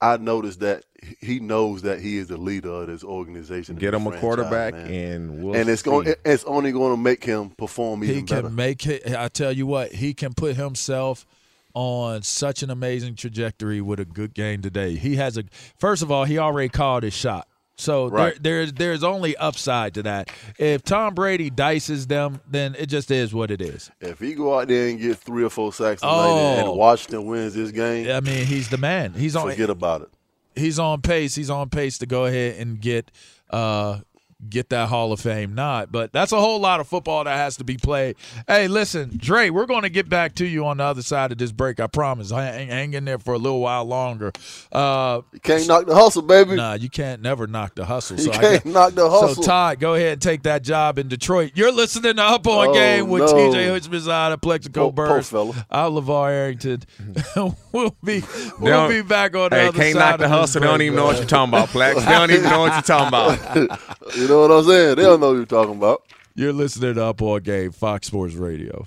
I 0.00 0.16
noticed 0.16 0.60
that 0.60 0.84
he 1.20 1.40
knows 1.40 1.82
that 1.82 2.00
he 2.00 2.18
is 2.18 2.28
the 2.28 2.36
leader 2.36 2.70
of 2.70 2.86
this 2.86 3.02
organization. 3.02 3.76
Get 3.76 3.94
him 3.94 4.06
a 4.06 4.18
quarterback, 4.18 4.74
man. 4.74 4.86
and 4.86 5.42
we'll 5.42 5.56
and 5.56 5.68
it's 5.68 5.82
see. 5.82 5.90
going. 5.90 6.14
It's 6.24 6.44
only 6.44 6.70
going 6.70 6.92
to 6.92 7.00
make 7.00 7.24
him 7.24 7.50
perform 7.50 8.04
even 8.04 8.14
he 8.14 8.22
can 8.22 8.36
better. 8.42 8.50
make 8.50 8.86
it. 8.86 9.14
I 9.14 9.28
tell 9.28 9.52
you 9.52 9.66
what, 9.66 9.92
he 9.92 10.14
can 10.14 10.34
put 10.34 10.56
himself 10.56 11.26
on 11.74 12.22
such 12.22 12.62
an 12.62 12.70
amazing 12.70 13.14
trajectory 13.14 13.80
with 13.80 14.00
a 14.00 14.04
good 14.04 14.34
game 14.34 14.62
today. 14.62 14.96
He 14.96 15.16
has 15.16 15.36
a 15.36 15.44
first 15.78 16.02
of 16.02 16.12
all, 16.12 16.24
he 16.24 16.38
already 16.38 16.68
called 16.68 17.02
his 17.02 17.14
shot. 17.14 17.47
So 17.80 18.08
Right. 18.08 18.34
there, 18.42 18.56
there's 18.66 18.72
there's 18.72 19.04
only 19.04 19.36
upside 19.36 19.94
to 19.94 20.02
that. 20.02 20.30
If 20.58 20.82
Tom 20.82 21.14
Brady 21.14 21.48
dices 21.48 22.08
them, 22.08 22.40
then 22.50 22.74
it 22.78 22.86
just 22.86 23.10
is 23.10 23.32
what 23.32 23.50
it 23.52 23.60
is. 23.62 23.90
If 24.00 24.18
he 24.18 24.34
go 24.34 24.58
out 24.58 24.66
there 24.68 24.88
and 24.88 25.00
get 25.00 25.16
three 25.18 25.44
or 25.44 25.50
four 25.50 25.72
sacks 25.72 26.00
tonight 26.00 26.12
Oh. 26.14 26.56
and 26.70 26.76
Washington 26.76 27.26
wins 27.26 27.54
this 27.54 27.70
game, 27.70 28.10
I 28.10 28.20
mean, 28.20 28.46
he's 28.46 28.68
the 28.68 28.78
man. 28.78 29.12
He's 29.14 29.36
on. 29.36 29.48
forget 29.48 29.70
about 29.70 30.02
it. 30.02 30.08
he's 30.56 30.78
on 30.80 31.02
pace. 31.02 31.36
He's 31.36 31.50
on 31.50 31.68
pace 31.70 31.98
to 31.98 32.06
go 32.06 32.26
ahead 32.26 32.60
and 32.60 32.80
get 32.80 33.10
uh 33.50 34.00
get 34.48 34.68
that 34.70 34.88
Hall 34.88 35.12
of 35.12 35.20
Fame 35.20 35.54
nod. 35.54 35.88
But 35.90 36.12
that's 36.12 36.32
a 36.32 36.38
whole 36.40 36.60
lot 36.60 36.78
of 36.80 36.86
football 36.88 37.24
that 37.24 37.36
has 37.36 37.56
to 37.56 37.64
be 37.64 37.76
played. 37.76 38.16
Hey, 38.46 38.68
listen, 38.68 39.10
Dre, 39.16 39.50
we're 39.50 39.66
going 39.66 39.82
to 39.82 39.88
get 39.88 40.08
back 40.08 40.34
to 40.36 40.46
you 40.46 40.64
on 40.66 40.76
the 40.76 40.84
other 40.84 41.02
side 41.02 41.32
of 41.32 41.38
this 41.38 41.50
break. 41.52 41.80
I 41.80 41.86
promise. 41.88 42.30
Hang, 42.30 42.68
hang 42.68 42.94
in 42.94 43.04
there 43.04 43.18
for 43.18 43.34
a 43.34 43.38
little 43.38 43.60
while 43.60 43.84
longer. 43.84 44.32
Uh, 44.70 45.22
You 45.32 45.40
can't 45.40 45.66
knock 45.66 45.86
the 45.86 45.94
hustle, 45.94 46.22
baby. 46.22 46.54
Nah, 46.56 46.74
you 46.74 46.88
can't 46.88 47.20
never 47.20 47.46
knock 47.46 47.74
the 47.74 47.84
hustle. 47.84 48.16
You 48.16 48.24
So 48.24 48.32
I 48.32 48.36
can't 48.38 48.64
got- 48.64 48.72
knock 48.72 48.92
the 48.94 49.10
hustle. 49.10 49.42
So 49.42 49.48
Todd, 49.48 49.80
go 49.80 49.94
ahead 49.94 50.12
and 50.14 50.22
take 50.22 50.42
that 50.44 50.62
job 50.62 50.98
in 50.98 51.08
Detroit. 51.08 51.52
You're 51.54 51.72
listening 51.72 52.14
to 52.16 52.22
Up 52.22 52.46
On 52.46 52.68
Oh, 52.68 52.72
Game 52.74 53.08
with 53.08 53.22
no. 53.22 53.32
TJ 53.32 53.66
Houshmandzadeh, 53.80 54.40
Plaxico 54.40 54.80
Po- 54.80 54.90
po 54.90 54.92
Burress, 54.92 55.30
fella. 55.30 55.66
I'm 55.70 55.92
LaVar 55.92 56.30
Arrington. 56.30 56.82
we'll 57.72 57.96
be 58.04 58.22
we'll 58.60 58.88
be 58.88 59.02
back 59.02 59.34
on 59.34 59.50
the 59.50 59.56
Hey, 59.56 59.66
other 59.68 59.78
can't 59.78 59.94
side 59.94 59.98
knock 60.10 60.18
the 60.18 60.24
this 60.24 60.30
hustle. 60.30 60.60
They 60.60 60.66
don't 60.66 60.76
break, 60.78 60.86
even 60.86 60.96
know 60.96 61.04
what 61.06 61.16
you're 61.16 61.26
talking 61.26 61.50
about, 61.54 61.68
Plex. 61.70 61.94
They 61.96 62.04
don't 62.12 62.30
even 62.30 62.42
know 62.44 62.60
what 62.60 62.72
you're 62.72 62.82
talking 62.82 63.08
about. 63.08 63.80
You 64.28 64.34
know 64.34 64.40
what 64.42 64.50
I'm 64.50 64.64
saying? 64.64 64.96
They 64.96 65.04
don't 65.04 65.20
know 65.20 65.28
what 65.28 65.36
you're 65.36 65.46
talking 65.46 65.76
about. 65.76 66.02
You're 66.34 66.52
listening 66.52 66.96
to 66.96 67.04
Up 67.06 67.22
On 67.22 67.40
Game, 67.40 67.72
Fox 67.72 68.08
Sports 68.08 68.34
Radio. 68.34 68.86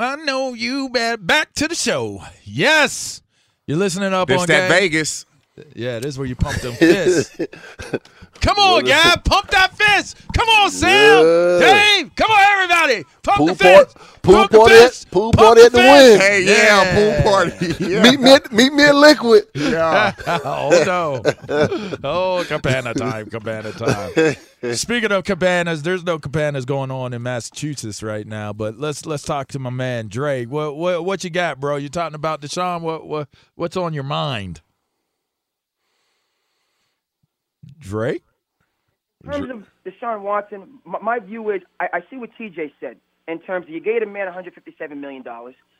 I 0.00 0.16
know 0.16 0.54
you 0.54 0.88
bad. 0.88 1.26
Back 1.26 1.52
to 1.54 1.68
the 1.68 1.74
show. 1.74 2.22
Yes. 2.44 3.20
You're 3.66 3.76
listening 3.78 4.12
up 4.14 4.28
This 4.28 4.40
on 4.40 4.46
that. 4.48 4.68
Vegas. 4.70 5.26
Yeah, 5.74 5.98
this 5.98 6.14
is 6.14 6.18
where 6.18 6.26
you 6.26 6.34
pump 6.36 6.56
them 6.62 6.72
fists. 6.72 7.36
Come 8.40 8.56
on, 8.58 8.84
guy. 8.84 9.16
Pump 9.22 9.48
that 9.50 9.76
fist. 9.76 10.16
Come 10.34 10.48
on, 10.48 10.70
Sam. 10.70 10.90
Yeah. 10.90 11.58
Dave. 11.98 12.14
Come 12.16 12.30
on, 12.30 12.40
everybody. 12.52 13.04
Pump 13.22 13.36
Pool 13.36 13.46
the 13.48 13.54
fist. 13.56 13.96
pool 14.22 14.34
Pump 14.36 14.50
the 14.52 14.56
party, 14.58 14.74
fist. 14.74 15.10
pool 15.10 15.32
Pump 15.32 15.46
party 15.46 15.60
the 15.60 15.66
at 15.66 15.72
the 15.72 15.78
fist. 15.78 16.12
win. 16.12 16.20
Hey, 16.20 16.44
yeah, 16.46 16.94
pool 16.94 17.30
party. 17.32 17.84
Yeah. 17.90 18.02
Meet 18.02 18.20
me, 18.20 18.32
at, 18.32 18.52
meet 18.52 18.72
me 18.72 18.84
at 18.84 18.94
Liquid. 18.94 19.44
Yeah. 19.54 20.14
oh 20.26 20.82
no! 20.86 21.98
Oh, 22.02 22.44
cabana 22.48 22.94
time, 22.94 23.28
cabana 23.28 23.72
time. 23.72 24.36
Speaking 24.62 25.10
of 25.10 25.24
cabanas, 25.24 25.82
there's 25.82 26.04
no 26.04 26.18
cabanas 26.18 26.66
going 26.66 26.90
on 26.90 27.14
in 27.14 27.22
Massachusetts 27.22 28.02
right 28.02 28.26
now. 28.26 28.52
But 28.52 28.78
let's 28.78 29.06
let's 29.06 29.22
talk 29.22 29.48
to 29.48 29.58
my 29.58 29.70
man 29.70 30.08
Drake. 30.08 30.50
What 30.50 30.76
what 30.76 31.04
what 31.04 31.24
you 31.24 31.30
got, 31.30 31.58
bro? 31.58 31.76
You 31.76 31.88
talking 31.88 32.14
about 32.14 32.42
Deshaun? 32.42 32.82
What 32.82 33.06
what 33.06 33.28
what's 33.54 33.76
on 33.76 33.94
your 33.94 34.04
mind? 34.04 34.60
Drake. 37.78 38.22
In 39.24 39.30
terms 39.30 39.50
of 39.50 39.92
Deshaun 39.92 40.22
Watson, 40.22 40.78
my, 40.84 40.98
my 40.98 41.18
view 41.18 41.50
is 41.50 41.62
I, 41.78 41.88
I 41.94 42.00
see 42.10 42.16
what 42.16 42.30
TJ 42.38 42.72
said 42.80 42.96
in 43.28 43.40
terms 43.40 43.64
of 43.66 43.70
you 43.70 43.80
gave 43.80 44.02
a 44.02 44.06
man 44.06 44.26
$157 44.26 44.96
million. 44.96 45.24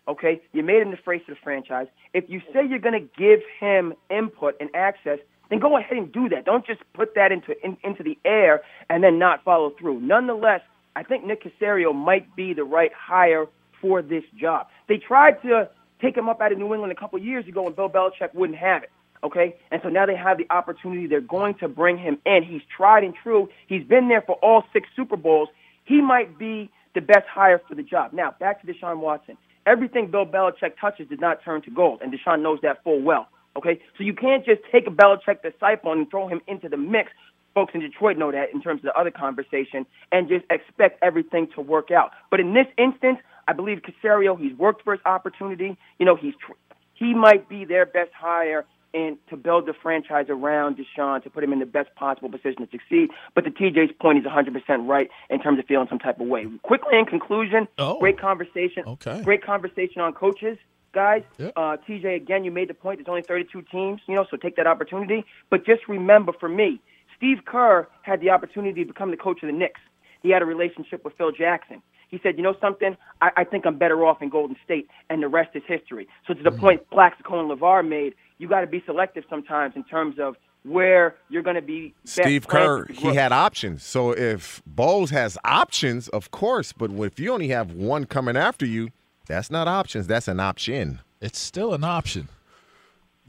Okay, 0.08 0.40
you 0.52 0.62
made 0.62 0.82
him 0.82 0.90
the 0.90 0.96
face 0.96 1.22
of 1.28 1.34
the 1.34 1.40
franchise. 1.42 1.86
If 2.14 2.24
you 2.28 2.40
say 2.52 2.66
you're 2.66 2.78
going 2.78 3.00
to 3.00 3.08
give 3.18 3.40
him 3.58 3.92
input 4.10 4.54
and 4.60 4.70
access, 4.74 5.18
then 5.50 5.58
go 5.58 5.76
ahead 5.76 5.98
and 5.98 6.10
do 6.12 6.28
that. 6.30 6.44
Don't 6.44 6.64
just 6.64 6.80
put 6.94 7.14
that 7.16 7.32
into 7.32 7.52
in, 7.64 7.76
into 7.84 8.02
the 8.02 8.16
air 8.24 8.62
and 8.88 9.04
then 9.04 9.18
not 9.18 9.44
follow 9.44 9.70
through. 9.78 10.00
Nonetheless, 10.00 10.62
I 10.96 11.02
think 11.02 11.24
Nick 11.24 11.42
Caserio 11.44 11.94
might 11.94 12.34
be 12.34 12.54
the 12.54 12.64
right 12.64 12.92
hire 12.96 13.46
for 13.80 14.00
this 14.00 14.24
job. 14.40 14.68
They 14.88 14.96
tried 14.96 15.42
to 15.42 15.68
take 16.00 16.16
him 16.16 16.28
up 16.28 16.40
out 16.40 16.52
of 16.52 16.58
New 16.58 16.72
England 16.72 16.92
a 16.92 16.96
couple 16.96 17.18
years 17.18 17.46
ago 17.46 17.66
and 17.66 17.76
Bill 17.76 17.90
Belichick 17.90 18.34
wouldn't 18.34 18.58
have 18.58 18.82
it. 18.82 18.90
Okay, 19.22 19.54
and 19.70 19.82
so 19.82 19.90
now 19.90 20.06
they 20.06 20.16
have 20.16 20.38
the 20.38 20.46
opportunity. 20.48 21.06
They're 21.06 21.20
going 21.20 21.54
to 21.56 21.68
bring 21.68 21.98
him 21.98 22.16
in. 22.24 22.42
He's 22.42 22.62
tried 22.74 23.04
and 23.04 23.14
true. 23.14 23.50
He's 23.66 23.84
been 23.84 24.08
there 24.08 24.22
for 24.22 24.36
all 24.36 24.64
six 24.72 24.88
Super 24.96 25.16
Bowls. 25.16 25.50
He 25.84 26.00
might 26.00 26.38
be 26.38 26.70
the 26.94 27.02
best 27.02 27.26
hire 27.28 27.60
for 27.68 27.74
the 27.74 27.82
job. 27.82 28.14
Now 28.14 28.34
back 28.40 28.62
to 28.62 28.72
Deshaun 28.72 29.00
Watson. 29.00 29.36
Everything 29.66 30.10
Bill 30.10 30.24
Belichick 30.24 30.72
touches 30.80 31.08
does 31.08 31.20
not 31.20 31.44
turn 31.44 31.60
to 31.62 31.70
gold, 31.70 32.00
and 32.02 32.12
Deshaun 32.12 32.40
knows 32.40 32.60
that 32.62 32.82
full 32.82 33.02
well. 33.02 33.28
Okay, 33.56 33.80
so 33.98 34.04
you 34.04 34.14
can't 34.14 34.44
just 34.44 34.60
take 34.70 34.86
a 34.86 34.90
Belichick 34.90 35.42
disciple 35.42 35.92
and 35.92 36.08
throw 36.10 36.28
him 36.28 36.40
into 36.46 36.68
the 36.68 36.76
mix. 36.76 37.10
Folks 37.52 37.74
in 37.74 37.80
Detroit 37.80 38.16
know 38.16 38.30
that 38.30 38.54
in 38.54 38.62
terms 38.62 38.78
of 38.78 38.84
the 38.84 38.94
other 38.98 39.10
conversation, 39.10 39.84
and 40.12 40.28
just 40.28 40.44
expect 40.50 41.02
everything 41.02 41.48
to 41.56 41.60
work 41.60 41.90
out. 41.90 42.12
But 42.30 42.38
in 42.38 42.54
this 42.54 42.66
instance, 42.78 43.18
I 43.48 43.52
believe 43.54 43.78
Caserio. 43.82 44.38
He's 44.40 44.56
worked 44.56 44.84
for 44.84 44.92
his 44.92 45.00
opportunity. 45.04 45.76
You 45.98 46.06
know, 46.06 46.14
he's 46.14 46.34
tr- 46.36 46.52
he 46.94 47.12
might 47.12 47.48
be 47.48 47.64
their 47.64 47.86
best 47.86 48.12
hire 48.12 48.66
and 48.94 49.16
to 49.30 49.36
build 49.36 49.66
the 49.66 49.72
franchise 49.72 50.26
around 50.28 50.76
Deshaun 50.76 51.22
to 51.22 51.30
put 51.30 51.42
him 51.44 51.52
in 51.52 51.58
the 51.60 51.66
best 51.66 51.94
possible 51.94 52.28
position 52.28 52.66
to 52.66 52.68
succeed. 52.70 53.10
But 53.34 53.42
to 53.44 53.50
TJ's 53.50 53.92
point, 54.00 54.18
he's 54.18 54.26
100% 54.26 54.88
right 54.88 55.08
in 55.28 55.40
terms 55.40 55.58
of 55.58 55.64
feeling 55.66 55.86
some 55.88 55.98
type 56.00 56.20
of 56.20 56.26
way. 56.26 56.46
Quickly, 56.62 56.98
in 56.98 57.04
conclusion, 57.06 57.68
Oh. 57.78 57.98
great 58.00 58.18
conversation. 58.18 58.84
Okay. 58.86 59.22
Great 59.22 59.42
conversation 59.44 60.00
on 60.00 60.12
coaches, 60.12 60.58
guys. 60.92 61.22
Yep. 61.38 61.52
Uh, 61.56 61.76
TJ, 61.88 62.16
again, 62.16 62.44
you 62.44 62.50
made 62.50 62.68
the 62.68 62.74
point. 62.74 62.98
There's 62.98 63.08
only 63.08 63.22
32 63.22 63.62
teams, 63.70 64.00
you 64.06 64.14
know, 64.14 64.26
so 64.30 64.36
take 64.36 64.56
that 64.56 64.66
opportunity. 64.66 65.24
But 65.50 65.64
just 65.64 65.88
remember, 65.88 66.32
for 66.38 66.48
me, 66.48 66.80
Steve 67.16 67.38
Kerr 67.44 67.88
had 68.02 68.20
the 68.20 68.30
opportunity 68.30 68.82
to 68.82 68.92
become 68.92 69.10
the 69.10 69.16
coach 69.16 69.42
of 69.42 69.48
the 69.48 69.52
Knicks. 69.52 69.80
He 70.22 70.30
had 70.30 70.42
a 70.42 70.46
relationship 70.46 71.04
with 71.04 71.14
Phil 71.16 71.32
Jackson. 71.32 71.82
He 72.08 72.18
said, 72.22 72.36
you 72.36 72.42
know 72.42 72.56
something? 72.60 72.96
I, 73.20 73.30
I 73.38 73.44
think 73.44 73.66
I'm 73.66 73.78
better 73.78 74.04
off 74.04 74.20
in 74.20 74.30
Golden 74.30 74.56
State, 74.64 74.88
and 75.08 75.22
the 75.22 75.28
rest 75.28 75.50
is 75.54 75.62
history. 75.66 76.08
So 76.26 76.34
to 76.34 76.42
the 76.42 76.50
point 76.50 76.88
Plaxico 76.90 77.40
and 77.40 77.50
LaVar 77.50 77.88
made, 77.88 78.14
you 78.38 78.48
got 78.48 78.62
to 78.62 78.66
be 78.66 78.82
selective 78.84 79.24
sometimes 79.30 79.74
in 79.76 79.84
terms 79.84 80.16
of 80.18 80.34
where 80.64 81.16
you're 81.28 81.42
going 81.42 81.56
to 81.56 81.62
be. 81.62 81.94
Steve 82.04 82.48
Kerr, 82.48 82.86
he 82.86 83.14
had 83.14 83.32
options. 83.32 83.82
So 83.82 84.10
if 84.10 84.62
Bowles 84.66 85.10
has 85.10 85.38
options, 85.44 86.08
of 86.08 86.30
course, 86.30 86.72
but 86.72 86.90
if 86.90 87.18
you 87.18 87.32
only 87.32 87.48
have 87.48 87.72
one 87.72 88.04
coming 88.04 88.36
after 88.36 88.66
you, 88.66 88.90
that's 89.26 89.50
not 89.50 89.68
options. 89.68 90.06
That's 90.06 90.28
an 90.28 90.40
option. 90.40 91.00
It's 91.20 91.38
still 91.38 91.74
an 91.74 91.84
option 91.84 92.28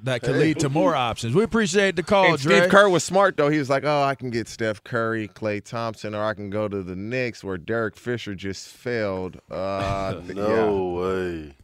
that 0.03 0.21
could 0.21 0.35
Hey. 0.35 0.41
lead 0.41 0.59
to 0.61 0.69
more 0.69 0.95
options. 0.95 1.35
We 1.35 1.43
appreciate 1.43 1.95
the 1.95 2.03
call, 2.03 2.31
And 2.33 2.39
Drake. 2.39 2.57
Steve 2.63 2.71
Kerr 2.71 2.89
was 2.89 3.03
smart 3.03 3.37
though. 3.37 3.49
He 3.49 3.59
was 3.59 3.69
like, 3.69 3.83
"Oh, 3.83 4.01
I 4.01 4.15
can 4.15 4.29
get 4.31 4.47
Steph 4.47 4.83
Curry, 4.83 5.27
Klay 5.27 5.63
Thompson, 5.63 6.15
or 6.15 6.23
I 6.23 6.33
can 6.33 6.49
go 6.49 6.67
to 6.67 6.81
the 6.81 6.95
Knicks 6.95 7.43
where 7.43 7.57
Derek 7.57 7.95
Fisher 7.97 8.33
just 8.33 8.67
failed." 8.69 9.39
Uh, 9.51 10.13
th- 10.21 10.35
No 10.35 10.85
way. 10.93 11.55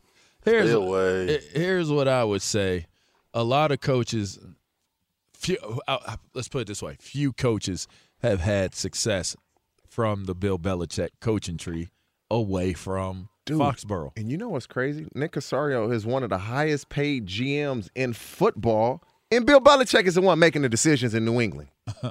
Here's, 0.45 0.69
Stay 0.69 0.73
away. 0.73 1.41
here's 1.53 1.89
what 1.89 2.07
I 2.07 2.23
would 2.23 2.41
say. 2.41 2.85
A 3.33 3.43
lot 3.43 3.71
of 3.71 3.81
coaches, 3.81 4.39
few, 5.33 5.57
uh, 5.87 5.97
uh, 6.05 6.15
let's 6.33 6.47
put 6.47 6.61
it 6.61 6.67
this 6.67 6.81
way: 6.81 6.95
few 6.99 7.33
coaches 7.33 7.87
have 8.21 8.39
had 8.41 8.73
success 8.75 9.35
from 9.89 10.25
the 10.25 10.35
Bill 10.35 10.57
Belichick 10.59 11.09
coaching 11.21 11.57
tree 11.57 11.89
away 12.29 12.73
from 12.73 13.29
Dude, 13.47 13.59
Foxborough. 13.59 14.11
And 14.15 14.29
you 14.29 14.37
know 14.37 14.49
what's 14.49 14.67
crazy? 14.67 15.07
Nick 15.15 15.31
Caserio 15.31 15.91
is 15.91 16.05
one 16.05 16.23
of 16.23 16.29
the 16.29 16.37
highest 16.37 16.89
paid 16.89 17.25
GMs 17.25 17.89
in 17.95 18.13
football, 18.13 19.01
and 19.31 19.45
Bill 19.45 19.59
Belichick 19.59 20.05
is 20.05 20.15
the 20.15 20.21
one 20.21 20.39
making 20.39 20.61
the 20.61 20.69
decisions 20.69 21.13
in 21.13 21.25
New 21.25 21.41
England. 21.41 21.69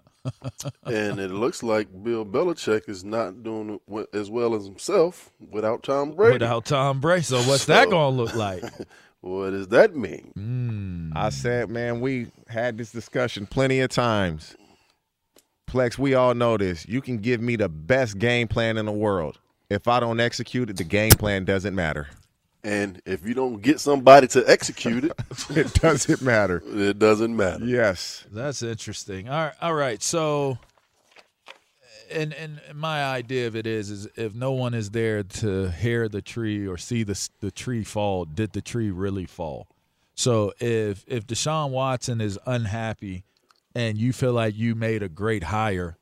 and 0.85 1.19
it 1.19 1.31
looks 1.31 1.63
like 1.63 1.89
Bill 2.03 2.27
Belichick 2.27 2.89
is 2.89 3.05
not 3.05 3.43
doing 3.43 3.79
as 4.13 4.31
well 4.31 4.55
as 4.55 4.67
himself 4.67 5.31
without 5.51 5.83
Tom 5.83 6.13
Brady. 6.13 6.35
Without 6.35 6.65
Tom 6.65 7.01
Brady, 7.01 7.23
so 7.23 7.39
what's 7.43 7.67
that 7.67 7.89
going 7.89 8.17
to 8.17 8.23
look 8.23 8.35
like? 8.35 8.65
what 9.21 9.51
does 9.51 9.69
that 9.69 9.95
mean? 9.95 10.33
Hmm. 10.35 11.13
I 11.17 11.31
said, 11.31 11.71
man, 11.71 12.01
we 12.01 12.29
had 12.49 12.77
this 12.77 12.93
discussion 12.93 13.47
plenty 13.47 13.81
of 13.81 13.91
times. 13.91 14.57
Plex, 15.69 15.99
we 15.99 16.15
all 16.15 16.35
know 16.35 16.57
this. 16.57 16.87
You 16.87 17.01
can 17.01 17.19
give 17.19 17.41
me 17.41 17.57
the 17.57 17.69
best 17.69 18.19
game 18.19 18.49
plan 18.49 18.77
in 18.77 18.87
the 18.87 18.93
world. 18.93 19.39
If 19.69 19.89
I 19.89 20.01
don't 20.01 20.21
execute 20.21 20.71
it, 20.71 20.77
the 20.77 20.85
game 20.85 21.11
plan 21.13 21.45
doesn't 21.45 21.75
matter. 21.75 22.09
And 22.63 23.01
if 23.07 23.25
you 23.27 23.35
don't 23.35 23.63
get 23.63 23.79
somebody 23.79 24.27
to 24.29 24.49
execute 24.51 25.05
it, 25.05 25.13
it 25.51 25.75
doesn't 25.75 26.23
matter. 26.23 26.63
It 26.75 26.99
doesn't 26.99 27.37
matter. 27.37 27.65
Yes. 27.65 28.25
That's 28.33 28.63
interesting. 28.63 29.29
All 29.29 29.45
right, 29.45 29.55
all 29.61 29.75
right. 29.75 30.03
So, 30.03 30.59
and 32.11 32.33
and 32.35 32.61
my 32.75 33.05
idea 33.05 33.47
of 33.47 33.57
it 33.57 33.67
is, 33.67 33.91
is 33.91 34.09
if 34.17 34.35
no 34.35 34.53
one 34.53 34.75
is 34.75 34.91
there 34.91 35.23
to 35.23 35.71
hear 35.71 36.09
the 36.09 36.23
tree 36.23 36.67
or 36.67 36.77
see 36.77 37.03
the 37.03 37.29
the 37.41 37.51
tree 37.51 37.85
fall, 37.85 38.25
did 38.25 38.53
the 38.53 38.63
tree 38.63 38.91
really 38.91 39.27
fall? 39.27 39.69
So 40.17 40.53
if 40.59 41.05
if 41.07 41.27
Deshaun 41.27 41.71
Watson 41.71 42.21
is 42.21 42.39
unhappy, 42.47 43.25
and 43.77 43.99
you 43.99 44.13
feel 44.13 44.33
like 44.33 44.57
you 44.57 44.75
made 44.75 45.03
a 45.03 45.09
great 45.09 45.45
hire, 45.45 45.99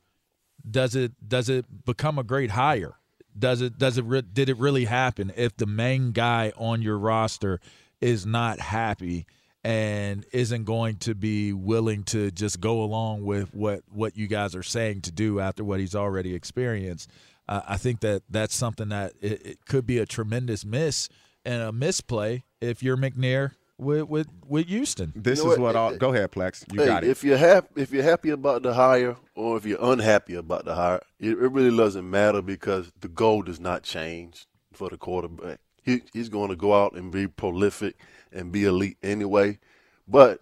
does 0.69 0.95
it 0.95 1.11
does 1.27 1.49
it 1.49 1.85
become 1.85 2.17
a 2.17 2.23
great 2.23 2.51
hire? 2.51 2.95
Does 3.37 3.61
it 3.61 3.77
does 3.77 3.97
it 3.97 4.05
re- 4.05 4.21
did 4.21 4.49
it 4.49 4.57
really 4.57 4.85
happen 4.85 5.31
if 5.35 5.55
the 5.57 5.65
main 5.65 6.11
guy 6.11 6.51
on 6.57 6.81
your 6.81 6.97
roster 6.97 7.59
is 8.01 8.25
not 8.25 8.59
happy 8.59 9.25
and 9.63 10.25
isn't 10.31 10.63
going 10.63 10.95
to 10.95 11.15
be 11.15 11.51
willing 11.51 12.03
to 12.03 12.29
just 12.31 12.59
go 12.59 12.81
along 12.81 13.23
with 13.23 13.53
what 13.53 13.81
what 13.89 14.15
you 14.15 14.27
guys 14.27 14.55
are 14.55 14.63
saying 14.63 15.01
to 15.01 15.11
do 15.11 15.39
after 15.39 15.63
what 15.63 15.79
he's 15.79 15.95
already 15.95 16.35
experienced 16.35 17.09
uh, 17.47 17.61
i 17.67 17.77
think 17.77 17.99
that 18.01 18.21
that's 18.29 18.55
something 18.55 18.89
that 18.89 19.13
it, 19.21 19.45
it 19.45 19.65
could 19.65 19.85
be 19.85 19.97
a 19.97 20.05
tremendous 20.05 20.63
miss 20.63 21.09
and 21.43 21.61
a 21.61 21.71
misplay 21.71 22.43
if 22.61 22.83
you're 22.83 22.97
mcnair 22.97 23.51
with 23.77 24.03
with 24.03 24.27
with 24.47 24.67
Houston. 24.67 25.13
This 25.15 25.39
You 25.39 25.45
know 25.45 25.51
is 25.51 25.57
what? 25.59 25.75
what 25.75 25.75
I'll 25.75 25.97
go 25.97 26.13
ahead, 26.13 26.31
Plex. 26.31 26.63
You 26.71 26.79
hey, 26.81 26.85
got 26.87 27.03
it. 27.03 27.09
if 27.09 27.23
you're 27.23 27.37
happy, 27.37 27.81
if 27.81 27.91
you're 27.91 28.03
happy 28.03 28.29
about 28.29 28.63
the 28.63 28.73
hire, 28.73 29.17
or 29.35 29.57
if 29.57 29.65
you're 29.65 29.83
unhappy 29.83 30.35
about 30.35 30.65
the 30.65 30.75
hire, 30.75 31.01
it, 31.19 31.31
it 31.31 31.37
really 31.51 31.75
doesn't 31.75 32.09
matter 32.09 32.41
because 32.41 32.91
the 33.01 33.07
goal 33.07 33.41
does 33.41 33.59
not 33.59 33.83
change 33.83 34.47
for 34.73 34.89
the 34.89 34.97
quarterback. 34.97 35.59
He, 35.83 36.01
he's 36.13 36.29
going 36.29 36.49
to 36.49 36.55
go 36.55 36.73
out 36.73 36.93
and 36.93 37.11
be 37.11 37.27
prolific 37.27 37.95
and 38.31 38.51
be 38.51 38.63
elite 38.65 38.97
anyway. 39.03 39.59
But 40.07 40.41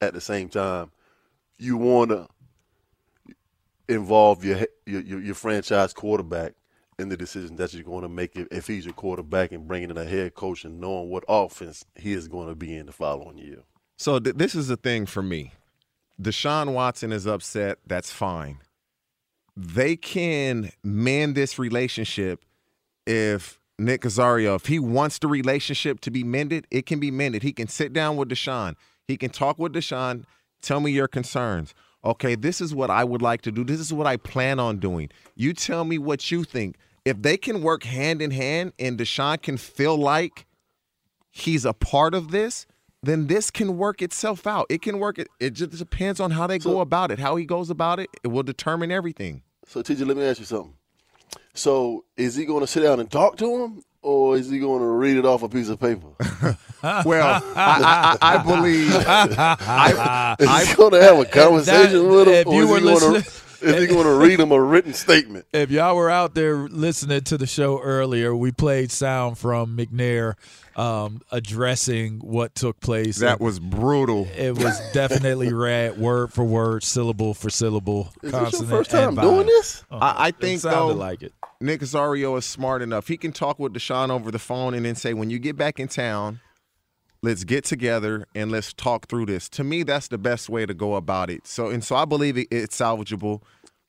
at 0.00 0.14
the 0.14 0.20
same 0.20 0.48
time, 0.48 0.90
you 1.58 1.76
want 1.76 2.10
to 2.10 2.28
involve 3.88 4.44
your, 4.44 4.58
your 4.86 5.00
your 5.02 5.20
your 5.20 5.34
franchise 5.34 5.92
quarterback 5.92 6.54
in 7.02 7.10
the 7.10 7.16
decision 7.16 7.56
that 7.56 7.74
you're 7.74 7.82
going 7.82 8.02
to 8.02 8.08
make 8.08 8.32
if, 8.34 8.66
he's 8.66 8.86
your 8.86 8.94
quarterback 8.94 9.52
and 9.52 9.68
bringing 9.68 9.90
in 9.90 9.98
a 9.98 10.04
head 10.04 10.34
coach 10.34 10.64
and 10.64 10.80
knowing 10.80 11.10
what 11.10 11.24
offense 11.28 11.84
he 11.94 12.12
is 12.12 12.28
going 12.28 12.48
to 12.48 12.54
be 12.54 12.74
in 12.74 12.86
the 12.86 12.92
following 12.92 13.36
year. 13.36 13.58
So 13.98 14.18
th- 14.18 14.36
this 14.36 14.54
is 14.54 14.68
the 14.68 14.76
thing 14.76 15.06
for 15.06 15.22
me. 15.22 15.52
Deshaun 16.20 16.72
Watson 16.72 17.12
is 17.12 17.26
upset. 17.26 17.78
That's 17.86 18.10
fine. 18.10 18.58
They 19.56 19.96
can 19.96 20.72
mend 20.82 21.34
this 21.34 21.58
relationship 21.58 22.44
if 23.06 23.58
Nick 23.78 24.02
Caserio, 24.02 24.56
if 24.56 24.66
he 24.66 24.78
wants 24.78 25.18
the 25.18 25.28
relationship 25.28 26.00
to 26.00 26.10
be 26.10 26.24
mended, 26.24 26.66
it 26.70 26.86
can 26.86 27.00
be 27.00 27.10
mended. 27.10 27.42
He 27.42 27.52
can 27.52 27.68
sit 27.68 27.92
down 27.92 28.16
with 28.16 28.28
Deshaun. 28.28 28.76
He 29.06 29.16
can 29.16 29.30
talk 29.30 29.58
with 29.58 29.72
Deshaun. 29.72 30.24
Tell 30.62 30.80
me 30.80 30.92
your 30.92 31.08
concerns. 31.08 31.74
Okay, 32.04 32.34
this 32.34 32.60
is 32.60 32.74
what 32.74 32.90
I 32.90 33.04
would 33.04 33.22
like 33.22 33.42
to 33.42 33.52
do. 33.52 33.64
This 33.64 33.80
is 33.80 33.92
what 33.92 34.06
I 34.06 34.16
plan 34.16 34.58
on 34.58 34.78
doing. 34.78 35.10
You 35.36 35.52
tell 35.52 35.84
me 35.84 35.98
what 35.98 36.30
you 36.30 36.44
think. 36.44 36.76
If 37.04 37.20
they 37.20 37.36
can 37.36 37.62
work 37.62 37.84
hand 37.84 38.22
in 38.22 38.30
hand 38.30 38.72
and 38.78 38.98
Deshaun 38.98 39.42
can 39.42 39.56
feel 39.56 39.96
like 39.96 40.46
he's 41.30 41.64
a 41.64 41.72
part 41.72 42.14
of 42.14 42.30
this, 42.30 42.66
then 43.02 43.26
this 43.26 43.50
can 43.50 43.76
work 43.76 44.00
itself 44.00 44.46
out. 44.46 44.66
It 44.70 44.82
can 44.82 45.00
work. 45.00 45.18
It, 45.18 45.28
it 45.40 45.54
just 45.54 45.76
depends 45.76 46.20
on 46.20 46.30
how 46.30 46.46
they 46.46 46.58
go 46.58 46.80
about 46.80 47.10
it. 47.10 47.18
How 47.18 47.34
he 47.36 47.44
goes 47.44 47.70
about 47.70 47.98
it, 47.98 48.08
it 48.22 48.28
will 48.28 48.44
determine 48.44 48.92
everything. 48.92 49.42
So, 49.66 49.82
TJ, 49.82 50.06
let 50.06 50.16
me 50.16 50.24
ask 50.24 50.38
you 50.38 50.44
something. 50.44 50.74
So, 51.54 52.04
is 52.16 52.36
he 52.36 52.44
going 52.44 52.60
to 52.60 52.66
sit 52.66 52.82
down 52.82 53.00
and 53.00 53.10
talk 53.10 53.36
to 53.38 53.64
him, 53.64 53.82
or 54.02 54.36
is 54.36 54.48
he 54.48 54.58
going 54.60 54.80
to 54.80 54.86
read 54.86 55.16
it 55.16 55.24
off 55.24 55.42
a 55.42 55.48
piece 55.48 55.68
of 55.68 55.80
paper? 55.80 56.08
well, 57.04 57.42
I, 57.56 58.16
I, 58.20 58.34
I 58.34 58.42
believe 58.42 58.90
I, 58.94 60.36
is 60.40 60.68
he 60.68 60.74
going 60.76 60.92
to 60.92 61.02
have 61.02 61.18
a 61.18 61.24
conversation 61.24 62.08
with 62.08 62.28
him, 62.28 62.34
if 62.34 62.46
or 62.46 62.54
you 62.54 62.62
is 62.64 62.70
were 62.70 62.78
he 62.78 62.84
going 62.84 62.98
to 63.00 63.06
listening- 63.08 63.51
is 63.62 63.80
he 63.80 63.86
going 63.86 64.04
to 64.04 64.14
read 64.14 64.40
him 64.40 64.52
a 64.52 64.60
written 64.60 64.92
statement? 64.92 65.46
If 65.52 65.70
y'all 65.70 65.96
were 65.96 66.10
out 66.10 66.34
there 66.34 66.68
listening 66.68 67.22
to 67.22 67.38
the 67.38 67.46
show 67.46 67.80
earlier, 67.80 68.34
we 68.34 68.52
played 68.52 68.90
sound 68.90 69.38
from 69.38 69.76
McNair 69.76 70.34
um, 70.76 71.20
addressing 71.30 72.20
what 72.20 72.54
took 72.54 72.80
place. 72.80 73.18
That 73.18 73.32
And 73.32 73.40
was 73.40 73.60
brutal. 73.60 74.28
It 74.36 74.56
was 74.58 74.80
definitely 74.92 75.52
read 75.52 75.98
word 75.98 76.32
for 76.32 76.44
word, 76.44 76.82
syllable 76.82 77.34
for 77.34 77.50
syllable. 77.50 78.12
Is 78.22 78.32
this 78.32 78.52
your 78.60 78.68
first 78.68 78.90
time 78.90 79.14
doing 79.14 79.46
this? 79.46 79.84
Uh, 79.90 79.96
I, 79.96 80.24
I 80.24 80.28
it 80.28 80.36
think 80.36 80.60
sounded 80.60 80.94
though, 80.94 80.98
like 80.98 81.22
it. 81.22 81.32
Nick 81.60 81.80
Caserio 81.80 82.36
is 82.38 82.44
smart 82.44 82.82
enough. 82.82 83.06
He 83.06 83.16
can 83.16 83.32
talk 83.32 83.58
with 83.58 83.72
Deshaun 83.72 84.10
over 84.10 84.30
the 84.30 84.38
phone 84.38 84.74
and 84.74 84.84
then 84.84 84.96
say, 84.96 85.14
"When 85.14 85.30
you 85.30 85.38
get 85.38 85.56
back 85.56 85.78
in 85.78 85.86
town, 85.88 86.40
let's 87.22 87.44
get 87.44 87.64
together 87.64 88.26
and 88.34 88.50
let's 88.50 88.72
talk 88.72 89.08
through 89.08 89.26
this." 89.26 89.48
To 89.50 89.64
me, 89.64 89.82
that's 89.82 90.08
the 90.08 90.18
best 90.18 90.48
way 90.48 90.66
to 90.66 90.74
go 90.74 90.94
about 90.96 91.30
it. 91.30 91.46
So, 91.46 91.68
and 91.68 91.82
so 91.82 91.96
I 91.96 92.04
believe 92.04 92.36
it, 92.36 92.48
it's 92.50 92.76
salvageable, 92.78 93.42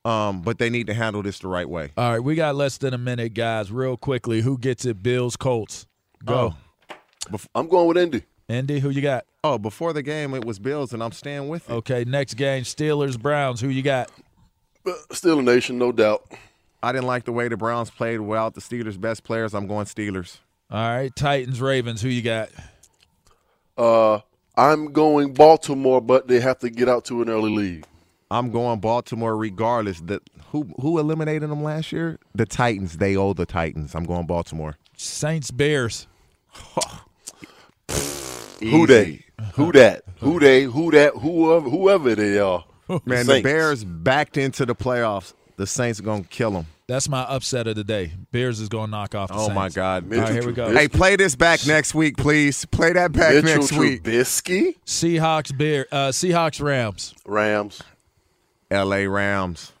um, 0.04 0.42
but 0.42 0.58
they 0.58 0.70
need 0.70 0.86
to 0.86 0.94
handle 0.94 1.22
this 1.22 1.38
the 1.38 1.48
right 1.48 1.68
way. 1.68 1.90
All 1.96 2.12
right, 2.12 2.20
we 2.20 2.34
got 2.34 2.54
less 2.54 2.78
than 2.78 2.94
a 2.94 2.98
minute, 2.98 3.34
guys. 3.34 3.70
Real 3.70 3.96
quickly, 3.96 4.40
who 4.40 4.58
gets 4.58 4.84
it? 4.84 5.02
Bills, 5.02 5.36
Colts. 5.36 5.86
Go. 6.24 6.54
I'm 7.54 7.68
going 7.68 7.88
with 7.88 7.96
Indy. 7.96 8.22
Indy, 8.48 8.78
who 8.80 8.90
you 8.90 9.00
got? 9.00 9.24
Oh, 9.42 9.58
before 9.58 9.92
the 9.92 10.02
game, 10.02 10.34
it 10.34 10.44
was 10.44 10.58
Bills, 10.58 10.92
and 10.92 11.02
I'm 11.02 11.12
staying 11.12 11.48
with 11.48 11.68
it. 11.68 11.72
Okay, 11.72 12.04
next 12.04 12.34
game, 12.34 12.62
Steelers, 12.62 13.20
Browns. 13.20 13.60
Who 13.60 13.68
you 13.68 13.82
got? 13.82 14.10
Steeler 14.84 15.42
Nation, 15.42 15.78
no 15.78 15.92
doubt. 15.92 16.30
I 16.82 16.92
didn't 16.92 17.06
like 17.06 17.24
the 17.24 17.32
way 17.32 17.48
the 17.48 17.56
Browns 17.56 17.90
played 17.90 18.20
without 18.20 18.54
the 18.54 18.60
Steelers' 18.60 19.00
best 19.00 19.24
players. 19.24 19.54
I'm 19.54 19.66
going 19.66 19.86
Steelers. 19.86 20.38
All 20.70 20.78
right, 20.78 21.14
Titans, 21.16 21.60
Ravens. 21.60 22.02
Who 22.02 22.08
you 22.08 22.20
got? 22.20 22.50
Uh, 23.76 24.20
I'm 24.56 24.92
going 24.92 25.32
Baltimore, 25.34 26.00
but 26.00 26.28
they 26.28 26.40
have 26.40 26.58
to 26.60 26.70
get 26.70 26.88
out 26.88 27.04
to 27.06 27.22
an 27.22 27.28
early 27.28 27.50
lead. 27.54 27.86
I'm 28.30 28.50
going 28.50 28.80
Baltimore 28.80 29.36
regardless. 29.36 30.00
That 30.00 30.22
who 30.50 30.64
who 30.80 30.98
eliminated 30.98 31.50
them 31.50 31.62
last 31.62 31.92
year? 31.92 32.18
The 32.34 32.46
Titans. 32.46 32.96
They 32.98 33.16
owe 33.16 33.32
the 33.32 33.46
Titans. 33.46 33.94
I'm 33.94 34.04
going 34.04 34.26
Baltimore. 34.26 34.76
Saints, 34.96 35.50
Bears. 35.50 36.06
Who 38.60 38.86
they? 38.86 39.24
Who 39.54 39.72
that? 39.72 40.04
Who 40.20 40.40
they? 40.40 40.62
Who 40.62 40.90
that? 40.92 41.14
Whoever, 41.16 41.68
whoever 41.68 42.14
they 42.14 42.38
are. 42.38 42.64
Man, 42.88 43.00
the 43.04 43.24
Saints. 43.24 43.42
Bears 43.42 43.84
backed 43.84 44.36
into 44.38 44.64
the 44.64 44.74
playoffs. 44.74 45.34
The 45.56 45.66
Saints 45.66 46.00
are 46.00 46.04
gonna 46.04 46.24
kill 46.24 46.52
them. 46.52 46.66
That's 46.86 47.08
my 47.08 47.22
upset 47.22 47.66
of 47.66 47.76
the 47.76 47.84
day. 47.84 48.12
Bears 48.30 48.60
is 48.60 48.68
going 48.68 48.86
to 48.86 48.90
knock 48.90 49.14
off 49.14 49.28
the 49.30 49.34
Oh 49.36 49.48
my 49.48 49.64
Saints. 49.68 49.76
God! 49.76 50.12
All 50.12 50.20
right, 50.20 50.32
here 50.32 50.46
we 50.46 50.52
go. 50.52 50.70
Hey, 50.70 50.86
play 50.86 51.16
this 51.16 51.34
back 51.34 51.66
next 51.66 51.94
week, 51.94 52.16
please. 52.18 52.66
Play 52.66 52.92
that 52.92 53.10
back 53.12 53.42
Mitchell 53.42 53.60
next 53.62 53.72
week. 53.72 54.02
Trubisky, 54.02 54.74
Seahawks, 54.84 55.56
Bear, 55.56 55.86
uh, 55.90 56.08
Seahawks, 56.08 56.62
Rams. 56.62 57.14
Rams. 57.24 57.80
L.A. 58.70 59.06
Rams. 59.06 59.72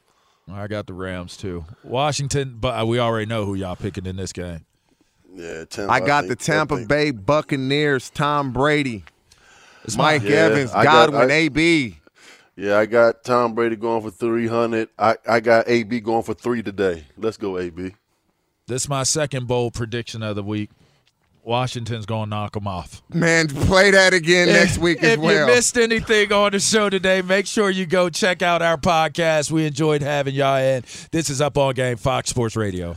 I 0.50 0.66
got 0.66 0.86
the 0.86 0.94
Rams 0.94 1.36
too. 1.36 1.64
Washington, 1.82 2.56
but 2.58 2.80
uh, 2.82 2.86
we 2.86 2.98
already 2.98 3.26
know 3.26 3.44
who 3.44 3.54
y'all 3.54 3.76
picking 3.76 4.06
in 4.06 4.16
this 4.16 4.32
game. 4.32 4.64
Yeah, 5.34 5.64
Tampa, 5.64 5.92
I 5.92 6.00
got 6.00 6.24
think- 6.24 6.38
the 6.38 6.44
Tampa 6.44 6.86
Bay 6.86 7.10
Buccaneers. 7.10 8.08
Tom 8.10 8.52
Brady, 8.52 9.04
It's 9.84 9.96
my- 9.96 10.18
Mike 10.18 10.22
Yeah, 10.22 10.36
Evans, 10.36 10.72
I 10.72 10.84
got- 10.84 11.10
Godwin, 11.10 11.30
I- 11.30 11.34
AB. 11.34 11.98
Yeah, 12.56 12.78
I 12.78 12.86
got 12.86 13.24
Tom 13.24 13.54
Brady 13.54 13.76
going 13.76 14.02
for 14.02 14.10
300. 14.10 14.88
I, 14.98 15.16
I 15.26 15.40
got 15.40 15.68
AB 15.68 16.00
going 16.00 16.22
for 16.22 16.34
three 16.34 16.62
today. 16.62 17.04
Let's 17.16 17.36
go, 17.36 17.58
AB. 17.58 17.94
This 18.66 18.82
is 18.82 18.88
my 18.88 19.02
second 19.02 19.48
bold 19.48 19.74
prediction 19.74 20.22
of 20.22 20.36
the 20.36 20.42
week. 20.42 20.70
Washington's 21.42 22.06
going 22.06 22.24
to 22.24 22.30
knock 22.30 22.54
them 22.54 22.66
off. 22.66 23.02
Man, 23.12 23.48
play 23.48 23.90
that 23.90 24.14
again 24.14 24.48
next 24.48 24.78
week 24.78 25.02
as 25.02 25.18
well. 25.18 25.30
if 25.30 25.48
you 25.48 25.54
missed 25.54 25.76
anything 25.76 26.32
on 26.32 26.52
the 26.52 26.60
show 26.60 26.88
today, 26.88 27.20
make 27.20 27.46
sure 27.46 27.68
you 27.68 27.84
go 27.84 28.08
check 28.08 28.40
out 28.40 28.62
our 28.62 28.78
podcast. 28.78 29.50
We 29.50 29.66
enjoyed 29.66 30.00
having 30.00 30.34
y'all 30.34 30.56
in. 30.56 30.84
This 31.10 31.28
is 31.28 31.42
Up 31.42 31.58
On 31.58 31.74
Game, 31.74 31.98
Fox 31.98 32.30
Sports 32.30 32.56
Radio. 32.56 32.96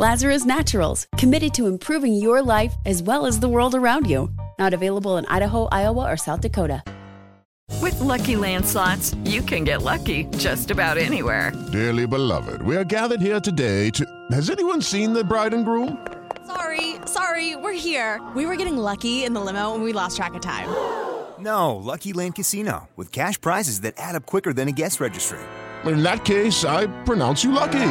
Lazarus 0.00 0.44
Naturals, 0.44 1.06
committed 1.16 1.54
to 1.54 1.68
improving 1.68 2.14
your 2.16 2.42
life 2.42 2.74
as 2.84 3.00
well 3.00 3.26
as 3.26 3.38
the 3.38 3.48
world 3.48 3.76
around 3.76 4.10
you. 4.10 4.28
Not 4.58 4.74
available 4.74 5.18
in 5.18 5.26
Idaho, 5.26 5.68
Iowa, 5.70 6.10
or 6.10 6.16
South 6.16 6.40
Dakota. 6.40 6.82
With 7.80 8.00
lucky 8.00 8.34
landslots, 8.34 9.14
you 9.30 9.40
can 9.40 9.62
get 9.62 9.82
lucky 9.82 10.24
just 10.36 10.72
about 10.72 10.98
anywhere. 10.98 11.52
Dearly 11.70 12.08
beloved, 12.08 12.62
we 12.62 12.76
are 12.76 12.82
gathered 12.82 13.20
here 13.20 13.38
today 13.38 13.88
to. 13.90 14.04
Has 14.32 14.50
anyone 14.50 14.82
seen 14.82 15.12
the 15.12 15.22
bride 15.22 15.54
and 15.54 15.64
groom? 15.64 16.04
Sorry, 16.44 16.96
sorry, 17.06 17.54
we're 17.54 17.72
here. 17.72 18.20
We 18.34 18.46
were 18.46 18.56
getting 18.56 18.76
lucky 18.76 19.22
in 19.22 19.32
the 19.32 19.40
limo 19.40 19.74
and 19.74 19.84
we 19.84 19.92
lost 19.92 20.16
track 20.16 20.34
of 20.34 20.40
time. 20.40 20.68
No, 21.36 21.74
Lucky 21.74 22.12
Land 22.12 22.36
Casino, 22.36 22.88
with 22.96 23.10
cash 23.10 23.38
prizes 23.40 23.80
that 23.80 23.94
add 23.98 24.14
up 24.14 24.24
quicker 24.24 24.52
than 24.52 24.68
a 24.68 24.72
guest 24.72 25.00
registry. 25.00 25.40
In 25.84 26.02
that 26.04 26.24
case, 26.24 26.64
I 26.64 26.86
pronounce 27.02 27.42
you 27.42 27.50
lucky. 27.50 27.90